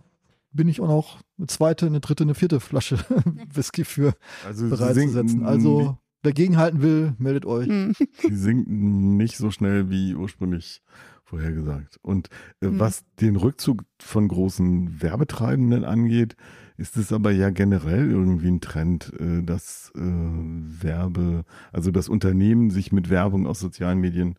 bin 0.51 0.67
ich 0.67 0.81
auch 0.81 0.87
noch 0.87 1.19
eine 1.37 1.47
zweite, 1.47 1.85
eine 1.85 1.99
dritte, 1.99 2.23
eine 2.23 2.35
vierte 2.35 2.59
Flasche 2.59 2.97
Whisky 3.53 3.85
für 3.85 4.13
also 4.45 4.69
bereit 4.69 4.95
zu 4.95 5.09
setzen. 5.09 5.45
Also 5.45 5.97
wer 6.23 6.33
gegenhalten 6.33 6.81
will, 6.81 7.13
meldet 7.17 7.45
euch. 7.45 7.67
Hm. 7.67 7.93
Die 8.27 8.35
sinken 8.35 9.17
nicht 9.17 9.37
so 9.37 9.51
schnell 9.51 9.89
wie 9.89 10.15
ursprünglich 10.15 10.81
vorhergesagt. 11.23 11.99
Und 12.01 12.29
äh, 12.61 12.67
mhm. 12.67 12.79
was 12.79 13.03
den 13.21 13.35
Rückzug 13.35 13.83
von 13.99 14.27
großen 14.27 15.01
Werbetreibenden 15.01 15.85
angeht, 15.85 16.35
ist 16.77 16.97
es 16.97 17.13
aber 17.13 17.31
ja 17.31 17.51
generell 17.51 18.09
irgendwie 18.09 18.47
ein 18.47 18.61
Trend, 18.61 19.13
äh, 19.19 19.43
dass 19.43 19.91
äh, 19.95 19.99
Werbe, 19.99 21.43
also 21.71 21.91
das 21.91 22.09
Unternehmen 22.09 22.71
sich 22.71 22.91
mit 22.91 23.09
Werbung 23.09 23.45
aus 23.45 23.59
sozialen 23.59 23.99
Medien 23.99 24.35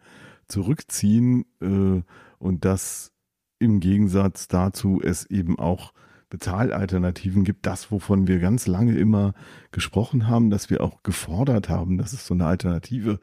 zurückziehen 0.51 1.45
äh, 1.61 2.03
und 2.39 2.65
dass 2.65 3.13
im 3.59 3.81
Gegensatz 3.81 4.49
dazu 4.49 5.01
es 5.03 5.25
eben 5.27 5.59
auch 5.59 5.93
Bezahlalternativen 6.31 7.43
gibt, 7.43 7.67
das, 7.67 7.91
wovon 7.91 8.29
wir 8.29 8.39
ganz 8.39 8.69
lange 8.69 8.97
immer 8.97 9.35
gesprochen 9.73 10.29
haben, 10.29 10.49
dass 10.49 10.71
wir 10.71 10.81
auch 10.81 11.03
gefordert 11.03 11.69
haben, 11.69 11.99
dass 11.99 12.13
es 12.13 12.25
so 12.25 12.35
eine 12.35 12.47
Alternative 12.47 13.19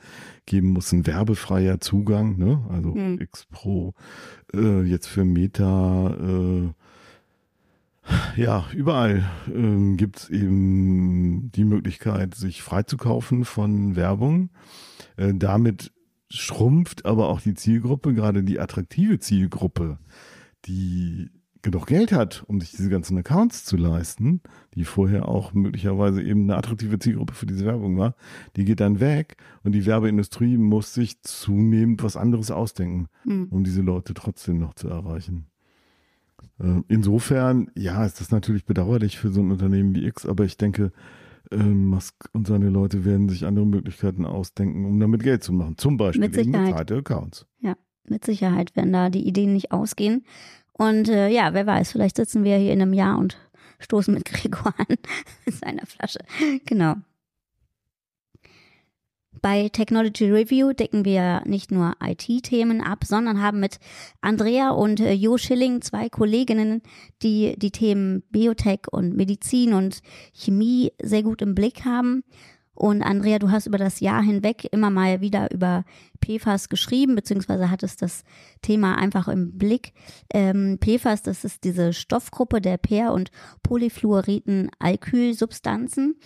geben 0.45 0.71
muss, 0.71 0.91
ein 0.91 1.07
werbefreier 1.07 1.79
Zugang, 1.79 2.37
ne? 2.37 2.65
also 2.69 2.93
hm. 2.93 3.19
X 3.21 3.45
Pro, 3.49 3.93
äh, 4.53 4.81
jetzt 4.81 5.07
für 5.07 5.23
Meta, 5.23 6.13
äh, 6.19 6.73
ja, 8.35 8.65
überall 8.73 9.23
äh, 9.47 9.95
gibt 9.95 10.17
es 10.17 10.29
eben 10.29 11.51
die 11.53 11.65
Möglichkeit, 11.65 12.35
sich 12.35 12.61
freizukaufen 12.61 13.45
von 13.45 13.95
Werbung. 13.95 14.49
Äh, 15.17 15.33
damit 15.33 15.91
schrumpft 16.29 17.05
aber 17.05 17.29
auch 17.29 17.41
die 17.41 17.53
Zielgruppe, 17.53 18.13
gerade 18.13 18.43
die 18.43 18.59
attraktive 18.59 19.19
Zielgruppe, 19.19 19.97
die 20.65 21.29
genug 21.61 21.87
Geld 21.87 22.11
hat, 22.11 22.43
um 22.47 22.61
sich 22.61 22.71
diese 22.71 22.89
ganzen 22.89 23.17
Accounts 23.17 23.65
zu 23.65 23.77
leisten, 23.77 24.41
die 24.75 24.85
vorher 24.85 25.27
auch 25.27 25.53
möglicherweise 25.53 26.21
eben 26.21 26.43
eine 26.43 26.57
attraktive 26.57 26.99
Zielgruppe 26.99 27.33
für 27.33 27.45
diese 27.45 27.65
Werbung 27.65 27.97
war, 27.97 28.15
die 28.55 28.65
geht 28.65 28.79
dann 28.79 28.99
weg 28.99 29.37
und 29.63 29.73
die 29.73 29.85
Werbeindustrie 29.85 30.57
muss 30.57 30.93
sich 30.93 31.21
zunehmend 31.23 32.03
was 32.03 32.15
anderes 32.15 32.51
ausdenken, 32.51 33.07
mhm. 33.25 33.47
um 33.49 33.63
diese 33.63 33.81
Leute 33.81 34.13
trotzdem 34.13 34.59
noch 34.59 34.75
zu 34.75 34.87
erreichen. 34.87 35.47
Äh, 36.59 36.81
insofern, 36.87 37.71
ja, 37.75 38.05
ist 38.05 38.21
das 38.21 38.31
natürlich 38.31 38.65
bedauerlich 38.65 39.17
für 39.17 39.31
so 39.31 39.41
ein 39.41 39.51
Unternehmen 39.51 39.95
wie 39.95 40.05
X, 40.05 40.25
aber 40.25 40.45
ich 40.45 40.57
denke, 40.57 40.91
äh, 41.51 41.57
Musk 41.57 42.15
und 42.33 42.47
seine 42.47 42.69
Leute 42.69 43.05
werden 43.05 43.29
sich 43.29 43.45
andere 43.45 43.65
Möglichkeiten 43.65 44.25
ausdenken, 44.25 44.85
um 44.85 44.99
damit 44.99 45.23
Geld 45.23 45.43
zu 45.43 45.53
machen. 45.53 45.77
Zum 45.77 45.97
Beispiel 45.97 46.21
mit 46.21 46.35
Sicherheit. 46.35 46.91
Accounts. 46.91 47.45
Ja, 47.59 47.75
mit 48.07 48.25
Sicherheit 48.25 48.75
werden 48.75 48.93
da 48.93 49.09
die 49.09 49.27
Ideen 49.27 49.53
nicht 49.53 49.71
ausgehen. 49.71 50.25
Und 50.73 51.09
äh, 51.09 51.29
ja, 51.29 51.53
wer 51.53 51.65
weiß, 51.65 51.91
vielleicht 51.91 52.17
sitzen 52.17 52.43
wir 52.43 52.57
hier 52.57 52.73
in 52.73 52.81
einem 52.81 52.93
Jahr 52.93 53.17
und 53.17 53.37
stoßen 53.79 54.13
mit 54.13 54.25
Gregor 54.31 54.73
an 54.77 54.97
mit 55.45 55.55
seiner 55.55 55.85
Flasche. 55.85 56.19
Genau. 56.65 56.95
Bei 59.41 59.69
Technology 59.69 60.29
Review 60.31 60.73
decken 60.73 61.05
wir 61.05 61.41
nicht 61.45 61.71
nur 61.71 61.93
IT-Themen 62.03 62.81
ab, 62.81 63.03
sondern 63.03 63.41
haben 63.41 63.59
mit 63.59 63.79
Andrea 64.21 64.71
und 64.71 64.99
äh, 64.99 65.13
Jo 65.13 65.37
Schilling 65.37 65.81
zwei 65.81 66.09
Kolleginnen, 66.09 66.81
die 67.21 67.55
die 67.57 67.71
Themen 67.71 68.23
Biotech 68.29 68.81
und 68.91 69.15
Medizin 69.15 69.73
und 69.73 70.01
Chemie 70.33 70.91
sehr 71.01 71.23
gut 71.23 71.41
im 71.41 71.55
Blick 71.55 71.85
haben. 71.85 72.23
Und 72.77 73.01
Andrea, 73.01 73.39
du 73.39 73.49
hast 73.49 73.65
über 73.65 73.79
das 73.79 74.01
Jahr 74.01 74.21
hinweg 74.21 74.67
immer 74.71 74.91
mal 74.91 75.19
wieder 75.19 75.51
über 75.51 75.83
PFAS 76.23 76.69
geschrieben, 76.69 77.15
beziehungsweise 77.15 77.71
hattest 77.71 78.03
das 78.03 78.23
Thema 78.61 78.99
einfach 78.99 79.27
im 79.27 79.57
Blick. 79.57 79.93
Ähm, 80.31 80.77
PFAS, 80.79 81.23
das 81.23 81.43
ist 81.43 81.63
diese 81.63 81.91
Stoffgruppe 81.91 82.61
der 82.61 82.77
Per- 82.77 83.13
und 83.13 83.31
polyfluoriden 83.63 84.69
Alkylsubstanzen 84.77 86.17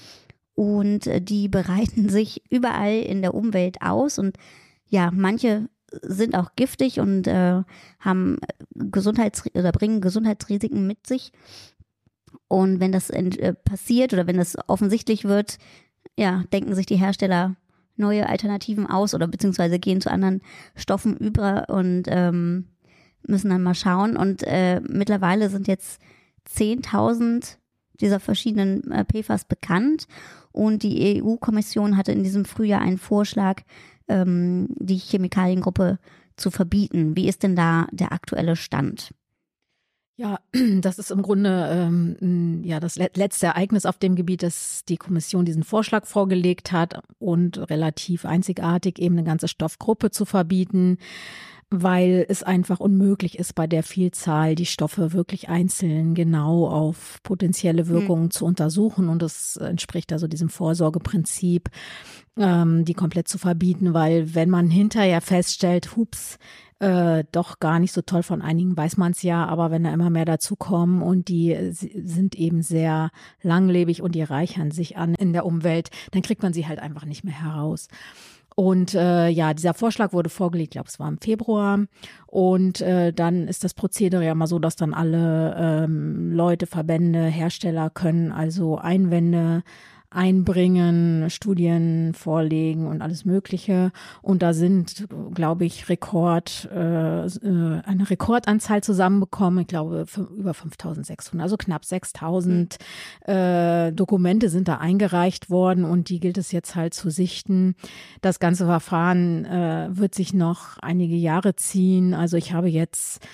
und 0.62 1.07
äh, 1.07 1.20
die 1.20 1.47
bereiten 1.47 2.07
sich 2.18 2.43
überall 2.51 2.99
in 2.99 3.24
der 3.24 3.34
Umwelt 3.34 3.82
aus 3.82 4.20
und 4.20 4.38
ja, 4.88 5.09
manche 5.12 5.70
sind 6.03 6.36
auch 6.36 6.51
giftig 6.55 6.99
und 6.99 7.26
äh, 7.26 7.64
haben 7.99 8.38
Gesundheits 8.76 9.43
oder 9.55 9.72
bringen 9.72 10.01
Gesundheitsrisiken 10.01 10.86
mit 10.86 11.07
sich. 11.07 11.32
Und 12.47 12.80
wenn 12.80 12.91
das 12.91 13.09
äh, 13.09 13.53
passiert 13.53 14.14
oder 14.14 14.28
wenn 14.28 14.38
das 14.38 14.55
offensichtlich 14.68 15.24
wird, 15.26 15.57
ja, 16.18 16.43
denken 16.53 16.76
sich 16.76 16.86
die 16.86 16.97
Hersteller 16.97 17.55
neue 17.95 18.30
Alternativen 18.30 18.86
aus 18.86 19.16
oder 19.16 19.28
beziehungsweise 19.28 19.80
gehen 19.80 19.99
zu 19.99 20.12
anderen 20.12 20.41
Stoffen 20.76 21.18
über 21.18 21.70
und 21.70 22.03
ähm, 22.07 22.68
müssen 23.26 23.49
dann 23.49 23.64
mal 23.64 23.76
schauen. 23.76 24.16
Und 24.16 24.43
äh, 24.43 24.80
mittlerweile 24.82 25.49
sind 25.49 25.68
jetzt 25.68 25.99
10.000 26.49 27.57
dieser 27.99 28.20
verschiedenen 28.20 28.91
äh, 28.91 29.05
PFAS 29.05 29.45
bekannt 29.45 30.07
und 30.52 30.84
die 30.84 31.22
EU-Kommission 31.22 31.97
hatte 31.97 32.12
in 32.12 32.24
diesem 32.24 32.45
Frühjahr 32.45 32.82
einen 32.82 32.97
Vorschlag, 32.97 33.62
ähm, 34.08 34.68
die 34.78 34.97
Chemikaliengruppe 34.97 35.99
zu 36.36 36.52
verbieten. 36.52 37.16
Wie 37.16 37.28
ist 37.28 37.43
denn 37.43 37.56
da 37.56 37.88
der 37.91 38.12
aktuelle 38.12 38.56
Stand? 38.56 39.12
Ja, 40.18 40.39
das 40.82 40.99
ist 40.99 41.12
im 41.12 41.22
Grunde 41.22 41.68
ähm, 41.72 42.62
ja 42.64 42.80
das 42.80 42.95
letzte 42.97 43.47
Ereignis 43.47 43.86
auf 43.86 43.97
dem 43.97 44.16
Gebiet, 44.16 44.43
dass 44.43 44.84
die 44.86 44.97
Kommission 44.97 45.45
diesen 45.45 45.64
Vorschlag 45.64 46.06
vorgelegt 46.06 46.72
hat 46.72 47.02
und 47.18 47.58
relativ 47.70 48.26
einzigartig 48.26 48.99
eben 48.99 49.18
eine 49.18 49.26
ganze 49.26 49.47
Stoffgruppe 49.47 50.12
zu 50.12 50.26
verbieten, 50.26 50.97
weil 51.74 52.26
es 52.28 52.43
einfach 52.43 52.82
unmöglich 52.82 53.39
ist, 53.39 53.55
bei 53.55 53.65
der 53.65 53.82
Vielzahl 53.82 54.55
die 54.55 54.65
Stoffe 54.65 55.13
wirklich 55.13 55.47
einzeln 55.47 56.13
genau 56.13 56.67
auf 56.67 57.19
potenzielle 57.24 57.84
hm. 57.84 57.89
Wirkungen 57.89 58.24
mhm. 58.26 58.32
zu 58.32 58.45
untersuchen. 58.45 59.07
Und 59.07 59.22
das 59.22 59.55
entspricht 59.55 60.11
also 60.11 60.28
diesem 60.28 60.49
Vorsorgeprinzip, 60.49 61.69
ähm, 62.38 62.84
die 62.84 62.93
komplett 62.93 63.30
zu 63.30 63.38
verbieten, 63.38 63.93
weil 63.93 64.36
wenn 64.36 64.49
man 64.49 64.69
hinterher 64.69 65.22
feststellt, 65.22 65.95
hups, 65.95 66.38
äh, 66.80 67.24
doch 67.32 67.59
gar 67.59 67.80
nicht 67.80 67.93
so 67.93 68.01
toll. 68.01 68.24
Von 68.24 68.41
einigen 68.41 68.76
weiß 68.76 68.97
man 68.97 69.13
es 69.13 69.22
ja, 69.22 69.45
aber 69.45 69.72
wenn 69.72 69.86
da 69.86 69.93
immer 69.93 70.09
mehr 70.09 70.26
dazukommen 70.26 71.01
und 71.01 71.30
die 71.30 71.55
sind 71.72 72.36
eben 72.36 72.63
sehr 72.63 73.11
langlebig 73.43 74.01
und 74.01 74.13
die 74.13 74.24
reichern 74.24 74.72
sich 74.72 74.97
an 74.97 75.13
in 75.13 75.32
der 75.32 75.45
Umwelt, 75.45 75.89
dann 76.11 76.22
kriegt 76.22 76.43
man 76.43 76.51
sie 76.51 76.67
halt 76.67 76.80
einfach 76.80 77.05
nicht 77.05 77.24
mehr 77.24 77.39
heraus. 77.43 77.88
Und 78.56 78.93
äh, 78.93 79.30
ja, 79.30 79.54
dieser 79.54 79.74
Vorschlag 79.74 80.14
wurde 80.14 80.30
vorgelegt, 80.30 80.72
glaube, 80.72 80.89
es 80.89 80.99
war 80.99 81.08
im 81.08 81.18
Februar. 81.20 81.80
Und 82.28 82.82
äh, 82.82 83.14
dann 83.14 83.47
ist 83.47 83.64
das 83.64 83.74
Prozedere 83.74 84.26
ja 84.26 84.36
mal 84.36 84.47
so, 84.47 84.60
dass 84.60 84.76
dann 84.76 84.93
alle 84.93 85.56
ähm, 85.58 86.34
Leute, 86.34 86.68
Verbände, 86.68 87.26
Hersteller 87.26 87.89
können 87.89 88.32
also 88.32 88.78
Einwände 88.78 89.64
einbringen, 90.12 91.30
Studien 91.30 92.14
vorlegen 92.14 92.86
und 92.86 93.01
alles 93.01 93.24
Mögliche. 93.24 93.91
Und 94.22 94.41
da 94.41 94.53
sind, 94.53 95.07
glaube 95.34 95.66
ich, 95.66 95.88
Rekord, 95.88 96.70
äh, 96.72 97.26
äh 97.26 97.82
eine 97.84 98.09
Rekordanzahl 98.09 98.84
zusammenbekommen. 98.84 99.62
Ich 99.62 99.68
glaube, 99.68 100.05
über 100.38 100.53
5600, 100.53 101.41
also 101.41 101.55
knapp 101.55 101.86
6000 101.86 102.78
mhm. 103.26 103.34
äh, 103.34 103.91
Dokumente 103.93 104.49
sind 104.49 104.68
da 104.68 104.78
eingereicht 104.78 105.49
worden 105.49 105.86
und 105.86 106.09
die 106.09 106.20
gilt 106.20 106.38
es 106.38 106.51
jetzt 106.51 106.76
halt 106.76 106.93
zu 106.93 107.09
sichten. 107.09 107.76
Das 108.22 108.39
ganze 108.39 108.66
Verfahren 108.66 109.45
äh, 109.45 109.89
wird 109.91 110.14
sich 110.14 110.34
noch 110.34 110.78
einige 110.80 111.16
Jahre 111.16 111.55
ziehen. 111.55 112.14
Also 112.14 112.36
ich 112.36 112.53
habe 112.53 112.70
jetzt 112.70 113.26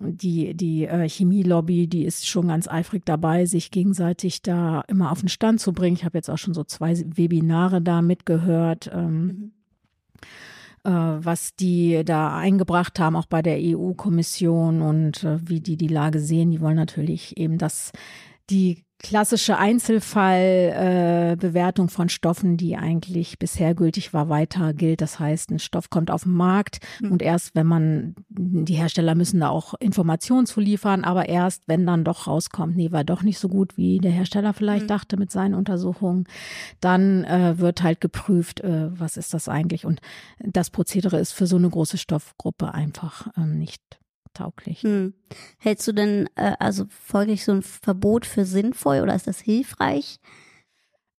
die, 0.00 0.54
die 0.54 0.86
äh, 0.86 1.08
Chemielobby, 1.08 1.86
die 1.86 2.04
ist 2.04 2.26
schon 2.26 2.48
ganz 2.48 2.66
eifrig 2.66 3.04
dabei, 3.04 3.44
sich 3.44 3.70
gegenseitig 3.70 4.42
da 4.42 4.82
immer 4.88 5.12
auf 5.12 5.20
den 5.20 5.28
Stand 5.28 5.60
zu 5.60 5.72
bringen. 5.72 5.96
Ich 5.96 6.04
habe 6.04 6.16
jetzt 6.16 6.30
auch 6.30 6.38
schon 6.38 6.54
so 6.54 6.64
zwei 6.64 6.96
Webinare 6.96 7.82
da 7.82 8.00
mitgehört. 8.00 8.90
Ähm, 8.92 9.24
mhm. 9.24 9.52
äh, 10.84 11.24
was 11.24 11.54
die 11.54 12.02
da 12.04 12.36
eingebracht 12.36 12.98
haben, 12.98 13.14
auch 13.14 13.26
bei 13.26 13.42
der 13.42 13.58
EU-Kommission 13.60 14.80
und 14.80 15.22
äh, 15.22 15.38
wie 15.46 15.60
die 15.60 15.76
die 15.76 15.88
Lage 15.88 16.18
sehen. 16.18 16.50
Die 16.50 16.60
wollen 16.60 16.76
natürlich 16.76 17.36
eben, 17.36 17.58
dass 17.58 17.92
die 18.48 18.84
klassische 19.02 19.56
Einzelfallbewertung 19.56 21.86
äh, 21.86 21.90
von 21.90 22.08
Stoffen, 22.08 22.56
die 22.56 22.76
eigentlich 22.76 23.38
bisher 23.38 23.74
gültig 23.74 24.12
war, 24.12 24.28
weiter 24.28 24.74
gilt. 24.74 25.00
Das 25.00 25.18
heißt, 25.18 25.50
ein 25.50 25.58
Stoff 25.58 25.90
kommt 25.90 26.08
auf 26.10 26.22
den 26.24 26.34
Markt 26.34 26.80
mhm. 27.00 27.12
und 27.12 27.22
erst 27.22 27.54
wenn 27.54 27.66
man, 27.66 28.14
die 28.28 28.74
Hersteller 28.74 29.14
müssen 29.14 29.40
da 29.40 29.48
auch 29.48 29.72
Informationen 29.80 30.44
zu 30.46 30.60
liefern, 30.60 31.04
aber 31.04 31.26
erst 31.28 31.62
wenn 31.66 31.86
dann 31.86 32.04
doch 32.04 32.26
rauskommt, 32.26 32.76
nee, 32.76 32.92
war 32.92 33.04
doch 33.04 33.22
nicht 33.22 33.38
so 33.38 33.48
gut, 33.48 33.78
wie 33.78 33.98
der 33.98 34.12
Hersteller 34.12 34.52
vielleicht 34.52 34.84
mhm. 34.84 34.88
dachte 34.88 35.16
mit 35.16 35.30
seinen 35.30 35.54
Untersuchungen, 35.54 36.26
dann 36.80 37.24
äh, 37.24 37.58
wird 37.58 37.82
halt 37.82 38.00
geprüft, 38.00 38.60
äh, 38.60 38.90
was 38.98 39.16
ist 39.16 39.34
das 39.34 39.48
eigentlich. 39.48 39.86
Und 39.86 40.00
das 40.40 40.70
Prozedere 40.70 41.18
ist 41.18 41.32
für 41.32 41.46
so 41.46 41.56
eine 41.56 41.70
große 41.70 41.98
Stoffgruppe 41.98 42.74
einfach 42.74 43.28
ähm, 43.36 43.58
nicht 43.58 43.99
tauglich. 44.34 44.82
Hm. 44.82 45.14
Hältst 45.58 45.86
du 45.88 45.92
denn 45.92 46.28
äh, 46.34 46.54
also 46.58 46.86
folglich 46.88 47.44
so 47.44 47.52
ein 47.52 47.62
Verbot 47.62 48.26
für 48.26 48.44
sinnvoll 48.44 49.00
oder 49.00 49.14
ist 49.14 49.26
das 49.26 49.40
hilfreich? 49.40 50.18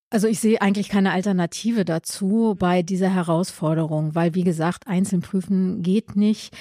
Also 0.10 0.28
ich 0.28 0.40
sehe 0.40 0.62
eigentlich 0.62 0.90
keine 0.90 1.14
Alternative 1.14 1.86
dazu 1.86 2.56
bei 2.60 2.82
dieser 2.84 3.14
Herausforderung, 3.14 4.14
weil 4.14 4.36
wie 4.36 4.44
gesagt, 4.44 4.88
einzeln 4.88 5.22
prüfen 5.22 5.82
geht 5.82 6.16
nicht. 6.16 6.54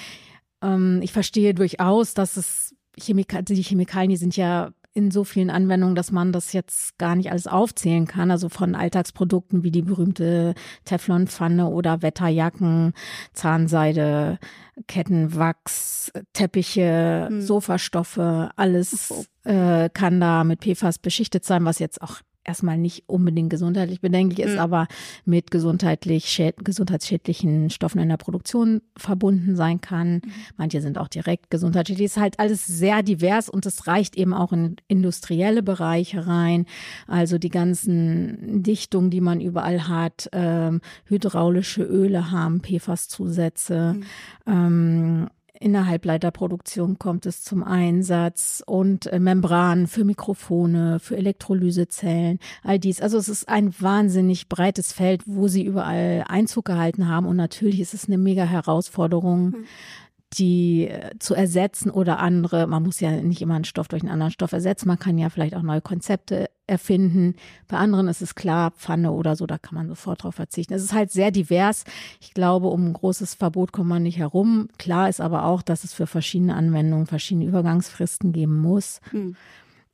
Ähm, 0.61 1.01
ich 1.01 1.11
verstehe 1.11 1.53
durchaus, 1.53 2.13
dass 2.13 2.37
es 2.37 2.75
Chemika 2.97 3.41
die 3.41 3.61
Chemikalien, 3.61 4.09
die 4.09 4.17
sind 4.17 4.37
ja 4.37 4.71
in 4.93 5.11
so 5.11 5.23
vielen 5.23 5.49
Anwendungen, 5.49 5.95
dass 5.95 6.11
man 6.11 6.31
das 6.31 6.53
jetzt 6.53 6.97
gar 6.97 7.15
nicht 7.15 7.31
alles 7.31 7.47
aufzählen 7.47 8.07
kann. 8.07 8.31
Also 8.31 8.49
von 8.49 8.75
Alltagsprodukten 8.75 9.63
wie 9.63 9.71
die 9.71 9.81
berühmte 9.81 10.53
Teflonpfanne 10.85 11.67
oder 11.67 12.01
Wetterjacken, 12.01 12.93
Zahnseide, 13.33 14.39
Kettenwachs, 14.87 16.11
Teppiche, 16.33 17.27
hm. 17.29 17.41
Sofastoffe, 17.41 18.49
alles 18.55 19.29
äh, 19.43 19.89
kann 19.89 20.19
da 20.19 20.43
mit 20.43 20.61
PFAS 20.61 20.99
beschichtet 20.99 21.45
sein, 21.45 21.65
was 21.65 21.79
jetzt 21.79 22.01
auch 22.01 22.21
erstmal 22.43 22.77
nicht 22.77 23.03
unbedingt 23.07 23.49
gesundheitlich 23.49 24.01
bedenklich 24.01 24.45
ist, 24.45 24.53
mhm. 24.53 24.59
aber 24.59 24.87
mit 25.25 25.51
gesundheitlich 25.51 26.41
gesundheitsschädlichen 26.57 27.69
Stoffen 27.69 27.99
in 27.99 28.09
der 28.09 28.17
Produktion 28.17 28.81
verbunden 28.97 29.55
sein 29.55 29.81
kann. 29.81 30.13
Mhm. 30.13 30.31
Manche 30.57 30.81
sind 30.81 30.97
auch 30.97 31.07
direkt 31.07 31.49
gesundheitsschädlich. 31.49 32.07
Es 32.07 32.17
ist 32.17 32.21
halt 32.21 32.39
alles 32.39 32.65
sehr 32.65 33.03
divers 33.03 33.49
und 33.49 33.65
es 33.65 33.87
reicht 33.87 34.15
eben 34.17 34.33
auch 34.33 34.51
in 34.53 34.77
industrielle 34.87 35.63
Bereiche 35.63 36.27
rein. 36.27 36.65
Also 37.07 37.37
die 37.37 37.49
ganzen 37.49 38.63
Dichtungen, 38.63 39.09
die 39.09 39.21
man 39.21 39.41
überall 39.41 39.87
hat, 39.87 40.29
ähm, 40.33 40.81
hydraulische 41.05 41.83
Öle 41.83 42.31
haben 42.31 42.61
PFAS-Zusätze. 42.61 43.93
Mhm. 43.93 44.03
Ähm, 44.47 45.27
in 45.61 45.73
der 45.73 45.85
Halbleiterproduktion 45.85 46.97
kommt 46.97 47.25
es 47.25 47.43
zum 47.43 47.63
Einsatz 47.63 48.63
und 48.65 49.05
äh, 49.07 49.19
Membranen 49.19 49.87
für 49.87 50.03
Mikrofone, 50.03 50.99
für 50.99 51.15
Elektrolysezellen, 51.15 52.39
all 52.63 52.79
dies. 52.79 52.99
Also 52.99 53.17
es 53.17 53.29
ist 53.29 53.47
ein 53.47 53.73
wahnsinnig 53.79 54.49
breites 54.49 54.91
Feld, 54.91 55.21
wo 55.27 55.47
sie 55.47 55.63
überall 55.63 56.25
Einzug 56.27 56.65
gehalten 56.65 57.07
haben 57.07 57.27
und 57.27 57.35
natürlich 57.35 57.79
ist 57.79 57.93
es 57.93 58.07
eine 58.07 58.17
mega 58.17 58.43
Herausforderung, 58.43 59.51
mhm 59.51 59.65
die 60.33 60.87
äh, 60.87 61.17
zu 61.19 61.35
ersetzen 61.35 61.89
oder 61.89 62.19
andere, 62.19 62.67
man 62.67 62.83
muss 62.83 62.99
ja 62.99 63.11
nicht 63.11 63.41
immer 63.41 63.55
einen 63.55 63.65
Stoff 63.65 63.87
durch 63.87 64.01
einen 64.01 64.11
anderen 64.11 64.31
Stoff 64.31 64.53
ersetzen, 64.53 64.87
man 64.87 64.99
kann 64.99 65.17
ja 65.17 65.29
vielleicht 65.29 65.55
auch 65.55 65.61
neue 65.61 65.81
Konzepte 65.81 66.49
erfinden. 66.67 67.35
Bei 67.67 67.77
anderen 67.77 68.07
ist 68.07 68.21
es 68.21 68.33
klar, 68.33 68.71
Pfanne 68.71 69.11
oder 69.11 69.35
so, 69.35 69.45
da 69.45 69.57
kann 69.57 69.75
man 69.75 69.89
sofort 69.89 70.23
drauf 70.23 70.35
verzichten. 70.35 70.73
Es 70.73 70.83
ist 70.83 70.93
halt 70.93 71.11
sehr 71.11 71.31
divers. 71.31 71.83
Ich 72.21 72.33
glaube, 72.33 72.67
um 72.67 72.87
ein 72.87 72.93
großes 72.93 73.33
Verbot 73.35 73.73
kommt 73.73 73.89
man 73.89 74.03
nicht 74.03 74.17
herum. 74.17 74.69
Klar 74.77 75.09
ist 75.09 75.19
aber 75.19 75.45
auch, 75.45 75.61
dass 75.61 75.83
es 75.83 75.93
für 75.93 76.07
verschiedene 76.07 76.55
Anwendungen 76.55 77.07
verschiedene 77.07 77.45
Übergangsfristen 77.45 78.31
geben 78.31 78.59
muss. 78.61 79.01
Hm. 79.11 79.35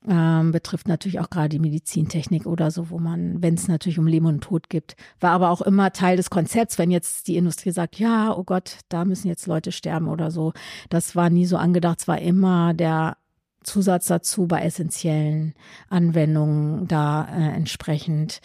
Ähm, 0.10 0.52
betrifft 0.52 0.88
natürlich 0.88 1.20
auch 1.20 1.30
gerade 1.30 1.50
die 1.50 1.60
Medizintechnik 1.60 2.46
oder 2.46 2.72
so, 2.72 2.90
wo 2.90 2.98
man, 2.98 3.42
wenn 3.42 3.56
es 3.56 3.68
natürlich 3.68 4.00
um 4.00 4.08
Leben 4.08 4.26
und 4.26 4.42
Tod 4.42 4.70
gibt, 4.70 4.96
war 5.20 5.32
aber 5.32 5.50
auch 5.50 5.62
immer 5.62 5.92
Teil 5.92 6.16
des 6.16 6.30
Konzepts, 6.30 6.78
wenn 6.78 6.92
jetzt 6.92 7.28
die 7.28 7.36
Industrie 7.36 7.72
sagt, 7.72 8.00
ja, 8.00 8.34
oh 8.36 8.46
Gott, 8.46 8.80
da 8.88 9.04
müssen 9.04 9.28
jetzt 9.28 9.48
Leute 9.48 9.74
sterben 9.74 10.08
oder 10.08 10.32
so. 10.32 10.54
Das 10.90 11.16
war 11.16 11.30
nie 11.30 11.46
so 11.46 11.58
angedacht, 11.58 12.00
es 12.00 12.08
war 12.08 12.20
immer 12.20 12.74
der 12.74 13.18
Zusatz 13.64 14.08
dazu 14.08 14.48
bei 14.48 14.62
essentiellen 14.62 15.54
Anwendungen 15.90 16.88
da 16.88 17.26
äh, 17.26 17.56
entsprechend 17.56 18.40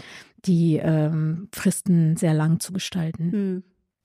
die 0.44 0.78
ähm, 0.78 1.48
Fristen 1.52 2.16
sehr 2.16 2.34
lang 2.34 2.58
zu 2.58 2.72
gestalten. 2.72 3.30
Hm. 3.32 3.62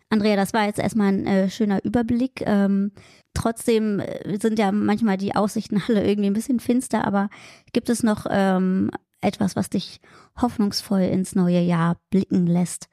Andrea, 0.10 0.36
das 0.36 0.54
war 0.54 0.66
jetzt 0.66 0.80
erstmal 0.80 1.08
ein 1.08 1.28
äh, 1.28 1.50
schöner 1.50 1.84
Überblick. 1.84 2.44
Ähm, 2.46 2.92
trotzdem 3.38 4.00
äh, 4.00 4.38
sind 4.40 4.60
ja 4.60 4.72
manchmal 4.72 5.18
die 5.18 5.36
Aussichten 5.36 5.82
alle 5.88 6.06
irgendwie 6.06 6.30
ein 6.30 6.34
bisschen 6.34 6.60
finster, 6.60 7.06
aber 7.06 7.30
gibt 7.74 7.90
es 7.90 8.04
noch 8.04 8.26
ähm, 8.30 8.92
etwas, 9.22 9.56
was 9.56 9.70
dich 9.70 10.00
hoffnungsvoll 10.42 11.02
ins 11.02 11.36
neue 11.36 11.62
Jahr 11.62 11.98
blicken 12.10 12.48
lässt? 12.48 12.90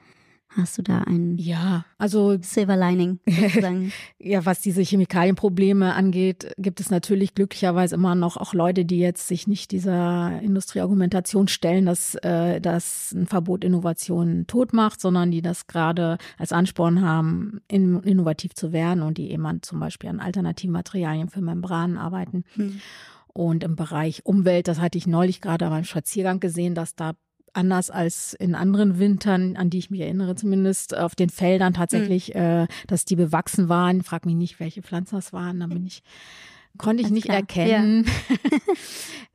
Hast 0.57 0.79
du 0.79 0.83
da 0.83 0.99
ein 0.99 1.37
ja, 1.37 1.85
also 1.99 2.39
Silver 2.41 2.77
Lining? 2.77 3.19
ja, 4.19 4.47
was 4.47 4.61
diese 4.61 4.83
Chemikalienprobleme 4.83 5.95
angeht, 5.95 6.53
gibt 6.59 6.79
es 6.79 6.91
natürlich 6.91 7.35
glücklicherweise 7.35 7.97
immer 7.97 8.15
noch 8.15 8.37
auch 8.37 8.55
Leute, 8.55 8.85
die 8.85 9.01
jetzt 9.01 9.27
sich 9.27 9.49
nicht 9.49 9.73
dieser 9.73 10.41
Industrieargumentation 10.43 11.49
stellen, 11.49 11.87
dass, 11.87 12.15
äh, 12.17 12.61
dass 12.61 13.13
ein 13.13 13.27
Verbot 13.27 13.65
Innovation 13.65 14.47
tot 14.47 14.73
macht, 14.73 15.01
sondern 15.01 15.33
die 15.33 15.43
das 15.43 15.67
gerade 15.67 16.19
als 16.39 16.53
Ansporn 16.53 17.03
haben, 17.03 17.61
in, 17.67 18.01
innovativ 18.05 18.55
zu 18.55 18.73
werden 18.73 19.03
und 19.03 19.19
die 19.19 19.33
eben 19.33 19.63
zum 19.63 19.81
Beispiel 19.81 20.09
an 20.09 20.21
alternativen 20.21 20.73
Materialien 20.73 21.29
für 21.29 21.41
Membranen 21.41 21.99
arbeiten. 21.99 22.45
Hm. 22.55 22.81
Und 23.33 23.65
im 23.65 23.75
Bereich 23.75 24.25
Umwelt, 24.25 24.69
das 24.69 24.81
hatte 24.81 24.99
ich 24.99 25.09
neulich 25.09 25.41
gerade 25.41 25.69
beim 25.69 25.83
Spaziergang 25.83 26.39
gesehen, 26.39 26.77
dass 26.77 26.95
da 26.95 27.15
anders 27.55 27.91
als 27.91 28.35
in 28.35 28.55
anderen 28.55 28.99
Wintern, 28.99 29.57
an 29.57 29.71
die 29.71 29.79
ich 29.79 29.91
mich 29.91 30.01
erinnere 30.01 30.35
zumindest, 30.35 30.97
auf 30.97 31.15
den 31.15 31.31
Feldern 31.31 31.75
tatsächlich, 31.75 32.35
mhm. 32.35 32.41
äh, 32.41 32.67
dass 32.87 33.05
die 33.05 33.17
bewachsen 33.17 33.69
waren. 33.69 34.03
Frag 34.03 34.27
mich 34.27 34.37
nicht, 34.37 34.61
welche 34.61 34.83
Pflanzen 34.83 35.17
das 35.17 35.33
waren, 35.33 35.61
da 35.61 35.67
bin 35.67 35.87
ich 35.87 36.03
konnte 36.77 37.03
ich 37.03 37.07
Ganz 37.07 37.15
nicht 37.15 37.25
klar. 37.25 37.39
erkennen. 37.39 38.07
Ja. 38.29 38.37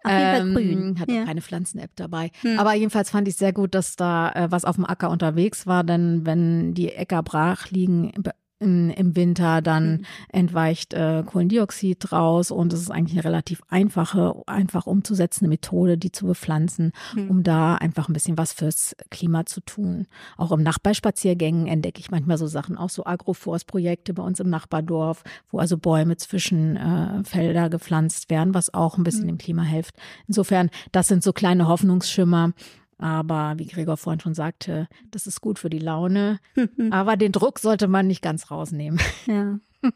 Ähm, 0.07 0.95
Hatte 0.97 1.11
ja. 1.11 1.25
keine 1.25 1.41
Pflanzen-App 1.41 1.91
dabei. 1.97 2.31
Hm. 2.41 2.57
Aber 2.57 2.73
jedenfalls 2.73 3.09
fand 3.09 3.27
ich 3.27 3.35
sehr 3.35 3.51
gut, 3.51 3.75
dass 3.75 3.97
da 3.97 4.31
äh, 4.31 4.47
was 4.49 4.63
auf 4.63 4.77
dem 4.77 4.85
Acker 4.85 5.09
unterwegs 5.09 5.67
war, 5.67 5.83
denn 5.83 6.25
wenn 6.25 6.73
die 6.73 6.93
Äcker 6.93 7.21
brach 7.21 7.69
liegen, 7.69 8.13
in, 8.59 8.89
im 8.89 9.15
Winter, 9.15 9.61
dann 9.61 9.91
mhm. 9.91 10.05
entweicht 10.29 10.93
äh, 10.93 11.23
Kohlendioxid 11.25 12.11
raus 12.11 12.51
und 12.51 12.73
es 12.73 12.81
ist 12.81 12.91
eigentlich 12.91 13.17
eine 13.17 13.23
relativ 13.23 13.61
einfache, 13.69 14.35
einfach 14.47 14.85
umzusetzende 14.85 15.49
Methode, 15.49 15.97
die 15.97 16.11
zu 16.11 16.25
bepflanzen, 16.25 16.91
mhm. 17.15 17.29
um 17.29 17.43
da 17.43 17.75
einfach 17.75 18.09
ein 18.09 18.13
bisschen 18.13 18.37
was 18.37 18.51
fürs 18.53 18.95
Klima 19.09 19.45
zu 19.45 19.61
tun. 19.61 20.07
Auch 20.37 20.51
im 20.51 20.61
Nachbarspaziergängen 20.61 21.67
entdecke 21.67 21.99
ich 21.99 22.11
manchmal 22.11 22.37
so 22.37 22.47
Sachen, 22.47 22.77
auch 22.77 22.89
so 22.89 23.05
Agroforstprojekte 23.05 24.13
bei 24.13 24.23
uns 24.23 24.39
im 24.39 24.49
Nachbardorf, 24.49 25.23
wo 25.49 25.59
also 25.59 25.77
Bäume 25.77 26.17
zwischen 26.17 26.75
äh, 26.75 27.23
Felder 27.23 27.69
gepflanzt 27.69 28.29
werden, 28.29 28.53
was 28.53 28.73
auch 28.73 28.97
ein 28.97 29.03
bisschen 29.03 29.23
mhm. 29.23 29.29
dem 29.29 29.37
Klima 29.37 29.63
hilft. 29.63 29.95
Insofern, 30.27 30.69
das 30.91 31.07
sind 31.07 31.23
so 31.23 31.31
kleine 31.31 31.67
Hoffnungsschimmer, 31.67 32.53
aber 32.99 33.53
wie 33.57 33.65
Gregor 33.65 33.95
vorhin 33.95 34.19
schon 34.19 34.33
sagte, 34.33 34.89
das 35.09 35.25
ist 35.25 35.39
gut 35.39 35.57
für 35.57 35.69
die 35.69 35.79
Laune. 35.79 36.39
Aber 36.91 37.15
den 37.15 37.31
Druck 37.31 37.59
sollte 37.59 37.87
man 37.87 38.07
nicht 38.07 38.21
ganz 38.21 38.51
rausnehmen. 38.51 38.99
Ja. 39.25 39.59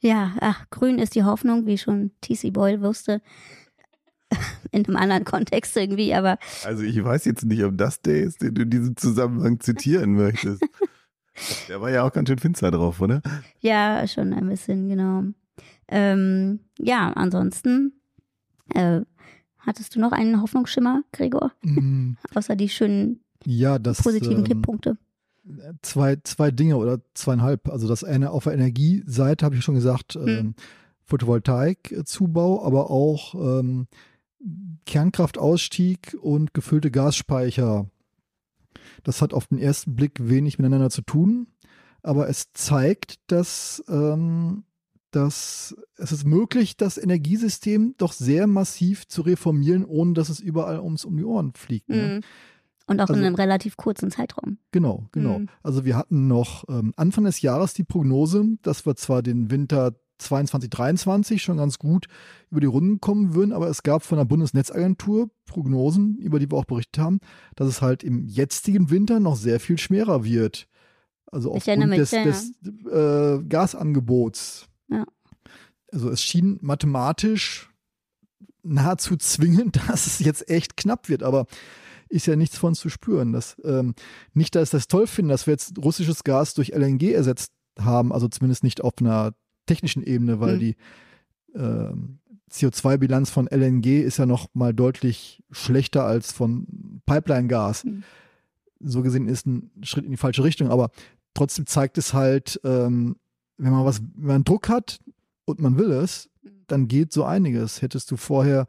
ja, 0.00 0.34
ach, 0.40 0.68
grün 0.68 0.98
ist 0.98 1.14
die 1.14 1.24
Hoffnung, 1.24 1.64
wie 1.66 1.78
schon 1.78 2.10
T.C. 2.20 2.50
Boyle 2.50 2.82
wusste. 2.82 3.22
In 4.70 4.84
einem 4.84 4.96
anderen 4.96 5.24
Kontext 5.24 5.74
irgendwie, 5.76 6.12
aber. 6.14 6.38
Also 6.64 6.82
ich 6.82 7.02
weiß 7.02 7.24
jetzt 7.24 7.44
nicht, 7.44 7.62
ob 7.62 7.78
das 7.78 8.02
der 8.02 8.22
ist, 8.22 8.42
den 8.42 8.54
du 8.54 8.62
in 8.62 8.70
diesem 8.70 8.96
Zusammenhang 8.96 9.60
zitieren 9.60 10.14
möchtest. 10.14 10.62
Der 11.68 11.80
war 11.80 11.90
ja 11.90 12.02
auch 12.02 12.12
ganz 12.12 12.28
schön 12.28 12.38
finster 12.38 12.70
drauf, 12.70 13.00
oder? 13.00 13.22
Ja, 13.60 14.06
schon 14.08 14.32
ein 14.32 14.48
bisschen, 14.48 14.88
genau. 14.88 15.24
Ähm, 15.88 16.60
ja, 16.78 17.12
ansonsten 17.12 17.92
äh, 18.74 19.02
Hattest 19.66 19.94
du 19.94 20.00
noch 20.00 20.12
einen 20.12 20.40
Hoffnungsschimmer, 20.40 21.02
Gregor? 21.12 21.52
Mm. 21.62 22.14
Außer 22.34 22.56
die 22.56 22.68
schönen 22.68 23.20
ja, 23.44 23.78
das, 23.78 24.02
positiven 24.02 24.38
ähm, 24.38 24.44
Tipppunkte. 24.44 24.96
Zwei, 25.82 26.16
zwei 26.24 26.50
Dinge 26.50 26.76
oder 26.76 27.00
zweieinhalb. 27.12 27.68
Also 27.68 27.86
das 27.86 28.02
eine 28.02 28.30
auf 28.30 28.44
der 28.44 28.54
Energieseite 28.54 29.44
habe 29.44 29.56
ich 29.56 29.64
schon 29.64 29.74
gesagt, 29.74 30.14
hm. 30.14 30.28
ähm, 30.28 30.54
Photovoltaikzubau, 31.04 32.64
aber 32.64 32.90
auch 32.90 33.34
ähm, 33.34 33.86
Kernkraftausstieg 34.86 36.16
und 36.20 36.54
gefüllte 36.54 36.90
Gasspeicher. 36.90 37.86
Das 39.02 39.20
hat 39.20 39.34
auf 39.34 39.48
den 39.48 39.58
ersten 39.58 39.94
Blick 39.96 40.28
wenig 40.28 40.58
miteinander 40.58 40.90
zu 40.90 41.02
tun, 41.02 41.46
aber 42.02 42.28
es 42.28 42.52
zeigt, 42.52 43.16
dass 43.26 43.84
ähm, 43.88 44.64
dass 45.14 45.76
es 45.96 46.12
ist 46.12 46.24
möglich, 46.24 46.76
das 46.76 46.98
Energiesystem 46.98 47.94
doch 47.98 48.12
sehr 48.12 48.46
massiv 48.46 49.06
zu 49.06 49.22
reformieren, 49.22 49.84
ohne 49.84 50.14
dass 50.14 50.28
es 50.28 50.40
überall 50.40 50.80
ums 50.80 51.04
um 51.04 51.16
die 51.16 51.24
Ohren 51.24 51.52
fliegt. 51.54 51.88
Ne? 51.88 52.16
Mhm. 52.16 52.20
Und 52.86 53.00
auch 53.00 53.08
also, 53.08 53.18
in 53.18 53.26
einem 53.26 53.34
relativ 53.34 53.76
kurzen 53.76 54.10
Zeitraum. 54.10 54.58
Genau, 54.70 55.08
genau. 55.12 55.38
Mhm. 55.40 55.48
Also 55.62 55.84
wir 55.84 55.96
hatten 55.96 56.26
noch 56.26 56.64
ähm, 56.68 56.92
Anfang 56.96 57.24
des 57.24 57.40
Jahres 57.40 57.72
die 57.72 57.84
Prognose, 57.84 58.44
dass 58.62 58.84
wir 58.84 58.94
zwar 58.96 59.22
den 59.22 59.50
Winter 59.50 59.94
22, 60.18 60.70
23 60.70 61.42
schon 61.42 61.56
ganz 61.56 61.78
gut 61.78 62.06
über 62.50 62.60
die 62.60 62.66
Runden 62.66 63.00
kommen 63.00 63.34
würden, 63.34 63.52
aber 63.52 63.68
es 63.68 63.82
gab 63.82 64.02
von 64.02 64.18
der 64.18 64.24
Bundesnetzagentur 64.24 65.30
Prognosen, 65.46 66.18
über 66.18 66.38
die 66.38 66.50
wir 66.50 66.58
auch 66.58 66.66
berichtet 66.66 67.02
haben, 67.02 67.20
dass 67.56 67.68
es 67.68 67.82
halt 67.82 68.02
im 68.02 68.26
jetzigen 68.26 68.90
Winter 68.90 69.18
noch 69.20 69.36
sehr 69.36 69.60
viel 69.60 69.78
schwerer 69.78 70.24
wird. 70.24 70.68
Also 71.30 71.52
aufgrund 71.52 71.92
des, 71.92 72.10
des 72.10 72.52
äh, 72.90 73.42
Gasangebots. 73.48 74.68
Also 75.94 76.10
es 76.10 76.22
schien 76.22 76.58
mathematisch 76.60 77.70
nahezu 78.64 79.16
zwingend, 79.16 79.76
dass 79.88 80.06
es 80.06 80.18
jetzt 80.18 80.50
echt 80.50 80.76
knapp 80.76 81.08
wird, 81.08 81.22
aber 81.22 81.46
ist 82.08 82.26
ja 82.26 82.36
nichts 82.36 82.58
von 82.58 82.74
zu 82.74 82.90
spüren. 82.90 83.32
Dass, 83.32 83.56
ähm, 83.64 83.94
nicht, 84.34 84.54
dass 84.54 84.68
ich 84.68 84.72
das 84.72 84.88
toll 84.88 85.06
finde, 85.06 85.32
dass 85.32 85.46
wir 85.46 85.52
jetzt 85.52 85.78
russisches 85.78 86.24
Gas 86.24 86.54
durch 86.54 86.70
LNG 86.70 87.12
ersetzt 87.12 87.52
haben, 87.78 88.12
also 88.12 88.28
zumindest 88.28 88.64
nicht 88.64 88.82
auf 88.82 88.94
einer 89.00 89.34
technischen 89.66 90.02
Ebene, 90.02 90.40
weil 90.40 90.56
mhm. 90.56 90.60
die 90.60 90.76
äh, 91.54 91.92
CO2-Bilanz 92.50 93.30
von 93.30 93.46
LNG 93.46 94.02
ist 94.02 94.18
ja 94.18 94.26
noch 94.26 94.48
mal 94.52 94.74
deutlich 94.74 95.42
schlechter 95.50 96.04
als 96.04 96.32
von 96.32 97.00
Pipeline-Gas. 97.06 97.84
Mhm. 97.84 98.02
So 98.80 99.02
gesehen 99.02 99.28
ist 99.28 99.46
ein 99.46 99.70
Schritt 99.82 100.04
in 100.04 100.10
die 100.10 100.16
falsche 100.16 100.44
Richtung, 100.44 100.70
aber 100.70 100.90
trotzdem 101.34 101.66
zeigt 101.66 101.98
es 101.98 102.12
halt, 102.14 102.60
ähm, 102.64 103.16
wenn 103.56 103.72
man 103.72 103.84
was, 103.84 104.02
wenn 104.16 104.26
man 104.26 104.44
Druck 104.44 104.68
hat 104.68 105.00
und 105.44 105.60
man 105.60 105.78
will 105.78 105.92
es, 105.92 106.28
mhm. 106.42 106.50
dann 106.66 106.88
geht 106.88 107.12
so 107.12 107.24
einiges. 107.24 107.82
Hättest 107.82 108.10
du 108.10 108.16
vorher 108.16 108.66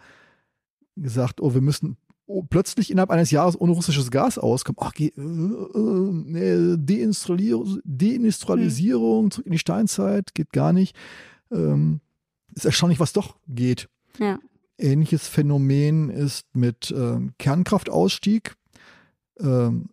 gesagt, 0.96 1.42
oh, 1.42 1.54
wir 1.54 1.62
müssen 1.62 1.98
oh, 2.28 2.44
plötzlich 2.44 2.92
innerhalb 2.92 3.12
eines 3.12 3.32
Jahres 3.32 3.60
ohne 3.60 3.74
russisches 3.74 4.12
Gas 4.12 4.38
auskommen, 4.38 4.78
ach, 4.82 4.94
äh, 5.00 5.08
äh, 5.08 5.12
nee, 5.16 6.76
Deindustrialisierung, 6.78 7.80
Deindustrialisierung, 7.84 9.32
zurück 9.32 9.46
in 9.46 9.52
die 9.52 9.60
Steinzeit, 9.60 10.34
geht 10.34 10.52
gar 10.52 10.74
nicht. 10.74 10.96
Ähm, 11.52 12.02
ist 12.54 12.66
erstaunlich, 12.66 13.00
was 13.00 13.14
doch 13.14 13.36
geht. 13.48 13.90
Ja. 14.20 14.40
Ähnliches 14.78 15.28
Phänomen 15.28 16.10
ist 16.10 16.48
mit 16.56 16.94
ähm, 16.96 17.34
Kernkraftausstieg. 17.38 18.56
Ähm, 19.40 19.90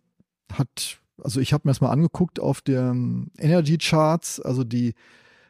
hat, 0.51 0.99
also 1.21 1.39
ich 1.39 1.53
habe 1.53 1.67
mir 1.67 1.71
das 1.71 1.81
mal 1.81 1.91
angeguckt 1.91 2.39
auf 2.39 2.61
den 2.61 3.31
Energy 3.37 3.77
Charts, 3.77 4.39
also 4.39 4.63
die 4.63 4.93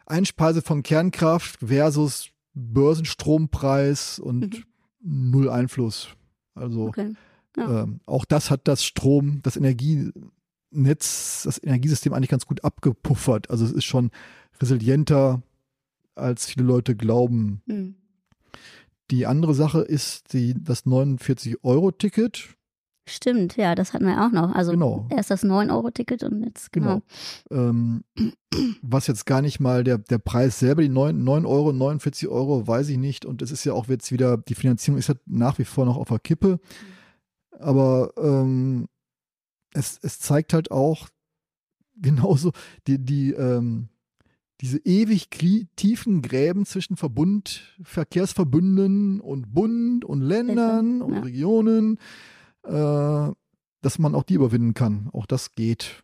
Einspeise 0.05 0.61
von 0.61 0.83
Kernkraft 0.83 1.59
versus 1.59 2.29
Börsenstrompreis 2.53 4.19
und 4.19 4.65
mhm. 5.01 5.31
null 5.31 5.49
Einfluss. 5.49 6.09
Also 6.55 6.87
okay. 6.87 7.13
ja. 7.57 7.83
ähm, 7.83 7.99
auch 8.05 8.25
das 8.25 8.51
hat 8.51 8.67
das 8.67 8.83
Strom, 8.83 9.41
das 9.43 9.57
Energienetz, 9.57 11.43
das 11.43 11.61
Energiesystem 11.63 12.13
eigentlich 12.13 12.29
ganz 12.29 12.45
gut 12.45 12.63
abgepuffert. 12.63 13.49
Also 13.49 13.65
es 13.65 13.71
ist 13.71 13.85
schon 13.85 14.11
resilienter 14.61 15.41
als 16.15 16.45
viele 16.45 16.65
Leute 16.65 16.95
glauben. 16.95 17.61
Mhm. 17.65 17.95
Die 19.11 19.25
andere 19.25 19.53
Sache 19.53 19.81
ist 19.81 20.33
die, 20.33 20.55
das 20.57 20.85
49-Euro-Ticket. 20.85 22.55
Stimmt, 23.05 23.57
ja, 23.57 23.75
das 23.75 23.93
hatten 23.93 24.05
wir 24.05 24.25
auch 24.25 24.31
noch. 24.31 24.55
Also 24.55 24.71
genau. 24.71 25.07
erst 25.09 25.29
das 25.29 25.43
9-Euro-Ticket 25.43 26.23
und 26.23 26.41
jetzt 26.43 26.71
genau. 26.71 27.01
genau. 27.49 27.69
Ähm, 27.69 28.03
was 28.81 29.07
jetzt 29.07 29.25
gar 29.25 29.41
nicht 29.41 29.59
mal 29.59 29.83
der, 29.83 29.97
der 29.97 30.19
Preis 30.19 30.59
selber, 30.59 30.81
die 30.81 30.89
9, 30.89 31.21
9 31.21 31.45
Euro, 31.45 31.73
49 31.73 32.29
Euro, 32.29 32.65
weiß 32.65 32.87
ich 32.89 32.97
nicht. 32.97 33.25
Und 33.25 33.41
es 33.41 33.51
ist 33.51 33.65
ja 33.65 33.73
auch 33.73 33.87
jetzt 33.89 34.13
wieder, 34.13 34.37
die 34.37 34.55
Finanzierung 34.55 34.97
ist 34.97 35.09
ja 35.09 35.15
nach 35.25 35.59
wie 35.59 35.65
vor 35.65 35.85
noch 35.85 35.97
auf 35.97 36.07
der 36.07 36.19
Kippe. 36.19 36.59
Aber 37.59 38.13
ähm, 38.17 38.87
es, 39.73 39.99
es 40.01 40.19
zeigt 40.19 40.53
halt 40.53 40.71
auch 40.71 41.09
genauso 41.95 42.51
die, 42.87 43.03
die, 43.03 43.31
ähm, 43.33 43.89
diese 44.61 44.77
ewig 44.85 45.29
tiefen 45.75 46.21
Gräben 46.21 46.65
zwischen 46.65 46.95
Verbund, 46.95 47.75
Verkehrsverbünden 47.83 49.19
und 49.19 49.53
Bund 49.53 50.05
und 50.05 50.21
Ländern 50.21 51.01
und 51.01 51.15
ja. 51.15 51.19
Regionen, 51.19 51.99
äh, 52.65 53.31
dass 53.81 53.99
man 53.99 54.15
auch 54.15 54.23
die 54.23 54.35
überwinden 54.35 54.73
kann. 54.73 55.09
Auch 55.13 55.25
das 55.25 55.51
geht. 55.51 56.03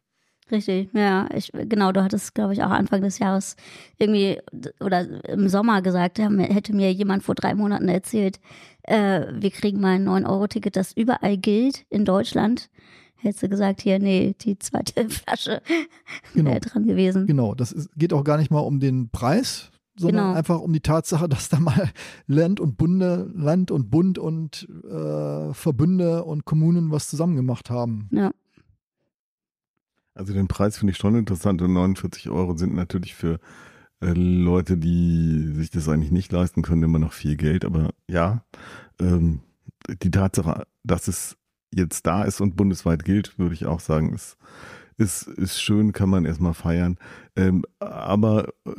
Richtig, 0.51 0.89
ja, 0.93 1.29
ich, 1.33 1.51
genau, 1.53 1.91
du 1.91 2.03
hattest, 2.03 2.33
glaube 2.33 2.53
ich, 2.53 2.63
auch 2.63 2.71
Anfang 2.71 3.01
des 3.01 3.19
Jahres 3.19 3.55
irgendwie 3.99 4.39
oder 4.79 5.29
im 5.29 5.47
Sommer 5.47 5.83
gesagt, 5.83 6.17
hätte 6.17 6.73
mir 6.73 6.91
jemand 6.91 7.21
vor 7.21 7.35
drei 7.35 7.53
Monaten 7.53 7.87
erzählt, 7.87 8.39
äh, 8.81 9.27
wir 9.31 9.51
kriegen 9.51 9.79
mal 9.79 9.95
ein 9.95 10.07
9-Euro-Ticket, 10.07 10.75
das 10.75 10.93
überall 10.93 11.37
gilt 11.37 11.85
in 11.89 12.03
Deutschland 12.03 12.69
hättest 13.21 13.43
du 13.43 13.49
gesagt, 13.49 13.81
hier, 13.81 13.99
nee, 13.99 14.35
die 14.41 14.57
zweite 14.57 15.09
Flasche 15.09 15.61
genau. 16.33 16.51
wäre 16.51 16.61
dran 16.61 16.85
gewesen. 16.85 17.27
Genau, 17.27 17.53
das 17.53 17.71
ist, 17.71 17.89
geht 17.95 18.13
auch 18.13 18.23
gar 18.23 18.37
nicht 18.37 18.51
mal 18.51 18.59
um 18.59 18.79
den 18.79 19.09
Preis, 19.09 19.71
sondern 19.99 20.27
genau. 20.27 20.37
einfach 20.37 20.59
um 20.59 20.71
die 20.73 20.79
Tatsache, 20.79 21.27
dass 21.29 21.49
da 21.49 21.59
mal 21.59 21.89
Land 22.27 22.59
und 22.59 22.77
Bunde, 22.77 23.29
Land 23.35 23.71
und 23.71 23.89
Bund 23.89 24.17
und 24.17 24.67
äh, 24.89 25.53
Verbünde 25.53 26.23
und 26.23 26.45
Kommunen 26.45 26.91
was 26.91 27.09
zusammen 27.09 27.35
gemacht 27.35 27.69
haben. 27.69 28.07
Ja. 28.11 28.31
Also 30.15 30.33
den 30.33 30.47
Preis 30.47 30.77
finde 30.77 30.91
ich 30.91 30.97
schon 30.97 31.15
interessant 31.15 31.61
und 31.61 31.73
49 31.73 32.29
Euro 32.29 32.57
sind 32.57 32.73
natürlich 32.73 33.15
für 33.15 33.39
äh, 34.01 34.13
Leute, 34.13 34.77
die 34.77 35.51
sich 35.53 35.69
das 35.69 35.87
eigentlich 35.87 36.11
nicht 36.11 36.31
leisten 36.31 36.61
können, 36.61 36.83
immer 36.83 36.99
noch 36.99 37.13
viel 37.13 37.35
Geld. 37.35 37.63
Aber 37.63 37.91
ja, 38.07 38.43
ähm, 38.99 39.39
die 40.01 40.11
Tatsache, 40.11 40.65
dass 40.83 41.07
es 41.07 41.37
jetzt 41.73 42.05
da 42.05 42.23
ist 42.23 42.41
und 42.41 42.55
bundesweit 42.55 43.05
gilt, 43.05 43.37
würde 43.37 43.53
ich 43.53 43.65
auch 43.65 43.79
sagen, 43.79 44.13
ist, 44.13 44.37
ist, 44.99 45.27
ist 45.27 45.61
schön, 45.61 45.93
kann 45.93 46.09
man 46.09 46.25
erstmal 46.25 46.53
feiern. 46.53 46.97
Ähm, 47.35 47.63
aber 47.79 48.49
äh, 48.65 48.71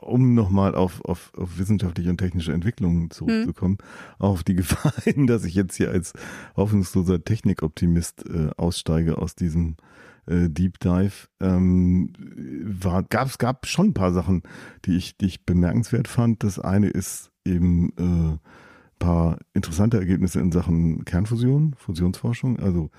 um 0.00 0.34
nochmal 0.34 0.74
auf, 0.74 1.04
auf, 1.04 1.32
auf 1.36 1.58
wissenschaftliche 1.58 2.08
und 2.08 2.18
technische 2.18 2.52
Entwicklungen 2.52 3.10
zurückzukommen, 3.10 3.78
mhm. 3.80 4.24
auf 4.24 4.44
die 4.44 4.54
Gefahr 4.56 4.94
hin, 5.02 5.26
dass 5.26 5.44
ich 5.44 5.54
jetzt 5.54 5.76
hier 5.76 5.90
als 5.90 6.12
hoffnungsloser 6.56 7.24
Technikoptimist 7.24 8.24
äh, 8.28 8.50
aussteige 8.56 9.18
aus 9.18 9.34
diesem 9.34 9.76
äh, 10.26 10.48
Deep 10.48 10.78
Dive, 10.78 11.28
ähm, 11.40 12.12
war, 12.64 13.02
gab 13.02 13.26
es 13.26 13.38
gab 13.38 13.66
schon 13.66 13.88
ein 13.88 13.94
paar 13.94 14.12
Sachen, 14.12 14.42
die 14.84 14.96
ich, 14.96 15.16
die 15.16 15.26
ich 15.26 15.44
bemerkenswert 15.44 16.06
fand. 16.06 16.44
Das 16.44 16.60
eine 16.60 16.88
ist 16.88 17.30
eben 17.44 17.90
äh, 17.98 18.38
paar 18.98 19.38
interessante 19.52 19.98
Ergebnisse 19.98 20.40
in 20.40 20.52
Sachen 20.52 21.04
Kernfusion, 21.04 21.74
Fusionsforschung, 21.76 22.58
also 22.58 22.90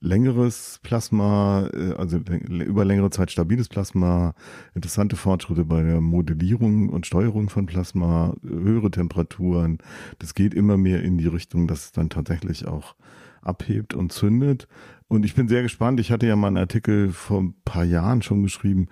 längeres 0.00 0.80
Plasma, 0.82 1.68
äh, 1.72 1.92
also 1.94 2.18
über 2.18 2.84
längere 2.84 3.10
Zeit 3.10 3.30
stabiles 3.30 3.68
Plasma, 3.68 4.34
interessante 4.74 5.16
Fortschritte 5.16 5.64
bei 5.64 5.82
der 5.82 6.00
Modellierung 6.00 6.88
und 6.88 7.06
Steuerung 7.06 7.48
von 7.48 7.66
Plasma, 7.66 8.34
höhere 8.42 8.90
Temperaturen. 8.90 9.78
Das 10.18 10.34
geht 10.34 10.54
immer 10.54 10.76
mehr 10.76 11.02
in 11.02 11.18
die 11.18 11.26
Richtung, 11.26 11.66
dass 11.66 11.86
es 11.86 11.92
dann 11.92 12.10
tatsächlich 12.10 12.66
auch 12.66 12.94
abhebt 13.48 13.94
und 13.94 14.12
zündet. 14.12 14.68
Und 15.08 15.24
ich 15.24 15.34
bin 15.34 15.48
sehr 15.48 15.62
gespannt. 15.62 16.00
Ich 16.00 16.12
hatte 16.12 16.26
ja 16.26 16.36
mal 16.36 16.48
einen 16.48 16.58
Artikel 16.58 17.10
vor 17.10 17.40
ein 17.40 17.54
paar 17.64 17.84
Jahren 17.84 18.20
schon 18.20 18.42
geschrieben 18.42 18.88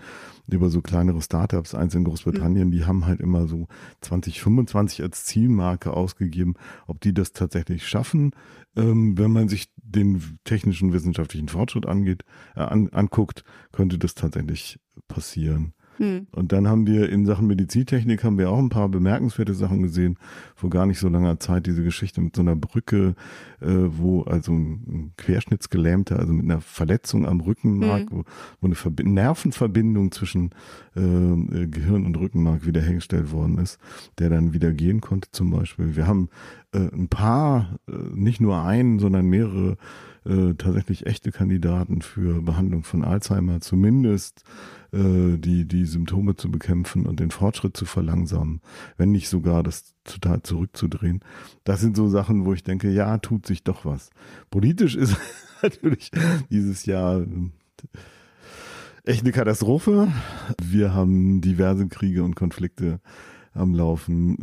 über 0.48 0.70
so 0.70 0.80
kleinere 0.80 1.20
Startups, 1.20 1.74
eins 1.74 1.94
in 1.94 2.04
Großbritannien, 2.04 2.68
mhm. 2.68 2.72
die 2.72 2.84
haben 2.84 3.06
halt 3.06 3.20
immer 3.20 3.46
so 3.48 3.66
2025 4.02 5.02
als 5.02 5.24
Zielmarke 5.24 5.92
ausgegeben, 5.92 6.54
ob 6.86 7.00
die 7.00 7.12
das 7.12 7.32
tatsächlich 7.32 7.86
schaffen. 7.86 8.30
Ähm, 8.76 9.18
wenn 9.18 9.32
man 9.32 9.48
sich 9.48 9.70
den 9.76 10.38
technischen 10.44 10.92
wissenschaftlichen 10.92 11.48
Fortschritt 11.48 11.86
angeht, 11.86 12.24
äh, 12.54 12.60
an, 12.60 12.88
anguckt, 12.90 13.44
könnte 13.72 13.98
das 13.98 14.14
tatsächlich 14.14 14.78
passieren. 15.08 15.72
Hm. 15.98 16.26
Und 16.32 16.52
dann 16.52 16.68
haben 16.68 16.86
wir 16.86 17.08
in 17.08 17.26
Sachen 17.26 17.46
Medizintechnik 17.46 18.24
haben 18.24 18.38
wir 18.38 18.50
auch 18.50 18.58
ein 18.58 18.68
paar 18.68 18.88
bemerkenswerte 18.88 19.54
Sachen 19.54 19.82
gesehen, 19.82 20.18
vor 20.54 20.70
gar 20.70 20.86
nicht 20.86 20.98
so 20.98 21.08
langer 21.08 21.38
Zeit 21.40 21.66
diese 21.66 21.82
Geschichte 21.82 22.20
mit 22.20 22.36
so 22.36 22.42
einer 22.42 22.56
Brücke, 22.56 23.14
äh, 23.60 23.66
wo 23.66 24.22
also 24.22 24.52
ein 24.52 25.12
Querschnittsgelähmter, 25.16 26.18
also 26.18 26.32
mit 26.32 26.44
einer 26.44 26.60
Verletzung 26.60 27.26
am 27.26 27.40
Rückenmark, 27.40 28.02
hm. 28.02 28.08
wo, 28.10 28.24
wo, 28.60 28.66
eine 28.66 28.74
Verbi 28.74 29.04
Nervenverbindung 29.04 30.12
zwischen 30.12 30.50
äh, 30.94 31.00
äh, 31.00 31.66
Gehirn 31.66 32.06
und 32.06 32.16
Rückenmark 32.16 32.66
wiederhergestellt 32.66 33.32
worden 33.32 33.58
ist, 33.58 33.78
der 34.18 34.30
dann 34.30 34.52
wieder 34.52 34.72
gehen 34.72 35.00
konnte 35.00 35.30
zum 35.32 35.50
Beispiel. 35.50 35.96
Wir 35.96 36.06
haben 36.06 36.28
äh, 36.72 36.78
ein 36.78 37.08
paar, 37.08 37.78
äh, 37.88 37.92
nicht 38.14 38.40
nur 38.40 38.62
einen, 38.62 38.98
sondern 38.98 39.26
mehrere 39.26 39.76
äh, 40.26 40.54
tatsächlich 40.54 41.06
echte 41.06 41.30
Kandidaten 41.32 42.02
für 42.02 42.42
Behandlung 42.42 42.82
von 42.82 43.04
Alzheimer, 43.04 43.60
zumindest 43.60 44.42
äh, 44.92 45.38
die, 45.38 45.66
die 45.66 45.84
Symptome 45.84 46.36
zu 46.36 46.50
bekämpfen 46.50 47.06
und 47.06 47.20
den 47.20 47.30
Fortschritt 47.30 47.76
zu 47.76 47.84
verlangsamen, 47.84 48.60
wenn 48.96 49.12
nicht 49.12 49.28
sogar 49.28 49.62
das 49.62 49.94
total 50.04 50.42
zurückzudrehen. 50.42 51.20
Das 51.64 51.80
sind 51.80 51.96
so 51.96 52.08
Sachen, 52.08 52.44
wo 52.44 52.52
ich 52.52 52.64
denke, 52.64 52.90
ja, 52.90 53.18
tut 53.18 53.46
sich 53.46 53.62
doch 53.62 53.84
was. 53.84 54.10
Politisch 54.50 54.96
ist 54.96 55.16
natürlich 55.62 56.10
dieses 56.50 56.86
Jahr 56.86 57.20
äh, 57.20 57.26
echt 59.04 59.22
eine 59.22 59.32
Katastrophe. 59.32 60.08
Wir 60.62 60.92
haben 60.92 61.40
diverse 61.40 61.86
Kriege 61.88 62.24
und 62.24 62.34
Konflikte 62.34 63.00
am 63.54 63.74
Laufen. 63.74 64.34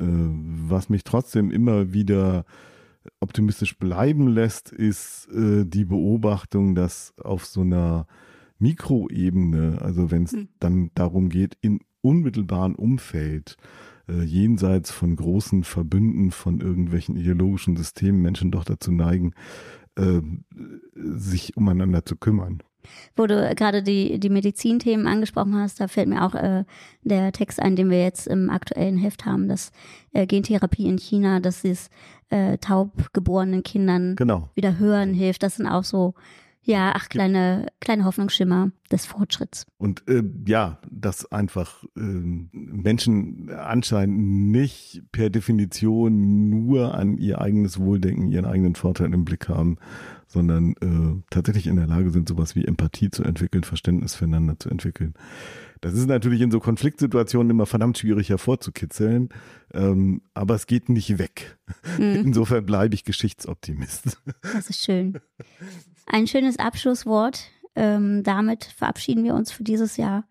Äh, 0.67 0.69
was 0.69 0.89
mich 0.89 1.03
trotzdem 1.03 1.51
immer 1.51 1.93
wieder 1.93 2.45
optimistisch 3.19 3.77
bleiben 3.77 4.27
lässt, 4.27 4.71
ist 4.71 5.27
äh, 5.29 5.65
die 5.65 5.85
Beobachtung, 5.85 6.75
dass 6.75 7.13
auf 7.17 7.45
so 7.45 7.61
einer 7.61 8.07
Mikroebene, 8.59 9.79
also 9.81 10.11
wenn 10.11 10.23
es 10.23 10.31
hm. 10.31 10.49
dann 10.59 10.91
darum 10.95 11.29
geht, 11.29 11.57
in 11.61 11.79
unmittelbaren 12.01 12.75
Umfeld, 12.75 13.57
äh, 14.07 14.23
jenseits 14.23 14.91
von 14.91 15.15
großen 15.15 15.63
Verbünden 15.63 16.31
von 16.31 16.59
irgendwelchen 16.61 17.15
ideologischen 17.15 17.75
Systemen, 17.75 18.21
Menschen 18.21 18.51
doch 18.51 18.65
dazu 18.65 18.91
neigen, 18.91 19.33
äh, 19.95 20.21
sich 20.93 21.55
umeinander 21.55 22.05
zu 22.05 22.15
kümmern. 22.15 22.63
Wo 23.15 23.27
du 23.27 23.53
gerade 23.55 23.83
die, 23.83 24.19
die 24.19 24.29
Medizinthemen 24.29 25.07
angesprochen 25.07 25.55
hast, 25.55 25.79
da 25.79 25.87
fällt 25.87 26.07
mir 26.07 26.23
auch 26.23 26.35
äh, 26.35 26.63
der 27.03 27.31
Text 27.31 27.59
ein, 27.59 27.75
den 27.75 27.89
wir 27.89 28.01
jetzt 28.01 28.27
im 28.27 28.49
aktuellen 28.49 28.97
Heft 28.97 29.25
haben, 29.25 29.47
dass 29.47 29.71
äh, 30.13 30.25
Gentherapie 30.25 30.87
in 30.87 30.97
China, 30.97 31.39
dass 31.39 31.63
es 31.63 31.89
äh, 32.29 32.57
taub 32.57 33.13
geborenen 33.13 33.63
Kindern 33.63 34.15
genau. 34.15 34.49
wieder 34.55 34.79
hören 34.79 35.13
hilft. 35.13 35.43
Das 35.43 35.57
sind 35.57 35.67
auch 35.67 35.83
so 35.83 36.13
Ja, 36.65 36.93
ach, 36.95 37.09
kleine, 37.09 37.67
kleine 37.81 38.05
Hoffnungsschimmer 38.05 38.71
des 38.89 39.05
Fortschritts. 39.05 39.65
Und 39.77 40.07
äh, 40.07 40.23
ja, 40.47 40.79
dass 40.89 41.29
einfach 41.29 41.83
äh, 41.97 41.99
Menschen 41.99 43.49
anscheinend 43.51 44.51
nicht 44.51 45.03
per 45.11 45.29
Definition 45.29 46.49
nur 46.49 46.95
an 46.95 47.17
ihr 47.17 47.41
eigenes 47.41 47.79
Wohldenken, 47.79 48.29
ihren 48.29 48.45
eigenen 48.45 48.75
Vorteil 48.75 49.13
im 49.13 49.25
Blick 49.25 49.49
haben, 49.49 49.77
sondern 50.27 50.73
äh, 50.81 51.21
tatsächlich 51.29 51.67
in 51.67 51.75
der 51.75 51.87
Lage 51.87 52.11
sind, 52.11 52.29
sowas 52.29 52.55
wie 52.55 52.65
Empathie 52.65 53.11
zu 53.11 53.23
entwickeln, 53.23 53.65
Verständnis 53.65 54.15
füreinander 54.15 54.57
zu 54.57 54.69
entwickeln. 54.69 55.15
Das 55.81 55.95
ist 55.95 56.07
natürlich 56.07 56.39
in 56.39 56.49
so 56.49 56.61
Konfliktsituationen 56.61 57.49
immer 57.49 57.65
verdammt 57.65 57.97
schwierig 57.97 58.29
hervorzukitzeln, 58.29 59.27
ähm, 59.73 60.21
aber 60.33 60.55
es 60.55 60.65
geht 60.65 60.87
nicht 60.87 61.17
weg. 61.17 61.57
Mhm. 61.97 62.23
Insofern 62.27 62.65
bleibe 62.65 62.95
ich 62.95 63.03
Geschichtsoptimist. 63.03 64.17
Das 64.41 64.69
ist 64.69 64.81
schön. 64.81 65.19
Ein 66.05 66.27
schönes 66.27 66.59
Abschlusswort. 66.59 67.49
Ähm, 67.75 68.23
damit 68.23 68.65
verabschieden 68.65 69.23
wir 69.23 69.33
uns 69.33 69.51
für 69.51 69.63
dieses 69.63 69.97
Jahr. 69.97 70.25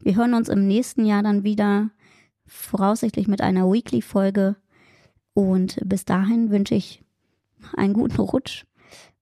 Wir 0.00 0.16
hören 0.16 0.34
uns 0.34 0.48
im 0.48 0.66
nächsten 0.66 1.04
Jahr 1.04 1.22
dann 1.22 1.44
wieder, 1.44 1.90
voraussichtlich 2.46 3.28
mit 3.28 3.40
einer 3.40 3.70
Weekly-Folge. 3.70 4.56
Und 5.34 5.78
bis 5.84 6.04
dahin 6.04 6.50
wünsche 6.50 6.74
ich 6.74 7.02
einen 7.76 7.92
guten 7.92 8.20
Rutsch 8.20 8.64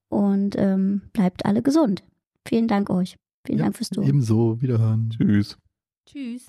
und 0.08 0.56
ähm, 0.56 1.02
bleibt 1.12 1.44
alle 1.44 1.62
gesund. 1.62 2.02
Vielen 2.46 2.68
Dank 2.68 2.88
euch. 2.90 3.16
Vielen 3.44 3.58
ja, 3.58 3.64
Dank 3.64 3.76
fürs 3.76 3.90
Zuhören. 3.90 4.08
Ebenso, 4.08 4.60
wiederhören. 4.62 5.10
Tschüss. 5.10 5.58
Tschüss. 6.06 6.48